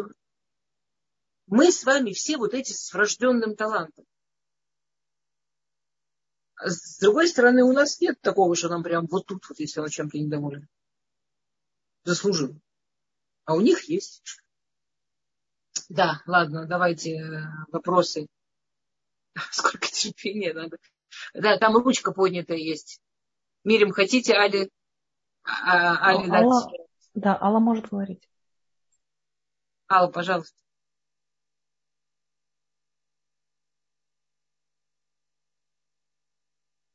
Мы 1.48 1.72
с 1.72 1.84
вами 1.84 2.14
все 2.14 2.38
вот 2.38 2.54
эти 2.54 2.72
с 2.72 2.94
врожденным 2.94 3.56
талантом. 3.56 4.06
А 6.56 6.70
с 6.70 6.98
другой 7.00 7.28
стороны, 7.28 7.64
у 7.64 7.72
нас 7.72 8.00
нет 8.02 8.20
такого, 8.22 8.56
что 8.56 8.70
нам 8.70 8.84
прям 8.84 9.08
вот 9.08 9.26
тут, 9.26 9.48
вот, 9.48 9.60
если 9.60 9.80
он 9.80 9.90
чем-то 9.90 10.18
недоволен. 10.18 10.68
Заслужил. 12.04 12.60
А 13.46 13.56
у 13.56 13.62
них 13.62 13.84
есть. 13.86 14.24
Да, 15.90 16.22
ладно, 16.28 16.68
давайте 16.68 17.18
э, 17.18 17.42
вопросы. 17.72 18.28
Сколько 19.52 19.88
терпения 19.88 20.54
надо. 20.54 20.78
Да, 21.34 21.58
там 21.58 21.76
ручка 21.76 22.12
поднятая 22.12 22.58
есть. 22.58 23.02
Мирим, 23.64 23.92
хотите, 23.92 24.36
Али? 24.36 24.70
А, 25.44 25.98
Али 26.10 26.30
Алла, 26.30 26.72
да, 27.16 27.38
Алла 27.42 27.60
может 27.60 27.90
говорить. 27.90 28.30
Алла, 29.90 30.12
пожалуйста. 30.12 30.56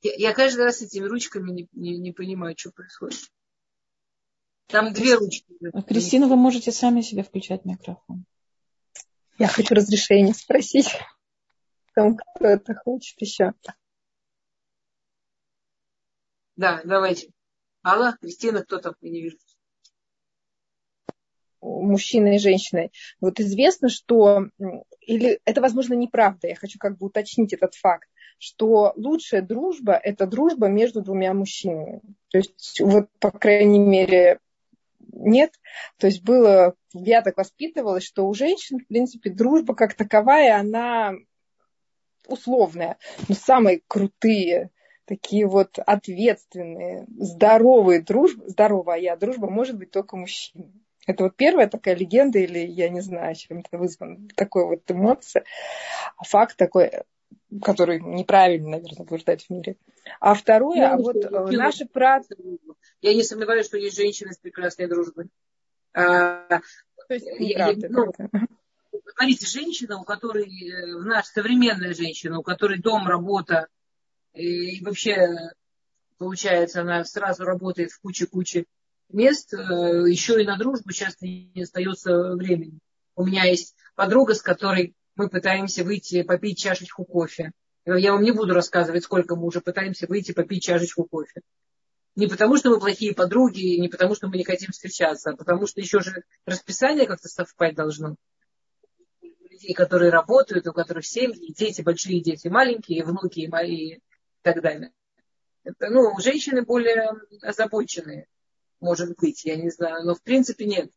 Я, 0.03 0.15
я 0.15 0.35
каждый 0.35 0.65
раз 0.65 0.83
этими 0.83 1.07
ручками 1.07 1.51
не, 1.51 1.69
не, 1.73 1.99
не 1.99 2.13
понимаю, 2.13 2.55
что 2.57 2.71
происходит. 2.71 3.33
Там 4.67 4.93
две 4.93 5.17
ручки. 5.17 5.47
Кристина, 5.89 6.29
вы 6.29 6.37
можете 6.37 6.71
сами 6.71 7.01
себе 7.01 7.25
включать 7.25 7.65
микрофон. 7.65 8.25
Я 9.39 9.49
хочу 9.49 9.75
разрешение 9.75 10.35
спросить. 10.35 10.97
Там 11.95 12.17
кто-то 12.17 12.75
хочет 12.75 13.21
еще. 13.21 13.53
Да, 16.57 16.81
давайте. 16.85 17.31
Алла, 17.85 18.17
Кристина, 18.21 18.63
кто 18.63 18.79
там? 18.79 18.95
Я 19.01 19.11
не 19.11 19.23
вижу. 19.23 19.37
Мужчина 21.61 22.37
и 22.37 22.39
женщина. 22.39 22.91
Вот 23.21 23.41
известно, 23.41 23.89
что, 23.89 24.49
или 25.01 25.41
это, 25.45 25.61
возможно, 25.61 25.95
неправда, 25.95 26.49
я 26.49 26.55
хочу 26.55 26.79
как 26.79 26.99
бы 26.99 27.07
уточнить 27.07 27.53
этот 27.53 27.75
факт, 27.75 28.09
что 28.39 28.93
лучшая 28.97 29.43
дружба– 29.43 29.95
это 30.03 30.27
дружба 30.27 30.69
между 30.69 31.01
двумя 31.01 31.33
мужчинами. 31.33 32.03
То 32.29 32.39
есть, 32.39 32.81
вот, 32.81 33.09
по 33.19 33.31
крайней 33.31 33.79
мере, 33.79 34.41
нет. 35.13 35.55
То 35.99 36.07
есть 36.07 36.23
было, 36.23 36.75
я 36.95 37.23
так 37.23 37.37
воспитывалась, 37.37 38.05
что 38.05 38.27
у 38.27 38.35
женщин, 38.35 38.79
в 38.79 38.87
принципе, 38.87 39.31
дружба 39.31 39.75
как 39.75 39.95
таковая, 39.95 40.59
она 40.59 41.15
условная. 42.27 42.99
Но 43.29 43.35
самые 43.35 43.83
крутые, 43.87 44.71
такие 45.05 45.47
вот 45.47 45.79
ответственные, 45.79 47.07
здоровые 47.09 48.01
дружбы, 48.01 48.49
здоровая 48.49 49.17
дружба 49.17 49.51
может 49.51 49.77
быть 49.77 49.91
только 49.91 50.17
мужчина. 50.17 50.73
Это 51.07 51.25
вот 51.25 51.37
первая 51.37 51.69
такая 51.69 51.95
легенда, 51.95 52.39
или 52.39 52.61
я 52.61 52.89
не 52.89 53.01
знаю, 53.01 53.35
чем 53.35 53.59
это 53.59 53.77
вызвано, 53.77 54.27
такой 54.37 54.67
вот 54.67 54.91
эмоция. 54.91 55.45
А 56.17 56.25
факт 56.25 56.57
такой, 56.57 56.93
который 57.63 58.01
неправильно, 58.01 58.71
наверное, 58.71 59.05
утверждать 59.05 59.45
в 59.45 59.51
мире. 59.51 59.77
А 60.21 60.35
второе, 60.35 60.79
я 60.79 60.95
а 60.95 60.97
вот 60.97 61.17
э, 61.17 61.29
наши 61.51 61.85
працы... 61.85 62.35
Я 63.03 63.13
не 63.13 63.23
сомневаюсь, 63.23 63.67
что 63.67 63.77
есть 63.77 63.97
женщины 63.97 64.33
с 64.33 64.39
прекрасной 64.39 64.87
дружбой. 64.87 65.29
То 65.95 67.15
есть, 67.15 67.27
я, 67.39 67.69
я, 67.69 67.77
ну, 67.89 68.13
смотрите, 69.17 69.47
женщина, 69.47 70.01
у 70.01 70.05
которой, 70.05 70.47
э, 70.47 70.87
наша 70.99 71.29
современная 71.29 71.95
женщина, 71.95 72.39
у 72.39 72.43
которой 72.43 72.81
дом, 72.81 73.07
работа, 73.07 73.69
и 74.35 74.83
вообще, 74.85 75.29
получается, 76.19 76.81
она 76.81 77.05
сразу 77.05 77.45
работает 77.45 77.93
в 77.93 78.01
куче-куче 78.01 78.65
мест, 79.11 79.55
э, 79.55 79.57
еще 79.57 80.43
и 80.43 80.47
на 80.47 80.57
дружбу 80.57 80.93
часто 80.93 81.27
не 81.27 81.63
остается 81.63 82.35
времени. 82.35 82.79
У 83.17 83.25
меня 83.25 83.45
есть 83.45 83.77
подруга, 83.95 84.35
с 84.35 84.43
которой 84.43 84.95
мы 85.15 85.29
пытаемся 85.29 85.85
выйти 85.85 86.23
попить 86.23 86.59
чашечку 86.59 87.05
кофе. 87.05 87.53
Я 87.87 88.13
вам 88.13 88.23
не 88.23 88.33
буду 88.33 88.55
рассказывать, 88.55 89.05
сколько 89.05 89.37
мы 89.37 89.47
уже 89.47 89.61
пытаемся 89.61 90.07
выйти 90.09 90.33
попить 90.33 90.65
чашечку 90.65 91.05
кофе. 91.05 91.43
Не 92.17 92.29
потому, 92.29 92.57
что 92.57 92.71
мы 92.71 92.79
плохие 92.79 93.15
подруги, 93.15 93.81
не 93.81 93.89
потому, 93.89 94.15
что 94.15 94.29
мы 94.29 94.37
не 94.37 94.45
хотим 94.45 94.71
встречаться, 94.71 95.31
а 95.31 95.37
потому 95.37 95.67
что 95.67 95.81
еще 95.81 96.01
же 96.01 96.23
расписание 96.47 97.07
как-то 97.07 97.29
совпать 97.29 97.75
должно. 97.75 98.17
Людей, 99.51 99.75
которые 99.75 100.11
работают, 100.11 100.67
у 100.67 100.73
которых 100.73 101.07
семьи, 101.07 101.53
дети 101.53 101.83
большие, 101.83 102.21
дети 102.21 102.47
маленькие, 102.49 103.05
внуки 103.05 103.41
и 103.41 103.95
и 103.95 104.01
так 104.43 104.63
далее. 104.63 104.93
Это, 105.65 105.89
ну, 105.91 106.17
женщины 106.21 106.63
более 106.63 107.11
озабоченные, 107.43 108.27
может 108.81 109.17
быть, 109.17 109.45
я 109.45 109.57
не 109.57 109.71
знаю, 109.71 110.05
но 110.05 110.15
в 110.15 110.23
принципе 110.23 110.67
нет. 110.67 110.91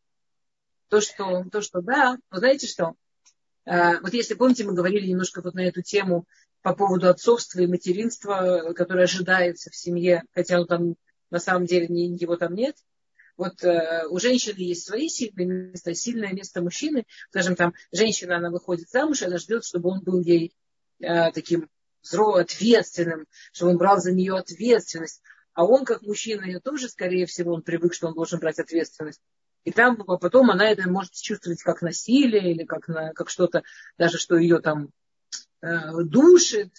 То, 0.88 1.00
что, 1.00 1.44
то, 1.50 1.62
что 1.62 1.80
да, 1.80 2.18
вы 2.30 2.38
знаете 2.38 2.66
что? 2.66 2.94
А, 3.64 4.00
вот 4.00 4.12
если 4.12 4.34
помните, 4.34 4.64
мы 4.64 4.74
говорили 4.74 5.06
немножко 5.06 5.42
вот 5.42 5.54
на 5.54 5.60
эту 5.66 5.82
тему 5.82 6.26
по 6.62 6.74
поводу 6.74 7.08
отцовства 7.08 7.60
и 7.60 7.66
материнства, 7.66 8.72
которое 8.74 9.04
ожидается 9.04 9.70
в 9.70 9.76
семье, 9.76 10.22
хотя 10.34 10.58
ну, 10.58 10.66
там 10.66 10.94
на 11.30 11.38
самом 11.38 11.66
деле 11.66 11.86
его 11.88 12.36
там 12.36 12.54
нет. 12.54 12.76
Вот 13.36 13.62
э, 13.62 14.06
у 14.08 14.18
женщины 14.18 14.58
есть 14.58 14.84
свои 14.84 15.08
сильные 15.08 15.46
места, 15.46 15.94
сильное 15.94 16.32
место 16.32 16.60
мужчины. 16.60 17.04
Скажем, 17.30 17.54
там 17.54 17.72
женщина, 17.92 18.36
она 18.36 18.50
выходит 18.50 18.88
замуж, 18.90 19.22
она 19.22 19.38
ждет, 19.38 19.64
чтобы 19.64 19.90
он 19.90 20.00
был 20.00 20.20
ей 20.20 20.52
э, 21.00 21.30
таким 21.32 21.68
взрослым, 22.02 22.42
ответственным, 22.42 23.26
чтобы 23.52 23.72
он 23.72 23.78
брал 23.78 24.00
за 24.00 24.12
нее 24.12 24.36
ответственность. 24.36 25.22
А 25.52 25.64
он, 25.64 25.84
как 25.84 26.02
мужчина, 26.02 26.44
ее 26.44 26.60
тоже, 26.60 26.88
скорее 26.88 27.26
всего, 27.26 27.52
он 27.52 27.62
привык, 27.62 27.94
что 27.94 28.08
он 28.08 28.14
должен 28.14 28.40
брать 28.40 28.58
ответственность. 28.58 29.20
И 29.64 29.70
там 29.70 29.96
потом 29.96 30.50
она 30.50 30.70
это 30.70 30.88
может 30.88 31.12
чувствовать 31.12 31.62
как 31.62 31.82
насилие 31.82 32.52
или 32.52 32.64
как, 32.64 32.88
на, 32.88 33.12
как 33.12 33.28
что-то, 33.28 33.62
даже 33.98 34.18
что 34.18 34.36
ее 34.36 34.60
там 34.60 34.90
э, 35.60 36.02
душит. 36.04 36.72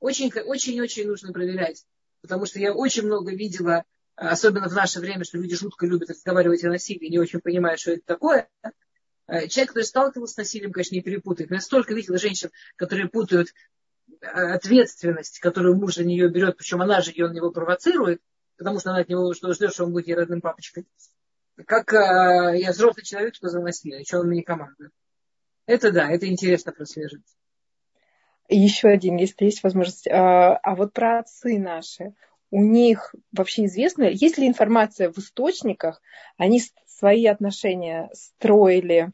Очень-очень-очень 0.00 1.06
нужно 1.06 1.32
проверять. 1.32 1.84
Потому 2.20 2.46
что 2.46 2.58
я 2.58 2.72
очень 2.72 3.04
много 3.04 3.32
видела, 3.32 3.84
особенно 4.16 4.68
в 4.68 4.74
наше 4.74 5.00
время, 5.00 5.24
что 5.24 5.38
люди 5.38 5.54
жутко 5.54 5.86
любят 5.86 6.10
разговаривать 6.10 6.64
о 6.64 6.68
насилии, 6.68 7.08
не 7.08 7.18
очень 7.18 7.40
понимают, 7.40 7.80
что 7.80 7.92
это 7.92 8.02
такое. 8.04 8.48
Э, 9.28 9.46
человек, 9.48 9.70
который 9.70 9.84
сталкивался 9.84 10.34
с 10.34 10.36
насилием, 10.38 10.72
конечно, 10.72 10.94
не 10.94 11.02
перепутает. 11.02 11.50
Но 11.50 11.56
я 11.56 11.60
столько 11.60 11.94
видела 11.94 12.18
женщин, 12.18 12.50
которые 12.76 13.08
путают 13.08 13.48
э, 14.20 14.26
ответственность, 14.26 15.40
которую 15.40 15.76
муж 15.76 15.96
за 15.96 16.04
нее 16.04 16.28
берет, 16.28 16.56
причем 16.56 16.82
она 16.82 17.00
же 17.00 17.10
ее 17.10 17.28
на 17.28 17.32
него 17.32 17.50
провоцирует, 17.50 18.20
потому 18.56 18.78
что 18.80 18.90
она 18.90 19.00
от 19.00 19.08
него 19.08 19.34
что 19.34 19.52
ждет, 19.52 19.72
что 19.72 19.84
он 19.84 19.92
будет 19.92 20.06
ей 20.06 20.14
родным 20.14 20.40
папочкой. 20.40 20.86
Как 21.66 21.92
э, 21.92 22.58
я 22.58 22.70
взрослый 22.72 23.04
человек, 23.04 23.34
что 23.34 23.48
за 23.48 23.60
насилие, 23.60 24.04
что 24.04 24.20
он 24.20 24.28
мне 24.28 24.42
командует. 24.42 24.92
Это 25.66 25.90
да, 25.90 26.10
это 26.10 26.28
интересно 26.28 26.72
прослеживать. 26.72 27.26
Еще 28.48 28.88
один, 28.88 29.16
если 29.16 29.46
есть 29.46 29.62
возможность. 29.64 30.06
А, 30.06 30.56
а 30.56 30.76
вот 30.76 30.92
про 30.92 31.18
отцы 31.18 31.58
наши. 31.58 32.14
У 32.50 32.62
них 32.62 33.14
вообще 33.32 33.64
известно, 33.66 34.04
есть 34.04 34.38
ли 34.38 34.46
информация 34.46 35.10
в 35.10 35.18
источниках, 35.18 36.00
они 36.36 36.62
свои 36.86 37.26
отношения 37.26 38.08
строили 38.12 39.10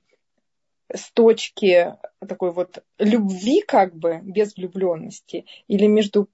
с 0.93 1.11
точки 1.13 1.97
такой 2.21 2.53
вот 2.53 2.85
любви 2.99 3.63
как 3.63 3.95
бы, 3.95 4.21
без 4.23 4.55
влюбленности, 4.57 5.47
или 5.67 5.87
между 5.87 6.29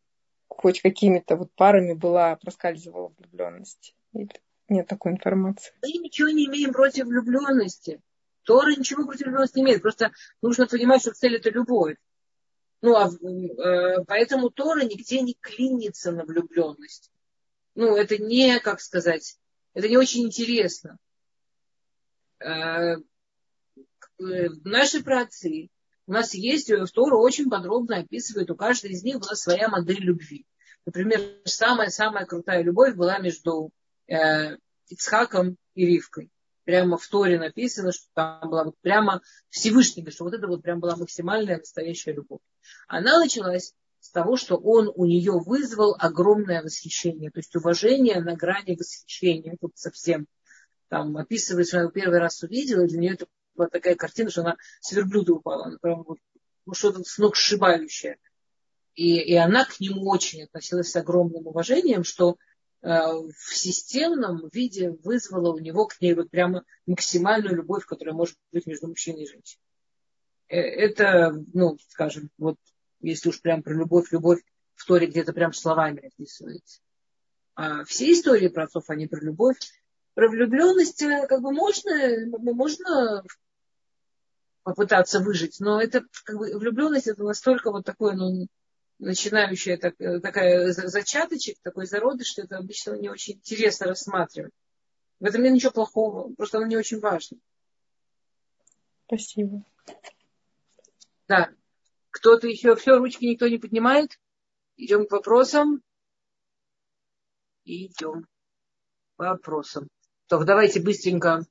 хоть 0.48 0.80
какими-то 0.80 1.36
вот 1.36 1.52
парами 1.54 1.94
была, 1.94 2.36
проскальзывала 2.36 3.12
влюбленность? 3.16 3.94
Или 4.12 4.30
нет 4.68 4.88
такой 4.88 5.12
информации? 5.12 5.72
Мы 5.82 5.92
ничего 5.92 6.28
не 6.28 6.46
имеем 6.46 6.72
против 6.72 7.06
влюбленности. 7.06 8.00
Тора 8.42 8.74
ничего 8.74 9.04
против 9.04 9.26
влюбленности 9.26 9.58
не 9.58 9.64
имеет. 9.64 9.82
Просто 9.82 10.10
нужно 10.42 10.66
понимать, 10.66 11.02
что 11.02 11.12
цель 11.12 11.36
это 11.36 11.50
любовь. 11.50 11.96
Ну, 12.80 12.94
а, 12.94 13.08
э, 13.10 14.04
поэтому 14.06 14.50
Тора 14.50 14.84
нигде 14.84 15.20
не 15.20 15.34
клинится 15.40 16.12
на 16.12 16.24
влюбленность. 16.24 17.10
Ну, 17.74 17.96
это 17.96 18.18
не, 18.18 18.60
как 18.60 18.80
сказать, 18.80 19.36
это 19.74 19.88
не 19.88 19.96
очень 19.96 20.24
интересно. 20.24 20.98
Э, 22.40 22.96
наши 24.18 25.02
праотцы, 25.02 25.70
у 26.06 26.12
нас 26.12 26.34
есть, 26.34 26.70
э, 26.70 26.84
Тора 26.86 27.16
очень 27.16 27.50
подробно 27.50 27.98
описывает, 27.98 28.50
у 28.50 28.56
каждой 28.56 28.92
из 28.92 29.02
них 29.02 29.18
была 29.18 29.34
своя 29.34 29.68
модель 29.68 30.00
любви. 30.00 30.46
Например, 30.86 31.20
самая-самая 31.44 32.26
крутая 32.26 32.62
любовь 32.62 32.94
была 32.94 33.18
между 33.18 33.70
э, 34.06 34.56
Ицхаком 34.88 35.56
и 35.74 35.84
Ривкой 35.84 36.30
прямо 36.68 36.98
в 36.98 37.08
Торе 37.08 37.38
написано, 37.38 37.92
что 37.92 38.04
там 38.12 38.50
была 38.50 38.64
вот 38.64 38.74
прямо 38.82 39.22
Всевышнего, 39.48 40.10
что 40.10 40.24
вот 40.24 40.34
это 40.34 40.46
вот 40.46 40.60
прям 40.60 40.80
была 40.80 40.96
максимальная 40.96 41.56
настоящая 41.56 42.12
любовь. 42.12 42.42
Она 42.88 43.18
началась 43.18 43.72
с 44.00 44.10
того, 44.10 44.36
что 44.36 44.58
он 44.58 44.92
у 44.94 45.06
нее 45.06 45.32
вызвал 45.32 45.96
огромное 45.98 46.62
восхищение, 46.62 47.30
то 47.30 47.38
есть 47.38 47.56
уважение 47.56 48.20
на 48.20 48.36
грани 48.36 48.76
восхищения, 48.76 49.56
тут 49.58 49.78
совсем 49.78 50.26
там 50.88 51.16
описывает, 51.16 51.68
что 51.68 51.80
она 51.80 51.90
первый 51.90 52.18
раз 52.18 52.42
увидела, 52.42 52.84
и 52.84 52.88
для 52.88 52.98
нее 53.00 53.14
это 53.14 53.28
была 53.54 53.68
такая 53.68 53.94
картина, 53.94 54.28
что 54.28 54.42
она 54.42 54.56
с 54.80 54.92
верблюда 54.92 55.32
упала, 55.32 55.68
она 55.68 55.78
прям 55.80 56.02
вот 56.02 56.18
ну, 56.66 56.74
что-то 56.74 57.02
с 57.02 57.16
ног 57.16 57.34
сшибающее. 57.34 58.18
И, 58.94 59.16
и 59.16 59.34
она 59.36 59.64
к 59.64 59.80
нему 59.80 60.06
очень 60.10 60.42
относилась 60.42 60.90
с 60.90 60.96
огромным 60.96 61.46
уважением, 61.46 62.04
что 62.04 62.36
в 62.80 63.54
системном 63.54 64.48
виде 64.52 64.90
вызвало 64.90 65.52
у 65.52 65.58
него 65.58 65.86
к 65.86 66.00
ней 66.00 66.14
вот 66.14 66.30
прямо 66.30 66.64
максимальную 66.86 67.56
любовь, 67.56 67.84
которая 67.84 68.14
может 68.14 68.36
быть 68.52 68.66
между 68.66 68.88
мужчиной 68.88 69.24
и 69.24 69.28
женщиной. 69.28 69.62
Э, 70.48 70.56
это, 70.56 71.32
ну, 71.54 71.78
скажем, 71.88 72.30
вот 72.38 72.56
если 73.00 73.28
уж 73.28 73.40
прям 73.40 73.62
про 73.62 73.74
любовь, 73.74 74.12
любовь 74.12 74.42
в 74.74 74.84
Торе 74.86 75.06
где-то 75.06 75.32
прям 75.32 75.52
словами 75.52 76.06
описывается. 76.06 76.80
А 77.54 77.84
все 77.84 78.12
истории 78.12 78.48
про 78.48 78.64
отцов, 78.64 78.88
они 78.88 79.06
про 79.06 79.20
любовь. 79.20 79.58
Про 80.14 80.28
влюбленность 80.28 81.02
э, 81.02 81.26
как 81.28 81.42
бы 81.42 81.52
можно, 81.52 81.92
можно 82.38 83.22
попытаться 84.62 85.20
выжить, 85.20 85.60
но 85.60 85.80
это 85.80 86.04
как 86.24 86.36
бы, 86.36 86.58
влюбленность 86.58 87.06
это 87.06 87.22
настолько 87.22 87.70
вот 87.70 87.84
такое, 87.84 88.14
ну, 88.14 88.46
начинающая 88.98 89.76
так, 89.76 90.00
э, 90.00 90.20
такая 90.20 90.72
зачаточек, 90.72 91.58
такой 91.62 91.86
зародыш, 91.86 92.28
что 92.28 92.42
это 92.42 92.58
обычно 92.58 92.94
не 92.94 93.08
очень 93.08 93.34
интересно 93.34 93.86
рассматривать. 93.86 94.52
В 95.20 95.24
этом 95.24 95.42
нет 95.42 95.54
ничего 95.54 95.72
плохого, 95.72 96.32
просто 96.34 96.58
оно 96.58 96.66
не 96.66 96.76
очень 96.76 97.00
важно. 97.00 97.38
Спасибо. 99.06 99.64
Да. 101.26 101.50
Кто-то 102.10 102.46
еще, 102.46 102.74
все, 102.76 102.98
ручки 102.98 103.24
никто 103.24 103.48
не 103.48 103.58
поднимает. 103.58 104.18
Идем 104.76 105.06
к 105.06 105.12
вопросам. 105.12 105.82
Идем 107.64 108.24
к 108.24 109.18
вопросам. 109.18 109.88
То, 110.26 110.42
давайте 110.44 110.80
быстренько. 110.80 111.46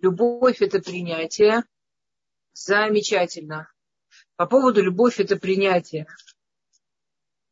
Любовь– 0.00 0.58
это 0.62 0.80
принятие. 0.80 1.64
Замечательно. 2.52 3.69
По 4.40 4.46
поводу 4.46 4.82
любовь 4.82 5.20
это 5.20 5.36
принятие. 5.36 6.06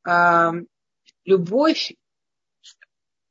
А, 0.05 0.53
любовь, 1.26 1.93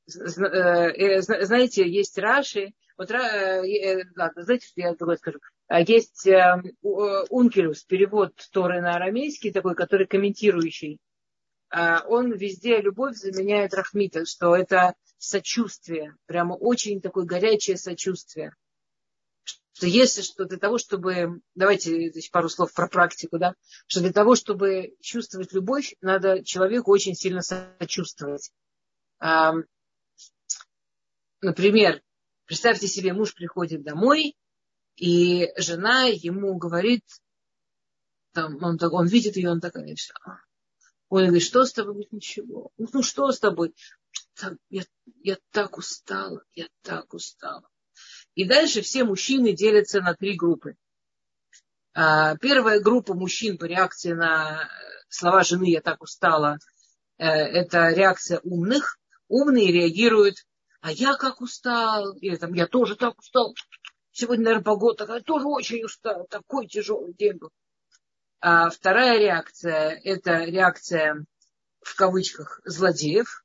э, 0.06 0.12
э, 0.14 1.22
знаете, 1.24 1.90
есть 1.90 2.20
Раши, 2.20 2.76
вот, 3.00 3.10
э, 3.10 4.04
ладно, 4.16 4.44
знаете, 4.44 4.68
я 4.76 4.94
другое 4.94 5.18
скажу. 5.18 5.40
А 5.70 5.82
есть 5.82 6.28
Ункелюс, 6.84 7.84
перевод 7.86 8.34
Торы 8.52 8.80
на 8.80 8.92
арамейский, 8.92 9.52
такой, 9.52 9.74
который 9.74 10.06
комментирующий. 10.06 11.00
А, 11.72 12.04
он 12.08 12.34
везде 12.34 12.80
любовь 12.80 13.16
заменяет 13.16 13.74
Рахмита, 13.74 14.28
что 14.28 14.56
это 14.56 14.94
сочувствие, 15.18 16.16
прямо 16.28 16.54
очень 16.54 17.02
такое 17.02 17.26
горячее 17.26 17.78
сочувствие 17.78 18.54
что 19.74 19.86
если 19.86 20.22
что 20.22 20.46
для 20.46 20.58
того, 20.58 20.78
чтобы, 20.78 21.42
давайте 21.54 22.12
пару 22.32 22.50
слов 22.50 22.74
про 22.74 22.88
практику, 22.88 23.38
да, 23.38 23.54
что 23.86 24.02
для 24.02 24.12
того, 24.12 24.36
чтобы 24.36 24.96
чувствовать 25.02 25.54
любовь, 25.54 25.96
надо 26.02 26.44
человеку 26.44 26.92
очень 26.92 27.14
сильно 27.14 27.42
сочувствовать. 27.42 28.52
А, 29.20 29.54
например, 31.42 32.02
представьте 32.46 32.88
себе, 32.88 33.14
муж 33.14 33.36
приходит 33.36 33.84
домой, 33.84 34.36
и 34.96 35.52
жена 35.58 36.06
ему 36.06 36.58
говорит, 36.58 37.04
там, 38.34 38.58
он, 38.64 38.80
он 38.82 39.08
видит 39.08 39.36
ее, 39.36 39.52
он 39.52 39.62
такая, 39.62 39.96
он 41.10 41.26
говорит, 41.26 41.44
что 41.44 41.66
с 41.66 41.74
тобой? 41.74 42.08
Ничего. 42.12 42.72
Ну, 42.78 43.02
что 43.02 43.32
с 43.32 43.40
тобой? 43.40 43.74
Я, 44.70 44.84
я 45.22 45.38
так 45.52 45.78
устала, 45.78 46.44
я 46.54 46.68
так 46.82 47.14
устала. 47.14 47.68
И 48.38 48.46
дальше 48.46 48.84
все 48.84 49.04
мужчины 49.04 49.52
делятся 49.52 50.00
на 50.00 50.14
три 50.14 50.36
группы. 50.36 50.76
А, 51.96 52.38
первая 52.38 52.80
группа 52.80 53.16
мужчин 53.16 53.58
по 53.58 53.66
реакции 53.66 54.14
на 54.14 54.70
слова 55.10 55.42
жены 55.44 55.72
«я 55.72 55.82
так 55.82 56.04
устала» 56.04 56.60
э, 57.18 57.26
это 57.26 57.90
реакция 57.90 58.40
умных. 58.44 59.00
Умные 59.28 59.72
реагируют 59.72 60.36
«а 60.82 60.92
я 60.92 61.16
как 61.16 61.42
устал», 61.42 62.14
или 62.18 62.36
там 62.36 62.54
«я 62.54 62.68
тоже 62.68 62.96
так 62.96 63.18
устал». 63.18 63.56
Сегодня, 64.12 64.44
наверное, 64.44 64.66
погода 64.66 65.00
такая, 65.00 65.22
тоже 65.22 65.48
очень 65.48 65.84
устал, 65.84 66.28
такой 66.30 66.68
тяжелый 66.68 67.16
день 67.16 67.38
был. 67.38 67.50
А 68.40 68.70
вторая 68.70 69.18
реакция– 69.18 70.00
это 70.04 70.44
реакция 70.44 71.26
в 71.82 71.96
кавычках 71.96 72.62
злодеев. 72.66 73.44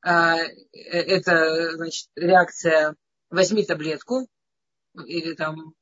А, 0.00 0.36
э, 0.36 0.46
это 0.72 1.72
значит, 1.72 2.06
реакция 2.14 2.94
возьми 3.30 3.64
таблетку, 3.64 4.28
или 5.06 5.34
там 5.34 5.74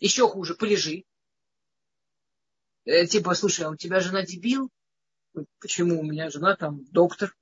еще 0.00 0.28
хуже, 0.28 0.54
полежи. 0.54 1.04
Э, 2.84 3.06
типа, 3.06 3.34
слушай, 3.34 3.64
а 3.64 3.70
у 3.70 3.76
тебя 3.76 4.00
жена 4.00 4.22
дебил? 4.22 4.70
Почему 5.60 6.00
у 6.00 6.04
меня 6.04 6.30
жена 6.30 6.56
там 6.56 6.84
доктор? 6.90 7.34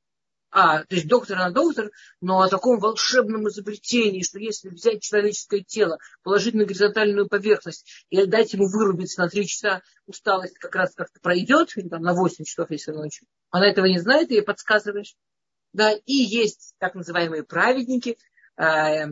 А, 0.53 0.84
то 0.84 0.97
есть 0.97 1.07
доктор 1.07 1.38
на 1.38 1.51
доктор, 1.51 1.93
но 2.20 2.41
о 2.41 2.49
таком 2.49 2.80
волшебном 2.80 3.49
изобретении, 3.49 4.22
что 4.22 4.41
если 4.41 4.68
взять 4.68 5.01
человеческое 5.01 5.62
тело, 5.62 5.99
положить 6.24 6.55
на 6.55 6.64
горизонтальную 6.64 7.28
поверхность 7.28 8.05
и 8.11 8.26
дать 8.26 8.53
ему 8.53 8.66
вырубиться 8.66 9.20
на 9.20 9.28
три 9.28 9.47
часа, 9.47 9.80
усталость 10.07 10.59
как 10.59 10.74
раз 10.74 10.93
как-то 10.95 11.20
пройдет, 11.20 11.76
или 11.76 11.88
там 11.88 12.03
на 12.03 12.14
8 12.14 12.45
часов, 12.45 12.68
если 12.70 12.91
ночью. 12.91 13.28
Она 13.51 13.68
этого 13.68 13.86
не 13.86 14.01
знает, 14.01 14.30
и 14.30 14.34
ей 14.34 14.43
подсказываешь. 14.43 15.14
Да, 15.72 15.93
и 15.93 16.12
есть 16.12 16.74
так 16.78 16.97
называемые 16.97 17.45
праведники, 17.45 18.18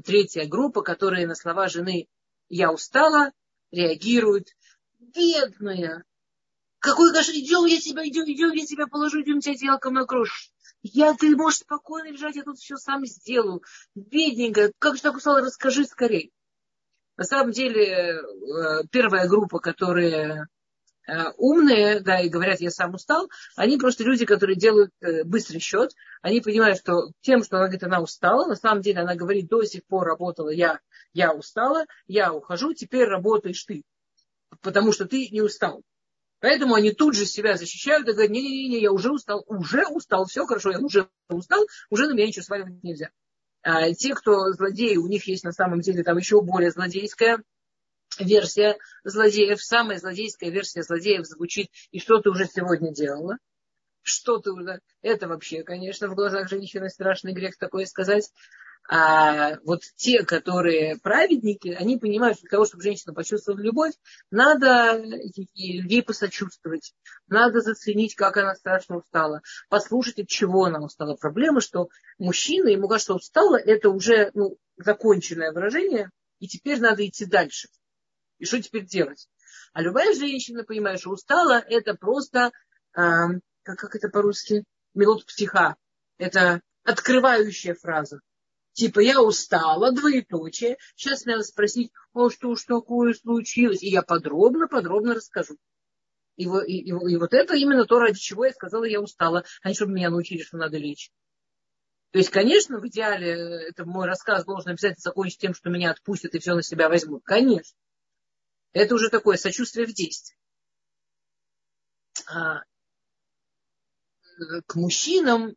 третья 0.04 0.46
группа, 0.46 0.82
которые 0.82 1.26
на 1.26 1.34
слова 1.34 1.68
жены 1.68 2.06
«я 2.48 2.72
устала» 2.72 3.32
реагируют. 3.70 4.48
Бедная! 4.98 6.04
Какой 6.78 7.12
кошель, 7.12 7.40
идем, 7.40 7.64
я 7.64 7.80
тебя, 7.80 8.06
идем, 8.06 8.24
идем, 8.24 8.52
я 8.52 8.66
тебя 8.66 8.86
положу, 8.86 9.22
идем, 9.22 9.40
тебя 9.40 9.54
одеялком 9.54 9.94
накроешь. 9.94 10.52
Я, 10.82 11.14
ты 11.14 11.34
можешь 11.36 11.60
спокойно 11.60 12.12
лежать, 12.12 12.36
я 12.36 12.44
тут 12.44 12.58
все 12.58 12.76
сам 12.76 13.04
сделаю. 13.04 13.62
Бедненькая, 13.94 14.72
как 14.78 14.96
же 14.96 15.02
так 15.02 15.16
устала, 15.16 15.40
расскажи 15.40 15.84
скорее. 15.84 16.30
На 17.16 17.24
самом 17.24 17.50
деле, 17.50 17.84
э, 17.84 18.22
первая 18.90 19.28
группа, 19.28 19.58
которая 19.58 20.46
Э, 20.48 20.57
умные, 21.36 22.00
да, 22.00 22.20
и 22.20 22.28
говорят, 22.28 22.60
я 22.60 22.70
сам 22.70 22.94
устал, 22.94 23.30
они 23.56 23.78
просто 23.78 24.04
люди, 24.04 24.26
которые 24.26 24.56
делают 24.56 24.90
э, 25.00 25.24
быстрый 25.24 25.58
счет, 25.58 25.92
они 26.22 26.40
понимают, 26.40 26.78
что 26.78 27.12
тем, 27.20 27.42
что 27.42 27.56
она 27.56 27.66
говорит, 27.66 27.84
она 27.84 28.00
устала, 28.00 28.46
на 28.46 28.56
самом 28.56 28.82
деле 28.82 29.00
она 29.00 29.14
говорит, 29.14 29.48
до 29.48 29.64
сих 29.64 29.84
пор 29.86 30.06
работала 30.06 30.50
я, 30.50 30.80
я 31.14 31.32
устала, 31.32 31.86
я 32.06 32.32
ухожу, 32.32 32.74
теперь 32.74 33.08
работаешь 33.08 33.64
ты, 33.64 33.82
потому 34.60 34.92
что 34.92 35.06
ты 35.06 35.28
не 35.30 35.40
устал. 35.40 35.82
Поэтому 36.40 36.74
они 36.74 36.92
тут 36.92 37.14
же 37.14 37.26
себя 37.26 37.56
защищают 37.56 38.06
и 38.08 38.12
говорят, 38.12 38.30
не-не-не, 38.30 38.80
я 38.80 38.92
уже 38.92 39.10
устал, 39.10 39.44
уже 39.46 39.86
устал, 39.86 40.26
все 40.26 40.46
хорошо, 40.46 40.70
я 40.70 40.78
уже 40.78 41.08
устал, 41.28 41.66
уже 41.90 42.06
на 42.06 42.12
меня 42.12 42.26
ничего 42.26 42.44
сваливать 42.44 42.82
нельзя. 42.82 43.10
А 43.62 43.92
те, 43.92 44.14
кто 44.14 44.52
злодеи, 44.52 44.96
у 44.96 45.08
них 45.08 45.26
есть 45.26 45.42
на 45.42 45.52
самом 45.52 45.80
деле 45.80 46.04
там 46.04 46.16
еще 46.16 46.40
более 46.40 46.70
злодейская 46.70 47.42
версия 48.18 48.78
злодеев, 49.04 49.62
самая 49.62 49.98
злодейская 49.98 50.50
версия 50.50 50.82
злодеев 50.82 51.26
звучит, 51.26 51.70
и 51.90 51.98
что 51.98 52.20
ты 52.20 52.30
уже 52.30 52.46
сегодня 52.46 52.92
делала? 52.92 53.38
Что 54.02 54.38
ты 54.38 54.52
уже... 54.52 54.80
Это 55.02 55.28
вообще, 55.28 55.62
конечно, 55.62 56.08
в 56.08 56.14
глазах 56.14 56.48
женщины 56.48 56.88
страшный 56.88 57.32
грех 57.32 57.56
такое 57.58 57.84
сказать. 57.86 58.30
А 58.90 59.58
вот 59.64 59.82
те, 59.96 60.24
которые 60.24 60.96
праведники, 60.96 61.68
они 61.68 61.98
понимают, 61.98 62.38
что 62.38 62.44
для 62.44 62.50
того, 62.52 62.64
чтобы 62.64 62.82
женщина 62.82 63.12
почувствовала 63.12 63.60
любовь, 63.60 63.92
надо 64.30 64.98
ей 65.52 66.02
посочувствовать, 66.02 66.94
надо 67.26 67.60
заценить, 67.60 68.14
как 68.14 68.38
она 68.38 68.54
страшно 68.54 68.96
устала, 68.96 69.42
послушать, 69.68 70.20
от 70.20 70.28
чего 70.28 70.64
она 70.64 70.80
устала. 70.80 71.16
Проблема, 71.16 71.60
что 71.60 71.90
мужчина, 72.16 72.68
ему 72.68 72.88
кажется, 72.88 73.12
устала, 73.12 73.56
это 73.56 73.90
уже 73.90 74.30
ну, 74.32 74.56
законченное 74.78 75.52
выражение, 75.52 76.10
и 76.38 76.48
теперь 76.48 76.80
надо 76.80 77.06
идти 77.06 77.26
дальше. 77.26 77.68
И 78.38 78.44
что 78.44 78.60
теперь 78.62 78.86
делать? 78.86 79.28
А 79.72 79.82
любая 79.82 80.14
женщина, 80.14 80.64
понимаешь, 80.64 81.06
устала, 81.06 81.58
это 81.58 81.94
просто, 81.94 82.52
э, 82.96 83.00
как, 83.62 83.78
как 83.78 83.94
это 83.94 84.08
по-русски, 84.08 84.64
минут 84.94 85.26
психа. 85.26 85.76
Это 86.18 86.62
открывающая 86.84 87.74
фраза. 87.74 88.20
Типа, 88.72 89.00
я 89.00 89.20
устала, 89.20 89.92
двоеточие. 89.92 90.78
Сейчас 90.94 91.24
надо 91.24 91.42
спросить, 91.42 91.90
о, 92.12 92.30
что 92.30 92.54
ж 92.54 92.62
такое 92.64 93.12
случилось? 93.12 93.82
И 93.82 93.88
я 93.88 94.02
подробно-подробно 94.02 95.14
расскажу. 95.14 95.56
И, 96.36 96.44
и, 96.44 96.82
и, 96.82 96.88
и 96.90 97.16
вот 97.16 97.34
это 97.34 97.56
именно 97.56 97.84
то, 97.86 97.98
ради 97.98 98.18
чего 98.18 98.46
я 98.46 98.52
сказала, 98.52 98.84
я 98.84 99.00
устала. 99.00 99.44
Они 99.62 99.74
чтобы 99.74 99.92
меня 99.92 100.10
научили, 100.10 100.42
что 100.42 100.56
надо 100.56 100.78
лечь. 100.78 101.10
То 102.12 102.18
есть, 102.18 102.30
конечно, 102.30 102.78
в 102.78 102.86
идеале 102.86 103.68
это 103.68 103.84
мой 103.84 104.06
рассказ 104.06 104.44
должен 104.44 104.70
обязательно 104.70 105.02
закончить 105.02 105.40
тем, 105.40 105.54
что 105.54 105.68
меня 105.68 105.90
отпустят 105.90 106.34
и 106.34 106.38
все 106.38 106.54
на 106.54 106.62
себя 106.62 106.88
возьмут. 106.88 107.22
Конечно. 107.24 107.76
Это 108.72 108.94
уже 108.94 109.08
такое 109.08 109.36
сочувствие 109.36 109.86
в 109.86 109.92
действии. 109.92 110.36
А 112.26 112.62
к 114.66 114.74
мужчинам 114.74 115.56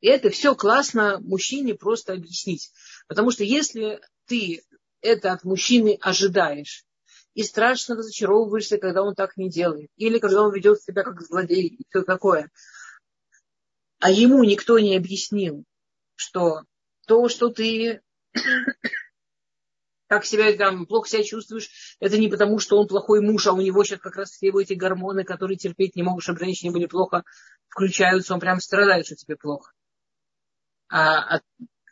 это 0.00 0.30
все 0.30 0.54
классно 0.54 1.18
мужчине 1.20 1.74
просто 1.74 2.12
объяснить. 2.12 2.72
Потому 3.06 3.30
что 3.30 3.44
если 3.44 4.00
ты 4.26 4.62
это 5.00 5.32
от 5.32 5.44
мужчины 5.44 5.98
ожидаешь, 6.00 6.84
и 7.34 7.44
страшно 7.44 7.94
разочаровываешься, 7.94 8.78
когда 8.78 9.02
он 9.02 9.14
так 9.14 9.36
не 9.36 9.48
делает, 9.48 9.90
или 9.96 10.18
когда 10.18 10.42
он 10.42 10.52
ведет 10.52 10.82
себя 10.82 11.04
как 11.04 11.20
злодей 11.22 11.68
и 11.68 11.84
все 11.88 12.02
такое, 12.02 12.50
а 14.00 14.10
ему 14.10 14.42
никто 14.42 14.78
не 14.78 14.96
объяснил, 14.96 15.64
что 16.16 16.62
то, 17.06 17.28
что 17.28 17.48
ты 17.50 18.00
как 20.08 20.24
себя 20.24 20.56
там 20.56 20.86
плохо 20.86 21.08
себя 21.08 21.22
чувствуешь, 21.22 21.96
это 22.00 22.18
не 22.18 22.28
потому, 22.28 22.58
что 22.58 22.78
он 22.78 22.88
плохой 22.88 23.20
муж, 23.20 23.46
а 23.46 23.52
у 23.52 23.60
него 23.60 23.84
сейчас 23.84 24.00
как 24.00 24.16
раз 24.16 24.30
все 24.30 24.48
эти 24.48 24.72
гормоны, 24.72 25.22
которые 25.22 25.58
терпеть 25.58 25.96
не 25.96 26.02
могут, 26.02 26.22
чтобы 26.22 26.40
женщине 26.40 26.72
были 26.72 26.86
плохо, 26.86 27.24
включаются, 27.68 28.34
он 28.34 28.40
прям 28.40 28.58
страдает, 28.60 29.06
что 29.06 29.16
тебе 29.16 29.36
плохо. 29.36 29.72
А, 30.88 31.36
а, 31.36 31.40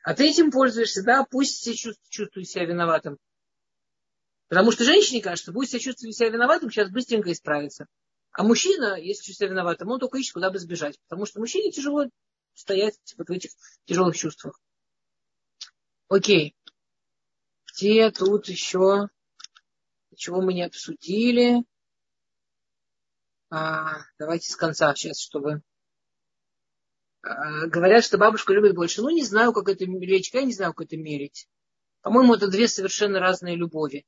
а 0.02 0.14
ты 0.14 0.30
этим 0.30 0.50
пользуешься, 0.50 1.02
да, 1.04 1.24
пусть 1.30 1.60
все 1.60 1.74
чувствует, 1.74 2.08
чувствует 2.08 2.48
себя 2.48 2.64
виноватым. 2.64 3.18
Потому 4.48 4.72
что 4.72 4.84
женщине 4.84 5.20
кажется, 5.20 5.52
будет 5.52 5.68
себя 5.68 5.80
чувствовать 5.80 6.16
себя 6.16 6.30
виноватым, 6.30 6.70
сейчас 6.70 6.90
быстренько 6.90 7.30
исправится. 7.30 7.86
А 8.32 8.44
мужчина, 8.44 8.98
если 8.98 9.24
чувствует 9.24 9.36
себя 9.36 9.48
виноватым, 9.50 9.90
он 9.90 10.00
только 10.00 10.18
ищет, 10.18 10.32
куда 10.32 10.50
бы 10.50 10.58
сбежать. 10.58 10.98
Потому 11.06 11.26
что 11.26 11.40
мужчине 11.40 11.70
тяжело 11.70 12.06
стоять 12.54 12.96
вот 13.18 13.28
в 13.28 13.32
этих 13.32 13.50
тяжелых 13.84 14.16
чувствах. 14.16 14.58
Окей 16.08 16.54
где 17.76 18.10
тут 18.10 18.48
еще, 18.48 19.08
чего 20.16 20.40
мы 20.40 20.54
не 20.54 20.62
обсудили. 20.62 21.62
А, 23.50 23.98
давайте 24.18 24.50
с 24.50 24.56
конца 24.56 24.94
сейчас, 24.94 25.20
чтобы... 25.20 25.62
А, 27.22 27.66
говорят, 27.66 28.04
что 28.04 28.18
бабушка 28.18 28.52
любит 28.52 28.74
больше. 28.74 29.02
Ну, 29.02 29.10
не 29.10 29.24
знаю, 29.24 29.52
как 29.52 29.68
это 29.68 29.86
мерить, 29.86 30.30
я 30.32 30.42
не 30.42 30.52
знаю, 30.52 30.72
как 30.72 30.86
это 30.86 30.96
мерить. 30.96 31.48
По-моему, 32.00 32.34
это 32.34 32.48
две 32.48 32.66
совершенно 32.66 33.20
разные 33.20 33.56
любови. 33.56 34.06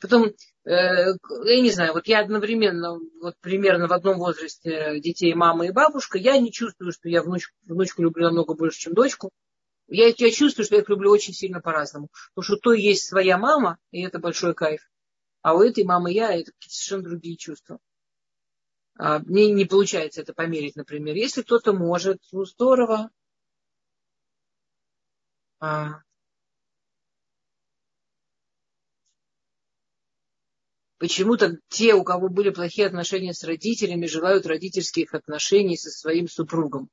Потом, 0.00 0.32
э, 0.64 0.70
я 0.70 1.60
не 1.60 1.70
знаю, 1.70 1.92
вот 1.92 2.06
я 2.06 2.20
одновременно, 2.20 2.98
вот 3.20 3.34
примерно 3.40 3.88
в 3.88 3.92
одном 3.92 4.18
возрасте 4.18 5.00
детей 5.00 5.34
мама 5.34 5.66
и 5.66 5.70
бабушка, 5.70 6.16
я 6.16 6.38
не 6.38 6.50
чувствую, 6.50 6.92
что 6.92 7.10
я 7.10 7.22
внучку, 7.22 7.54
внучку 7.66 8.02
люблю 8.02 8.24
намного 8.24 8.54
больше, 8.54 8.78
чем 8.78 8.94
дочку. 8.94 9.30
Я, 9.88 10.08
я 10.08 10.30
чувствую, 10.30 10.64
что 10.66 10.74
я 10.74 10.82
их 10.82 10.88
люблю 10.88 11.10
очень 11.10 11.32
сильно 11.32 11.60
по-разному. 11.60 12.08
Потому 12.34 12.44
что 12.44 12.56
то 12.56 12.72
есть 12.72 13.06
своя 13.06 13.38
мама, 13.38 13.78
и 13.92 14.02
это 14.02 14.18
большой 14.18 14.54
кайф. 14.54 14.88
А 15.42 15.54
у 15.54 15.62
этой 15.62 15.84
мамы 15.84 16.12
я, 16.12 16.34
это 16.34 16.50
совершенно 16.60 17.04
другие 17.04 17.36
чувства. 17.36 17.78
А, 18.98 19.20
мне 19.20 19.50
не 19.52 19.64
получается 19.64 20.22
это 20.22 20.34
померить, 20.34 20.76
например. 20.76 21.14
Если 21.14 21.42
кто-то 21.42 21.72
может, 21.72 22.20
ну 22.32 22.44
здорово. 22.44 23.10
А, 25.60 26.00
Почему-то 30.98 31.58
те, 31.68 31.94
у 31.94 32.02
кого 32.04 32.30
были 32.30 32.48
плохие 32.48 32.86
отношения 32.86 33.34
с 33.34 33.44
родителями, 33.44 34.06
желают 34.06 34.46
родительских 34.46 35.12
отношений 35.12 35.76
со 35.76 35.90
своим 35.90 36.26
супругом. 36.26 36.88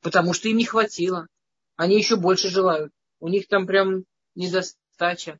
Потому 0.00 0.32
что 0.32 0.48
им 0.48 0.56
не 0.56 0.64
хватило 0.64 1.28
они 1.78 1.96
еще 1.96 2.16
больше 2.16 2.48
желают. 2.48 2.92
У 3.20 3.28
них 3.28 3.46
там 3.46 3.66
прям 3.66 4.04
недостача. 4.34 5.38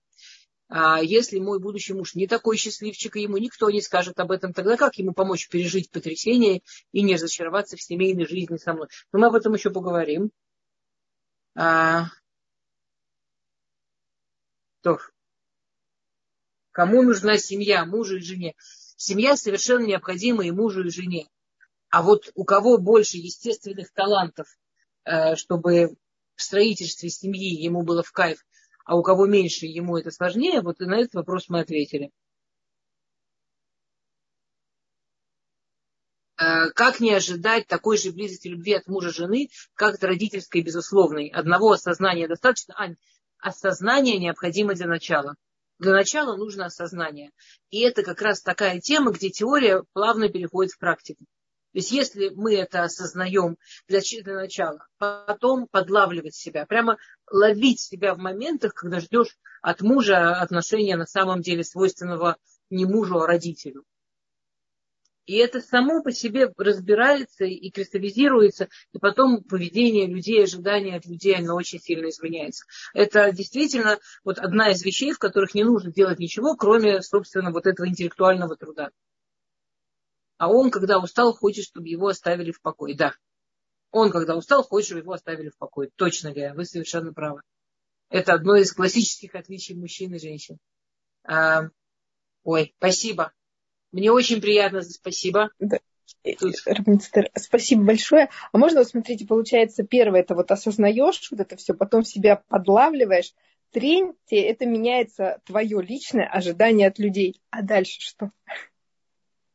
А 0.69 1.03
если 1.03 1.41
мой 1.41 1.59
будущий 1.59 1.95
муж 1.95 2.15
не 2.15 2.29
такой 2.29 2.57
счастливчик, 2.57 3.17
и 3.17 3.23
ему 3.23 3.39
никто 3.39 3.69
не 3.71 3.83
скажет 3.83 4.21
об 4.21 4.31
этом, 4.31 4.53
тогда 4.53 4.77
как 4.77 4.95
ему 4.97 5.13
помочь 5.13 5.49
пережить 5.49 5.91
потрясение 5.91 6.63
и 6.93 7.03
не 7.03 7.15
разочароваться 7.15 7.77
в 7.77 7.83
семейной 7.83 8.27
жизни 8.27 8.57
со 8.57 8.73
мной? 8.73 8.87
Но 9.13 9.19
мы 9.19 9.27
об 9.27 9.35
этом 9.35 9.53
еще 9.55 9.71
поговорим. 9.71 10.31
А... 11.57 12.07
То. 14.83 15.01
Кому 16.71 17.03
нужна 17.03 17.37
семья, 17.37 17.85
мужу 17.85 18.19
и 18.19 18.21
жене? 18.21 18.55
Семья 18.97 19.37
совершенно 19.37 19.87
необходима 19.87 20.47
и 20.47 20.53
мужу, 20.53 20.85
и 20.85 20.91
жене. 20.91 21.27
А 21.91 22.03
вот 22.03 22.31
у 22.37 22.45
кого 22.45 22.79
больше 22.79 23.17
естественных 23.17 23.93
талантов, 23.93 24.47
э, 25.05 25.35
чтобы 25.35 25.97
в 26.39 26.43
строительстве 26.43 27.11
семьи 27.11 27.61
ему 27.61 27.83
было 27.83 28.05
в 28.05 28.13
кайф, 28.13 28.39
а 28.85 28.97
у 28.97 29.03
кого 29.03 29.27
меньше, 29.27 29.67
ему 29.67 29.99
это 29.99 30.13
сложнее, 30.13 30.63
вот 30.63 30.79
на 30.79 31.01
этот 31.01 31.15
вопрос 31.15 31.49
мы 31.49 31.61
ответили. 31.61 32.13
Э, 36.41 36.71
как 36.71 37.01
не 37.01 37.13
ожидать 37.13 37.67
такой 37.67 37.99
же 37.99 38.13
близости 38.13 38.47
любви 38.47 38.75
от 38.75 38.87
мужа 38.87 39.11
жены, 39.11 39.51
как 39.75 39.97
от 39.97 40.05
родительской 40.05 40.63
безусловной? 40.63 41.29
Одного 41.29 41.73
осознания 41.73 42.29
достаточно, 42.29 42.75
а 42.79 42.95
осознание 43.41 44.17
необходимо 44.19 44.75
для 44.75 44.87
начала. 44.87 45.35
Для 45.81 45.93
начала 45.93 46.37
нужно 46.37 46.67
осознание. 46.67 47.33
И 47.71 47.81
это 47.81 48.05
как 48.05 48.23
раз 48.23 48.43
такая 48.43 48.79
тема, 48.79 49.11
где 49.11 49.31
теория 49.31 49.83
плавно 49.93 50.29
переходит 50.29 50.73
в 50.73 50.79
практику. 50.79 51.25
То 51.73 51.79
есть 51.79 51.91
если 51.91 52.31
мы 52.31 52.57
это 52.57 52.83
осознаем 52.83 53.59
для, 53.89 54.01
для 54.01 54.35
начала, 54.35 54.87
потом 54.97 55.67
подлавливать 55.71 56.35
себя, 56.35 56.65
прямо 56.65 56.97
ловить 57.31 57.81
себя 57.81 58.15
в 58.15 58.19
моментах, 58.19 58.73
когда 58.75 59.01
ждешь 59.01 59.37
от 59.61 59.83
мужа 59.83 60.41
отношения 60.41 60.97
на 60.97 61.07
самом 61.07 61.43
деле 61.43 61.63
свойственного 61.63 62.37
не 62.71 62.87
мужу, 62.87 63.21
а 63.21 63.27
родителю. 63.27 63.85
И 65.29 65.37
это 65.37 65.61
само 65.61 66.03
по 66.03 66.11
себе 66.11 66.51
разбирается 66.57 67.45
и 67.45 67.71
кристаллизируется, 67.71 68.69
и 68.95 68.99
потом 68.99 69.45
поведение 69.45 70.07
людей, 70.07 70.43
ожидания 70.43 70.97
от 70.97 71.05
людей, 71.05 71.37
оно 71.37 71.55
очень 71.55 71.81
сильно 71.81 72.09
изменяется. 72.09 72.65
Это 72.95 73.31
действительно 73.31 73.99
вот 74.25 74.39
одна 74.39 74.71
из 74.71 74.83
вещей, 74.83 75.13
в 75.13 75.19
которых 75.19 75.55
не 75.55 75.65
нужно 75.65 75.93
делать 75.93 76.19
ничего, 76.19 76.57
кроме, 76.57 77.03
собственно, 77.03 77.53
вот 77.53 77.67
этого 77.67 77.87
интеллектуального 77.87 78.57
труда. 78.57 78.89
А 80.39 80.49
он, 80.49 80.71
когда 80.71 80.99
устал, 80.99 81.35
хочет, 81.35 81.65
чтобы 81.65 81.89
его 81.89 82.09
оставили 82.09 82.53
в 82.53 82.61
покое. 82.63 82.97
Да. 82.97 83.15
Он, 83.91 84.11
когда 84.11 84.37
устал, 84.37 84.63
хочет, 84.63 84.87
чтобы 84.87 85.01
его 85.01 85.13
оставили 85.13 85.51
в 85.51 85.59
покое. 85.59 85.91
Точно 85.97 86.33
говоря, 86.33 86.55
вы 86.55 86.65
совершенно 86.65 87.13
правы. 87.13 87.43
Это 88.09 88.33
одно 88.33 88.57
из 88.57 88.73
классических 88.73 89.35
отличий 89.35 89.75
мужчин 89.75 90.15
и 90.15 90.19
женщин. 90.19 90.59
А, 91.25 91.65
ой, 92.45 92.75
спасибо. 92.79 93.33
Мне 93.93 94.13
очень 94.13 94.41
приятно, 94.41 94.83
спасибо. 94.83 95.51
Да. 95.59 95.79
Спасибо 97.35 97.85
большое. 97.85 98.31
А 98.53 98.59
можно, 98.59 98.81
вот 98.81 98.89
смотрите, 98.89 99.27
получается, 99.27 99.85
первое, 99.85 100.21
это 100.21 100.35
вот 100.35 100.51
осознаешь 100.51 101.31
вот 101.31 101.41
это 101.41 101.57
все, 101.57 101.75
потом 101.75 102.05
себя 102.05 102.43
подлавливаешь. 102.49 103.35
Третье, 103.71 104.15
это 104.31 104.65
меняется 104.65 105.41
твое 105.45 105.83
личное 105.83 106.27
ожидание 106.27 106.89
от 106.89 106.99
людей. 106.99 107.41
А 107.51 107.63
дальше 107.63 108.01
что? 108.01 108.31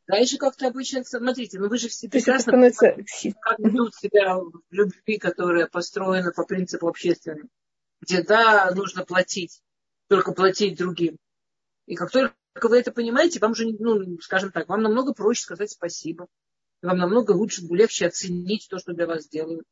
Дальше 0.06 0.36
как-то 0.36 0.66
обычно, 0.66 1.02
смотрите, 1.02 1.58
ну 1.58 1.68
вы 1.68 1.78
же 1.78 1.88
все 1.88 2.08
прекрасно 2.08 2.52
становится... 2.52 2.94
как 3.40 3.58
ведут 3.58 3.94
себя 3.94 4.36
в 4.36 4.62
любви, 4.70 5.18
которая 5.18 5.66
построена 5.66 6.30
по 6.30 6.44
принципу 6.44 6.88
общественному, 6.88 7.48
где 8.02 8.22
да, 8.22 8.70
нужно 8.74 9.04
платить, 9.04 9.62
только 10.08 10.32
платить 10.32 10.76
другим. 10.76 11.16
И 11.86 11.94
как 11.94 12.10
только 12.10 12.34
вы 12.62 12.78
это 12.78 12.92
понимаете, 12.92 13.40
вам 13.40 13.54
же, 13.54 13.66
ну, 13.78 14.18
скажем 14.20 14.52
так, 14.52 14.68
вам 14.68 14.82
намного 14.82 15.14
проще 15.14 15.42
сказать 15.42 15.70
спасибо. 15.70 16.28
Вам 16.82 16.98
намного 16.98 17.32
лучше, 17.32 17.62
легче 17.70 18.06
оценить 18.06 18.68
то, 18.68 18.78
что 18.78 18.92
для 18.92 19.06
вас 19.06 19.26
делают. 19.26 19.66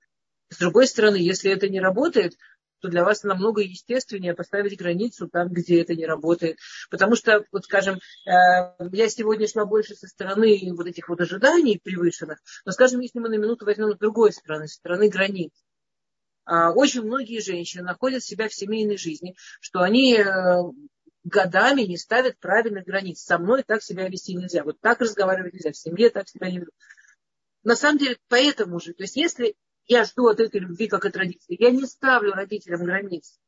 С 0.48 0.58
другой 0.58 0.86
стороны, 0.86 1.16
если 1.16 1.50
это 1.50 1.68
не 1.68 1.80
работает, 1.80 2.38
то 2.82 2.88
для 2.88 3.04
вас 3.04 3.22
намного 3.22 3.62
естественнее 3.62 4.34
поставить 4.34 4.76
границу 4.76 5.28
там, 5.28 5.48
где 5.48 5.80
это 5.80 5.94
не 5.94 6.04
работает. 6.04 6.58
Потому 6.90 7.14
что, 7.14 7.44
вот 7.52 7.64
скажем, 7.64 7.96
э, 8.26 8.30
я 8.92 9.08
сегодня 9.08 9.46
шла 9.46 9.64
больше 9.64 9.94
со 9.94 10.08
стороны 10.08 10.58
вот 10.74 10.86
этих 10.86 11.08
вот 11.08 11.20
ожиданий 11.20 11.80
превышенных, 11.82 12.42
но, 12.64 12.72
скажем, 12.72 13.00
если 13.00 13.20
мы 13.20 13.28
на 13.28 13.36
минуту 13.36 13.64
возьмем 13.64 13.92
с 13.92 13.98
другой 13.98 14.32
стороны, 14.32 14.66
со 14.66 14.74
стороны 14.74 15.08
границ, 15.08 15.52
а, 16.44 16.72
очень 16.72 17.02
многие 17.02 17.40
женщины 17.40 17.84
находят 17.84 18.24
себя 18.24 18.48
в 18.48 18.54
семейной 18.54 18.96
жизни, 18.96 19.36
что 19.60 19.80
они 19.80 20.16
э, 20.16 20.24
годами 21.22 21.82
не 21.82 21.96
ставят 21.96 22.38
правильных 22.40 22.84
границ. 22.84 23.22
Со 23.22 23.38
мной 23.38 23.62
так 23.62 23.80
себя 23.82 24.08
вести 24.08 24.34
нельзя. 24.34 24.64
Вот 24.64 24.80
так 24.80 25.00
разговаривать 25.00 25.54
нельзя. 25.54 25.70
В 25.70 25.76
семье 25.76 26.10
так 26.10 26.28
себя 26.28 26.50
не 26.50 26.58
ведут. 26.58 26.74
На 27.62 27.76
самом 27.76 27.98
деле, 27.98 28.18
поэтому 28.28 28.80
же, 28.80 28.92
то 28.92 29.04
есть 29.04 29.14
если 29.14 29.54
я 29.86 30.04
жду 30.04 30.28
от 30.28 30.40
этой 30.40 30.60
любви, 30.60 30.88
как 30.88 31.04
от 31.04 31.16
родителей. 31.16 31.56
Я 31.60 31.70
не 31.70 31.86
ставлю 31.86 32.32
родителям 32.32 32.84
границ. 32.84 33.38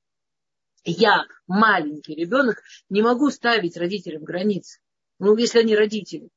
Я, 0.85 1.25
маленький 1.47 2.15
ребенок, 2.15 2.63
не 2.89 3.03
могу 3.03 3.31
ставить 3.31 3.77
родителям 3.77 4.25
границ. 4.25 4.81
Ну, 5.19 5.37
если 5.37 5.61
они 5.61 5.77
родители. 5.77 6.29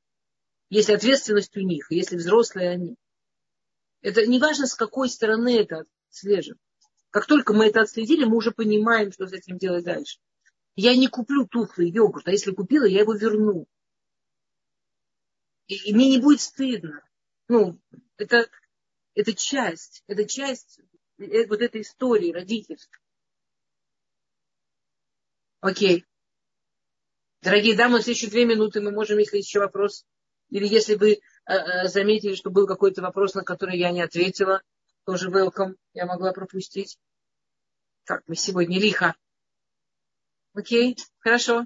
Если 0.70 0.94
ответственность 0.94 1.56
у 1.58 1.62
них, 1.62 1.88
если 1.92 2.16
взрослые 2.16 2.70
они. 2.70 2.96
Это 4.02 4.26
не 4.26 4.40
важно, 4.40 4.68
с 4.68 4.76
какой 4.76 5.10
стороны 5.10 5.60
это 5.60 5.86
отслеживать. 6.10 6.62
Как 7.10 7.26
только 7.26 7.54
мы 7.54 7.68
это 7.68 7.82
отследили, 7.82 8.26
мы 8.26 8.38
уже 8.38 8.52
понимаем, 8.52 9.12
что 9.12 9.28
с 9.28 9.34
этим 9.34 9.58
делать 9.58 9.86
дальше. 9.86 10.20
Я 10.76 10.96
не 10.96 11.08
куплю 11.08 11.48
тухлый 11.48 11.90
йогурт, 11.90 12.28
а 12.28 12.32
если 12.32 12.52
купила, 12.52 12.86
я 12.86 13.02
его 13.02 13.14
верну. 13.14 13.66
И, 15.68 15.90
и 15.90 15.94
мне 15.94 16.10
не 16.10 16.22
будет 16.22 16.42
стыдно. 16.42 17.02
Ну, 17.48 17.80
это 18.18 18.48
это 19.18 19.34
часть, 19.34 20.04
это 20.06 20.26
часть 20.26 20.80
э, 21.18 21.48
вот 21.48 21.62
этой 21.62 21.82
истории 21.82 22.32
родительства. 22.32 22.96
Окей. 25.60 26.06
Дорогие 27.42 27.76
дамы, 27.76 27.98
нас 27.98 28.08
еще 28.08 28.30
две 28.30 28.46
минуты. 28.46 28.80
Мы 28.80 28.92
можем, 28.92 29.18
если 29.18 29.38
еще 29.38 29.60
вопрос, 29.60 30.06
или 30.50 30.68
если 30.68 30.94
вы 30.96 31.14
э, 31.14 31.20
э, 31.48 31.88
заметили, 31.88 32.36
что 32.36 32.52
был 32.52 32.68
какой-то 32.68 33.02
вопрос, 33.02 33.34
на 33.34 33.44
который 33.44 33.80
я 33.80 33.92
не 33.92 34.02
ответила, 34.02 34.62
тоже 35.04 35.32
welcome, 35.32 35.76
я 35.94 36.06
могла 36.06 36.32
пропустить. 36.32 37.00
Так, 38.04 38.22
мы 38.28 38.36
сегодня 38.36 38.80
лихо. 38.80 39.16
Окей, 40.54 40.96
хорошо. 41.18 41.66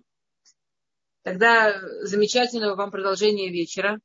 Тогда 1.23 1.77
замечательного 2.05 2.75
вам 2.75 2.91
продолжения 2.91 3.49
вечера. 3.49 3.99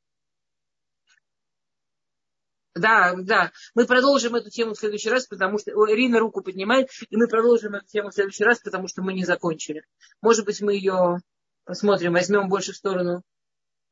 Да, 2.77 3.15
да. 3.17 3.51
Мы 3.75 3.85
продолжим 3.85 4.35
эту 4.35 4.49
тему 4.49 4.73
в 4.73 4.79
следующий 4.79 5.09
раз, 5.09 5.27
потому 5.27 5.57
что 5.57 5.71
Ирина 5.71 6.19
руку 6.19 6.41
поднимает, 6.41 6.89
и 7.09 7.17
мы 7.17 7.27
продолжим 7.27 7.75
эту 7.75 7.85
тему 7.87 8.09
в 8.09 8.13
следующий 8.13 8.43
раз, 8.43 8.59
потому 8.59 8.87
что 8.87 9.01
мы 9.01 9.13
не 9.13 9.25
закончили. 9.25 9.83
Может 10.21 10.45
быть, 10.45 10.61
мы 10.61 10.73
ее 10.73 11.19
посмотрим, 11.65 12.13
возьмем 12.13 12.49
больше 12.49 12.71
в 12.71 12.77
сторону 12.77 13.21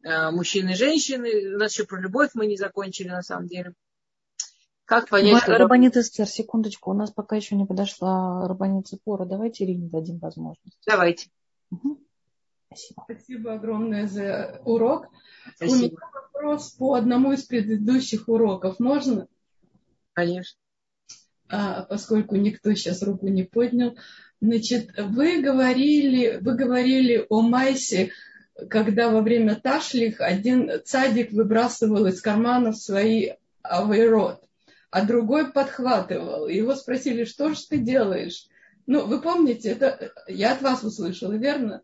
э, 0.04 0.32
мужчин 0.32 0.70
и 0.70 0.76
женщин. 0.76 1.24
У 1.56 1.58
нас 1.58 1.74
еще 1.74 1.86
про 1.86 2.00
любовь 2.00 2.32
мы 2.34 2.48
не 2.48 2.58
закончили, 2.58 3.10
на 3.10 3.22
самом 3.22 3.48
деле. 3.48 3.74
Как 4.86 5.10
понять, 5.10 5.42
что... 5.42 5.58
Рабанит 5.58 5.98
Эстер, 5.98 6.28
секундочку, 6.28 6.92
у 6.92 6.94
нас 6.94 7.12
пока 7.12 7.36
еще 7.36 7.56
не 7.56 7.66
подошла 7.66 8.48
Рабанит 8.48 8.88
Цепора. 8.88 9.26
Давайте 9.26 9.66
Ирине 9.66 9.90
дадим 9.90 10.20
возможность. 10.20 10.80
Давайте. 10.86 11.30
Угу. 11.72 12.00
Спасибо. 12.68 13.04
Спасибо 13.04 13.54
огромное 13.54 14.08
за 14.08 14.62
урок. 14.64 15.08
Спасибо. 15.56 15.76
У 15.76 15.88
меня 15.88 15.98
вопрос 16.36 16.72
по 16.72 16.96
одному 16.96 17.34
из 17.34 17.44
предыдущих 17.44 18.28
уроков. 18.28 18.80
Можно? 18.80 19.28
Конечно. 20.14 20.60
А, 21.50 21.84
поскольку 21.84 22.36
никто 22.36 22.74
сейчас 22.74 23.04
руку 23.04 23.28
не 23.28 23.44
поднял. 23.44 23.98
Значит, 24.42 24.92
вы 24.98 25.42
говорили, 25.42 26.40
вы 26.42 26.56
говорили 26.56 27.26
о 27.30 27.42
Майсе, 27.42 28.12
когда 28.70 29.10
во 29.10 29.22
время 29.22 29.56
ташлих 29.56 30.22
один 30.22 30.72
цадик 30.84 31.32
выбрасывал 31.32 32.06
из 32.08 32.22
карманов 32.22 32.78
свои 32.78 33.32
авейрот, 33.62 34.44
а 34.92 35.06
другой 35.06 35.52
подхватывал. 35.52 36.48
Его 36.48 36.76
спросили, 36.76 37.26
что 37.26 37.54
же 37.54 37.62
ты 37.68 37.78
делаешь? 37.78 38.48
Ну, 38.88 39.06
вы 39.06 39.22
помните, 39.22 39.70
это 39.70 40.14
я 40.28 40.54
от 40.54 40.62
вас 40.62 40.84
услышала, 40.84 41.34
верно? 41.34 41.82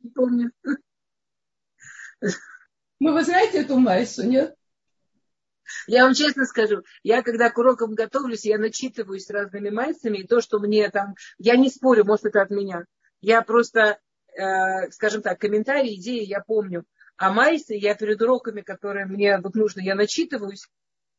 Не 0.00 0.10
помню. 0.10 0.50
Ну, 3.02 3.12
вы 3.12 3.24
знаете 3.24 3.62
эту 3.62 3.80
Майсу, 3.80 4.24
нет? 4.24 4.54
Я 5.88 6.04
вам 6.04 6.14
честно 6.14 6.44
скажу, 6.44 6.84
я 7.02 7.22
когда 7.22 7.50
к 7.50 7.58
урокам 7.58 7.96
готовлюсь, 7.96 8.44
я 8.44 8.58
начитываюсь 8.58 9.28
разными 9.28 9.70
майсами, 9.70 10.18
и 10.18 10.26
то, 10.26 10.40
что 10.40 10.60
мне 10.60 10.88
там, 10.88 11.16
я 11.36 11.56
не 11.56 11.68
спорю, 11.68 12.04
может, 12.04 12.26
это 12.26 12.42
от 12.42 12.50
меня. 12.50 12.84
Я 13.20 13.42
просто, 13.42 13.98
э, 14.36 14.88
скажем 14.92 15.20
так, 15.20 15.40
комментарии, 15.40 15.96
идеи 15.96 16.24
я 16.24 16.42
помню. 16.46 16.84
А 17.16 17.32
майсы 17.32 17.74
я 17.74 17.96
перед 17.96 18.22
уроками, 18.22 18.60
которые 18.60 19.06
мне 19.06 19.36
вот 19.38 19.56
нужно, 19.56 19.80
я 19.80 19.96
начитываюсь, 19.96 20.68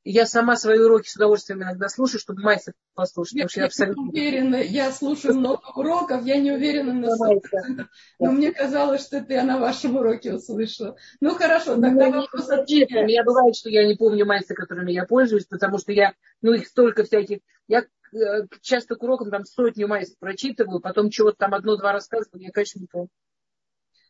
я 0.04 0.26
сама 0.26 0.56
свои 0.58 0.80
уроки 0.80 1.08
с 1.08 1.16
удовольствием 1.16 1.64
иногда 1.64 1.88
слушаю, 1.88 2.20
чтобы 2.20 2.42
Майса 2.42 2.74
послушать. 2.94 3.34
Я, 3.36 3.48
я 3.56 3.66
абсолютно... 3.66 4.04
уверена, 4.04 4.56
я 4.58 4.92
слушаю 4.92 5.36
много 5.36 5.62
уроков, 5.76 6.26
я 6.26 6.38
не 6.38 6.52
уверена 6.52 6.94
на 6.94 7.08
100%. 7.08 7.86
Но 8.20 8.32
мне 8.32 8.52
казалось, 8.52 9.06
что 9.06 9.18
это 9.18 9.34
я 9.34 9.44
на 9.44 9.60
вашем 9.60 9.96
уроке 9.96 10.34
услышала. 10.34 10.98
Ну 11.22 11.36
хорошо, 11.36 11.76
тогда 11.76 12.10
ну, 12.10 12.22
вопрос 12.22 12.50
отвечу. 12.50 12.98
Я 13.08 13.24
бывает, 13.24 13.56
что 13.56 13.70
я 13.70 13.88
не 13.88 13.96
помню 13.96 14.26
Майса, 14.26 14.54
которыми 14.54 14.92
я 14.92 15.06
пользуюсь, 15.06 15.46
потому 15.46 15.78
что 15.78 15.94
я, 15.94 16.14
ну 16.42 16.54
их 16.54 16.68
столько 16.68 17.04
всяких. 17.04 17.40
Я 17.68 17.86
э, 18.14 18.48
часто 18.62 18.96
к 18.96 19.04
урокам 19.04 19.32
там 19.32 19.46
сотню 19.46 19.88
Майсов 19.88 20.18
прочитываю, 20.20 20.82
потом 20.82 21.10
чего-то 21.10 21.38
там 21.38 21.54
одно-два 21.54 21.94
рассказываю, 21.94 22.42
я, 22.42 22.52
конечно, 22.52 22.80
не 22.80 22.88
помню. 22.88 23.10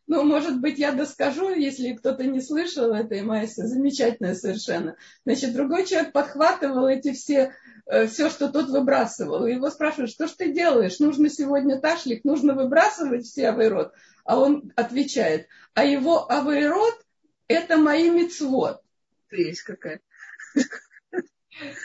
Ну, 0.06 0.22
может 0.22 0.60
быть, 0.60 0.78
я 0.78 0.92
доскажу, 0.92 1.54
если 1.54 1.94
кто-то 1.94 2.24
не 2.24 2.40
слышал 2.40 2.92
этой 2.92 3.22
Майсы. 3.22 3.66
Замечательно 3.66 4.34
совершенно. 4.34 4.96
Значит, 5.24 5.54
другой 5.54 5.86
человек 5.86 6.12
подхватывал 6.12 6.88
эти 6.88 7.12
все, 7.12 7.54
э, 7.86 8.06
все, 8.06 8.28
что 8.28 8.50
тот 8.50 8.68
выбрасывал. 8.68 9.46
И 9.46 9.54
его 9.54 9.70
спрашивают, 9.70 10.10
что 10.10 10.26
ж 10.26 10.32
ты 10.32 10.52
делаешь? 10.52 10.98
Нужно 10.98 11.30
сегодня 11.30 11.80
ташлик, 11.80 12.24
нужно 12.24 12.54
выбрасывать 12.54 13.24
все 13.24 13.48
авейрот. 13.48 13.94
А 14.24 14.38
он 14.38 14.72
отвечает, 14.76 15.48
а 15.72 15.84
его 15.84 16.30
авейрот– 16.30 16.94
это 17.48 17.78
мои 17.78 18.10
мецвод. 18.10 18.82
Есть 19.30 19.62
какая. 19.62 20.00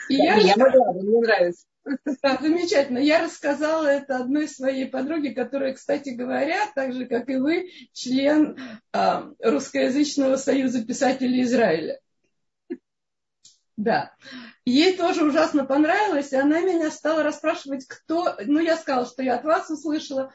И 0.08 0.14
я, 0.14 0.36
я 0.36 0.56
могла, 0.56 0.92
мне 0.92 1.20
нравится. 1.20 1.64
Да, 1.84 2.38
замечательно. 2.40 2.98
Я 2.98 3.22
рассказала 3.22 3.86
это 3.86 4.16
одной 4.16 4.48
своей 4.48 4.86
подруге, 4.86 5.32
которая, 5.32 5.74
кстати 5.74 6.10
говоря, 6.10 6.70
так 6.74 6.92
же, 6.92 7.06
как 7.06 7.28
и 7.28 7.36
вы, 7.36 7.70
член 7.92 8.58
а, 8.92 9.30
Русскоязычного 9.40 10.36
союза 10.36 10.84
писателей 10.84 11.42
Израиля. 11.42 11.98
Да. 13.76 14.14
Ей 14.66 14.96
тоже 14.96 15.24
ужасно 15.24 15.64
понравилось, 15.64 16.32
и 16.32 16.36
она 16.36 16.60
меня 16.60 16.90
стала 16.90 17.22
расспрашивать, 17.22 17.86
кто... 17.86 18.36
Ну, 18.44 18.60
я 18.60 18.76
сказала, 18.76 19.06
что 19.06 19.22
я 19.22 19.36
от 19.36 19.44
вас 19.44 19.70
услышала, 19.70 20.32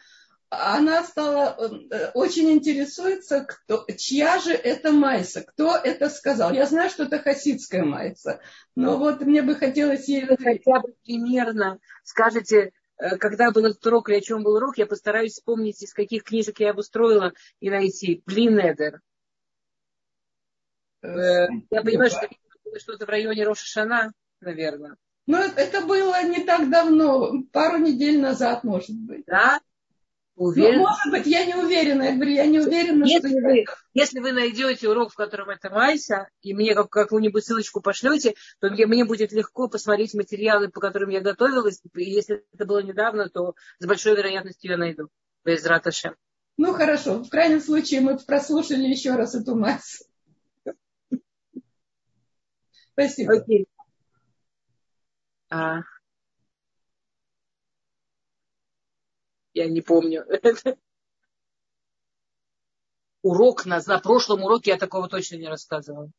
она 0.57 1.03
стала 1.03 1.57
э, 1.57 2.11
очень 2.13 2.51
интересуется, 2.51 3.45
кто, 3.45 3.85
чья 3.97 4.39
же 4.39 4.53
это 4.53 4.91
майса, 4.91 5.41
кто 5.41 5.75
это 5.75 6.09
сказал. 6.09 6.53
Я 6.53 6.65
знаю, 6.65 6.89
что 6.89 7.03
это 7.03 7.19
хасидская 7.19 7.83
майса, 7.83 8.41
но 8.75 8.97
вот 8.97 9.21
мне 9.21 9.41
бы 9.41 9.55
хотелось 9.55 10.07
ей... 10.07 10.25
Хотя 10.25 10.79
бы 10.79 10.93
примерно 11.03 11.79
скажите, 12.03 12.71
э, 12.97 13.17
когда 13.17 13.51
был 13.51 13.65
этот 13.65 13.85
урок 13.85 14.09
или 14.09 14.17
о 14.17 14.21
чем 14.21 14.43
был 14.43 14.55
урок, 14.55 14.77
я 14.77 14.85
постараюсь 14.85 15.33
вспомнить, 15.33 15.81
из 15.81 15.93
каких 15.93 16.23
книжек 16.23 16.59
я 16.59 16.71
обустроила 16.71 17.33
и 17.59 17.69
найти. 17.69 18.23
Блинедер. 18.25 19.01
Э, 21.01 21.47
я 21.71 21.81
понимаю, 21.81 22.09
что 22.09 22.27
что-то 22.79 23.05
в 23.05 23.09
районе 23.09 23.45
Рошашана. 23.45 24.11
наверное. 24.41 24.97
Ну, 25.27 25.37
это 25.37 25.81
было 25.81 26.23
не 26.23 26.43
так 26.43 26.69
давно, 26.69 27.43
пару 27.51 27.77
недель 27.77 28.21
назад, 28.21 28.63
может 28.63 28.95
быть. 28.95 29.25
Да? 29.25 29.59
Уверен? 30.35 30.79
Ну, 30.79 30.87
может 30.89 31.11
быть, 31.11 31.27
я 31.27 31.45
не 31.45 31.55
уверена. 31.55 32.03
Я 32.03 32.15
говорю, 32.15 32.31
я 32.31 32.45
не 32.45 32.59
уверена, 32.59 33.05
если 33.05 33.29
что... 33.29 33.39
Вы, 33.39 33.65
если 33.93 34.19
вы 34.19 34.33
найдете 34.33 34.89
урок, 34.89 35.13
в 35.13 35.15
котором 35.15 35.49
это 35.49 35.69
Майса, 35.69 36.27
и 36.41 36.53
мне 36.53 36.75
как, 36.75 36.89
какую-нибудь 36.89 37.45
ссылочку 37.45 37.81
пошлете, 37.81 38.35
то 38.59 38.69
мне, 38.69 38.85
мне 38.85 39.05
будет 39.05 39.31
легко 39.31 39.69
посмотреть 39.69 40.13
материалы, 40.13 40.67
по 40.67 40.81
которым 40.81 41.09
я 41.09 41.21
готовилась. 41.21 41.81
И 41.93 42.03
если 42.03 42.43
это 42.53 42.65
было 42.65 42.79
недавно, 42.79 43.29
то 43.29 43.55
с 43.79 43.85
большой 43.85 44.17
вероятностью 44.17 44.71
я 44.71 44.77
найду. 44.77 45.07
Без 45.45 45.65
раташем. 45.65 46.15
Ну, 46.57 46.73
хорошо. 46.73 47.23
В 47.23 47.29
крайнем 47.29 47.61
случае 47.61 48.01
мы 48.01 48.17
прослушали 48.17 48.83
еще 48.83 49.15
раз 49.15 49.35
эту 49.35 49.55
Майсу. 49.55 50.03
Спасибо. 52.91 53.35
Окей. 53.35 53.67
А, 55.49 55.81
я 59.55 59.67
не 59.69 59.81
помню. 59.81 60.25
Урок 63.23 63.65
на, 63.65 63.81
на 63.87 63.99
прошлом 63.99 64.43
уроке 64.43 64.71
я 64.71 64.77
такого 64.77 65.07
точно 65.09 65.37
не 65.37 65.47
рассказывала. 65.47 66.11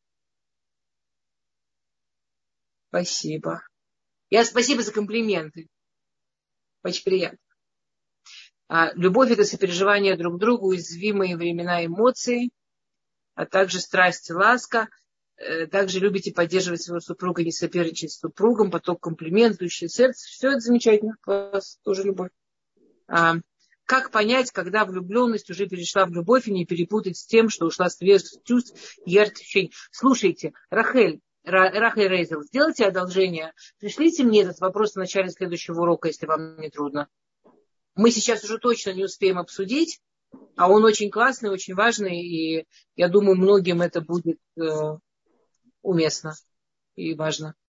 Спасибо. 2.89 3.61
Я 4.29 4.43
спасибо 4.43 4.81
за 4.81 4.91
комплименты. 4.91 5.69
Очень 6.83 7.03
приятно. 7.03 7.37
А, 8.69 8.91
любовь 8.95 9.31
это 9.31 9.45
сопереживание 9.45 10.17
друг 10.17 10.39
другу, 10.39 10.67
уязвимые 10.69 11.37
времена 11.37 11.85
эмоций, 11.85 12.51
а 13.35 13.45
также 13.45 13.79
страсть 13.79 14.29
и 14.29 14.33
ласка. 14.33 14.89
Э, 15.37 15.67
также 15.67 15.99
любите 15.99 16.33
поддерживать 16.33 16.81
своего 16.81 16.99
супруга, 16.99 17.43
не 17.43 17.51
соперничать 17.51 18.11
с 18.11 18.19
супругом, 18.19 18.71
поток 18.71 18.99
комплиментующий 19.01 19.87
сердце. 19.87 20.27
Все 20.27 20.49
это 20.49 20.59
замечательно. 20.59 21.15
У 21.25 21.29
вас 21.29 21.77
тоже 21.83 22.03
любовь. 22.03 22.31
А, 23.07 23.35
как 23.85 24.11
понять, 24.11 24.51
когда 24.51 24.85
влюбленность 24.85 25.49
уже 25.49 25.67
перешла 25.67 26.05
в 26.05 26.11
любовь 26.11 26.47
и 26.47 26.53
не 26.53 26.65
перепутать 26.65 27.17
с 27.17 27.25
тем, 27.25 27.49
что 27.49 27.65
ушла 27.65 27.89
свежесть 27.89 28.43
чувств 28.43 28.97
и 29.05 29.17
ощущений. 29.17 29.71
Слушайте, 29.91 30.53
Рахель, 30.69 31.21
Рахель 31.43 32.09
Рейзел, 32.09 32.43
сделайте 32.43 32.85
одолжение. 32.85 33.53
Пришлите 33.79 34.23
мне 34.23 34.41
этот 34.41 34.59
вопрос 34.59 34.93
в 34.93 34.97
начале 34.97 35.29
следующего 35.29 35.81
урока, 35.81 36.09
если 36.09 36.25
вам 36.25 36.59
не 36.59 36.69
трудно. 36.69 37.07
Мы 37.95 38.11
сейчас 38.11 38.43
уже 38.43 38.57
точно 38.57 38.91
не 38.91 39.05
успеем 39.05 39.39
обсудить, 39.39 40.01
а 40.57 40.69
он 40.69 40.83
очень 40.83 41.09
классный, 41.09 41.49
очень 41.49 41.73
важный, 41.73 42.19
и 42.19 42.67
я 42.95 43.07
думаю, 43.07 43.37
многим 43.37 43.81
это 43.81 44.01
будет 44.01 44.39
э, 44.57 44.97
уместно 45.81 46.33
и 46.95 47.13
важно. 47.13 47.55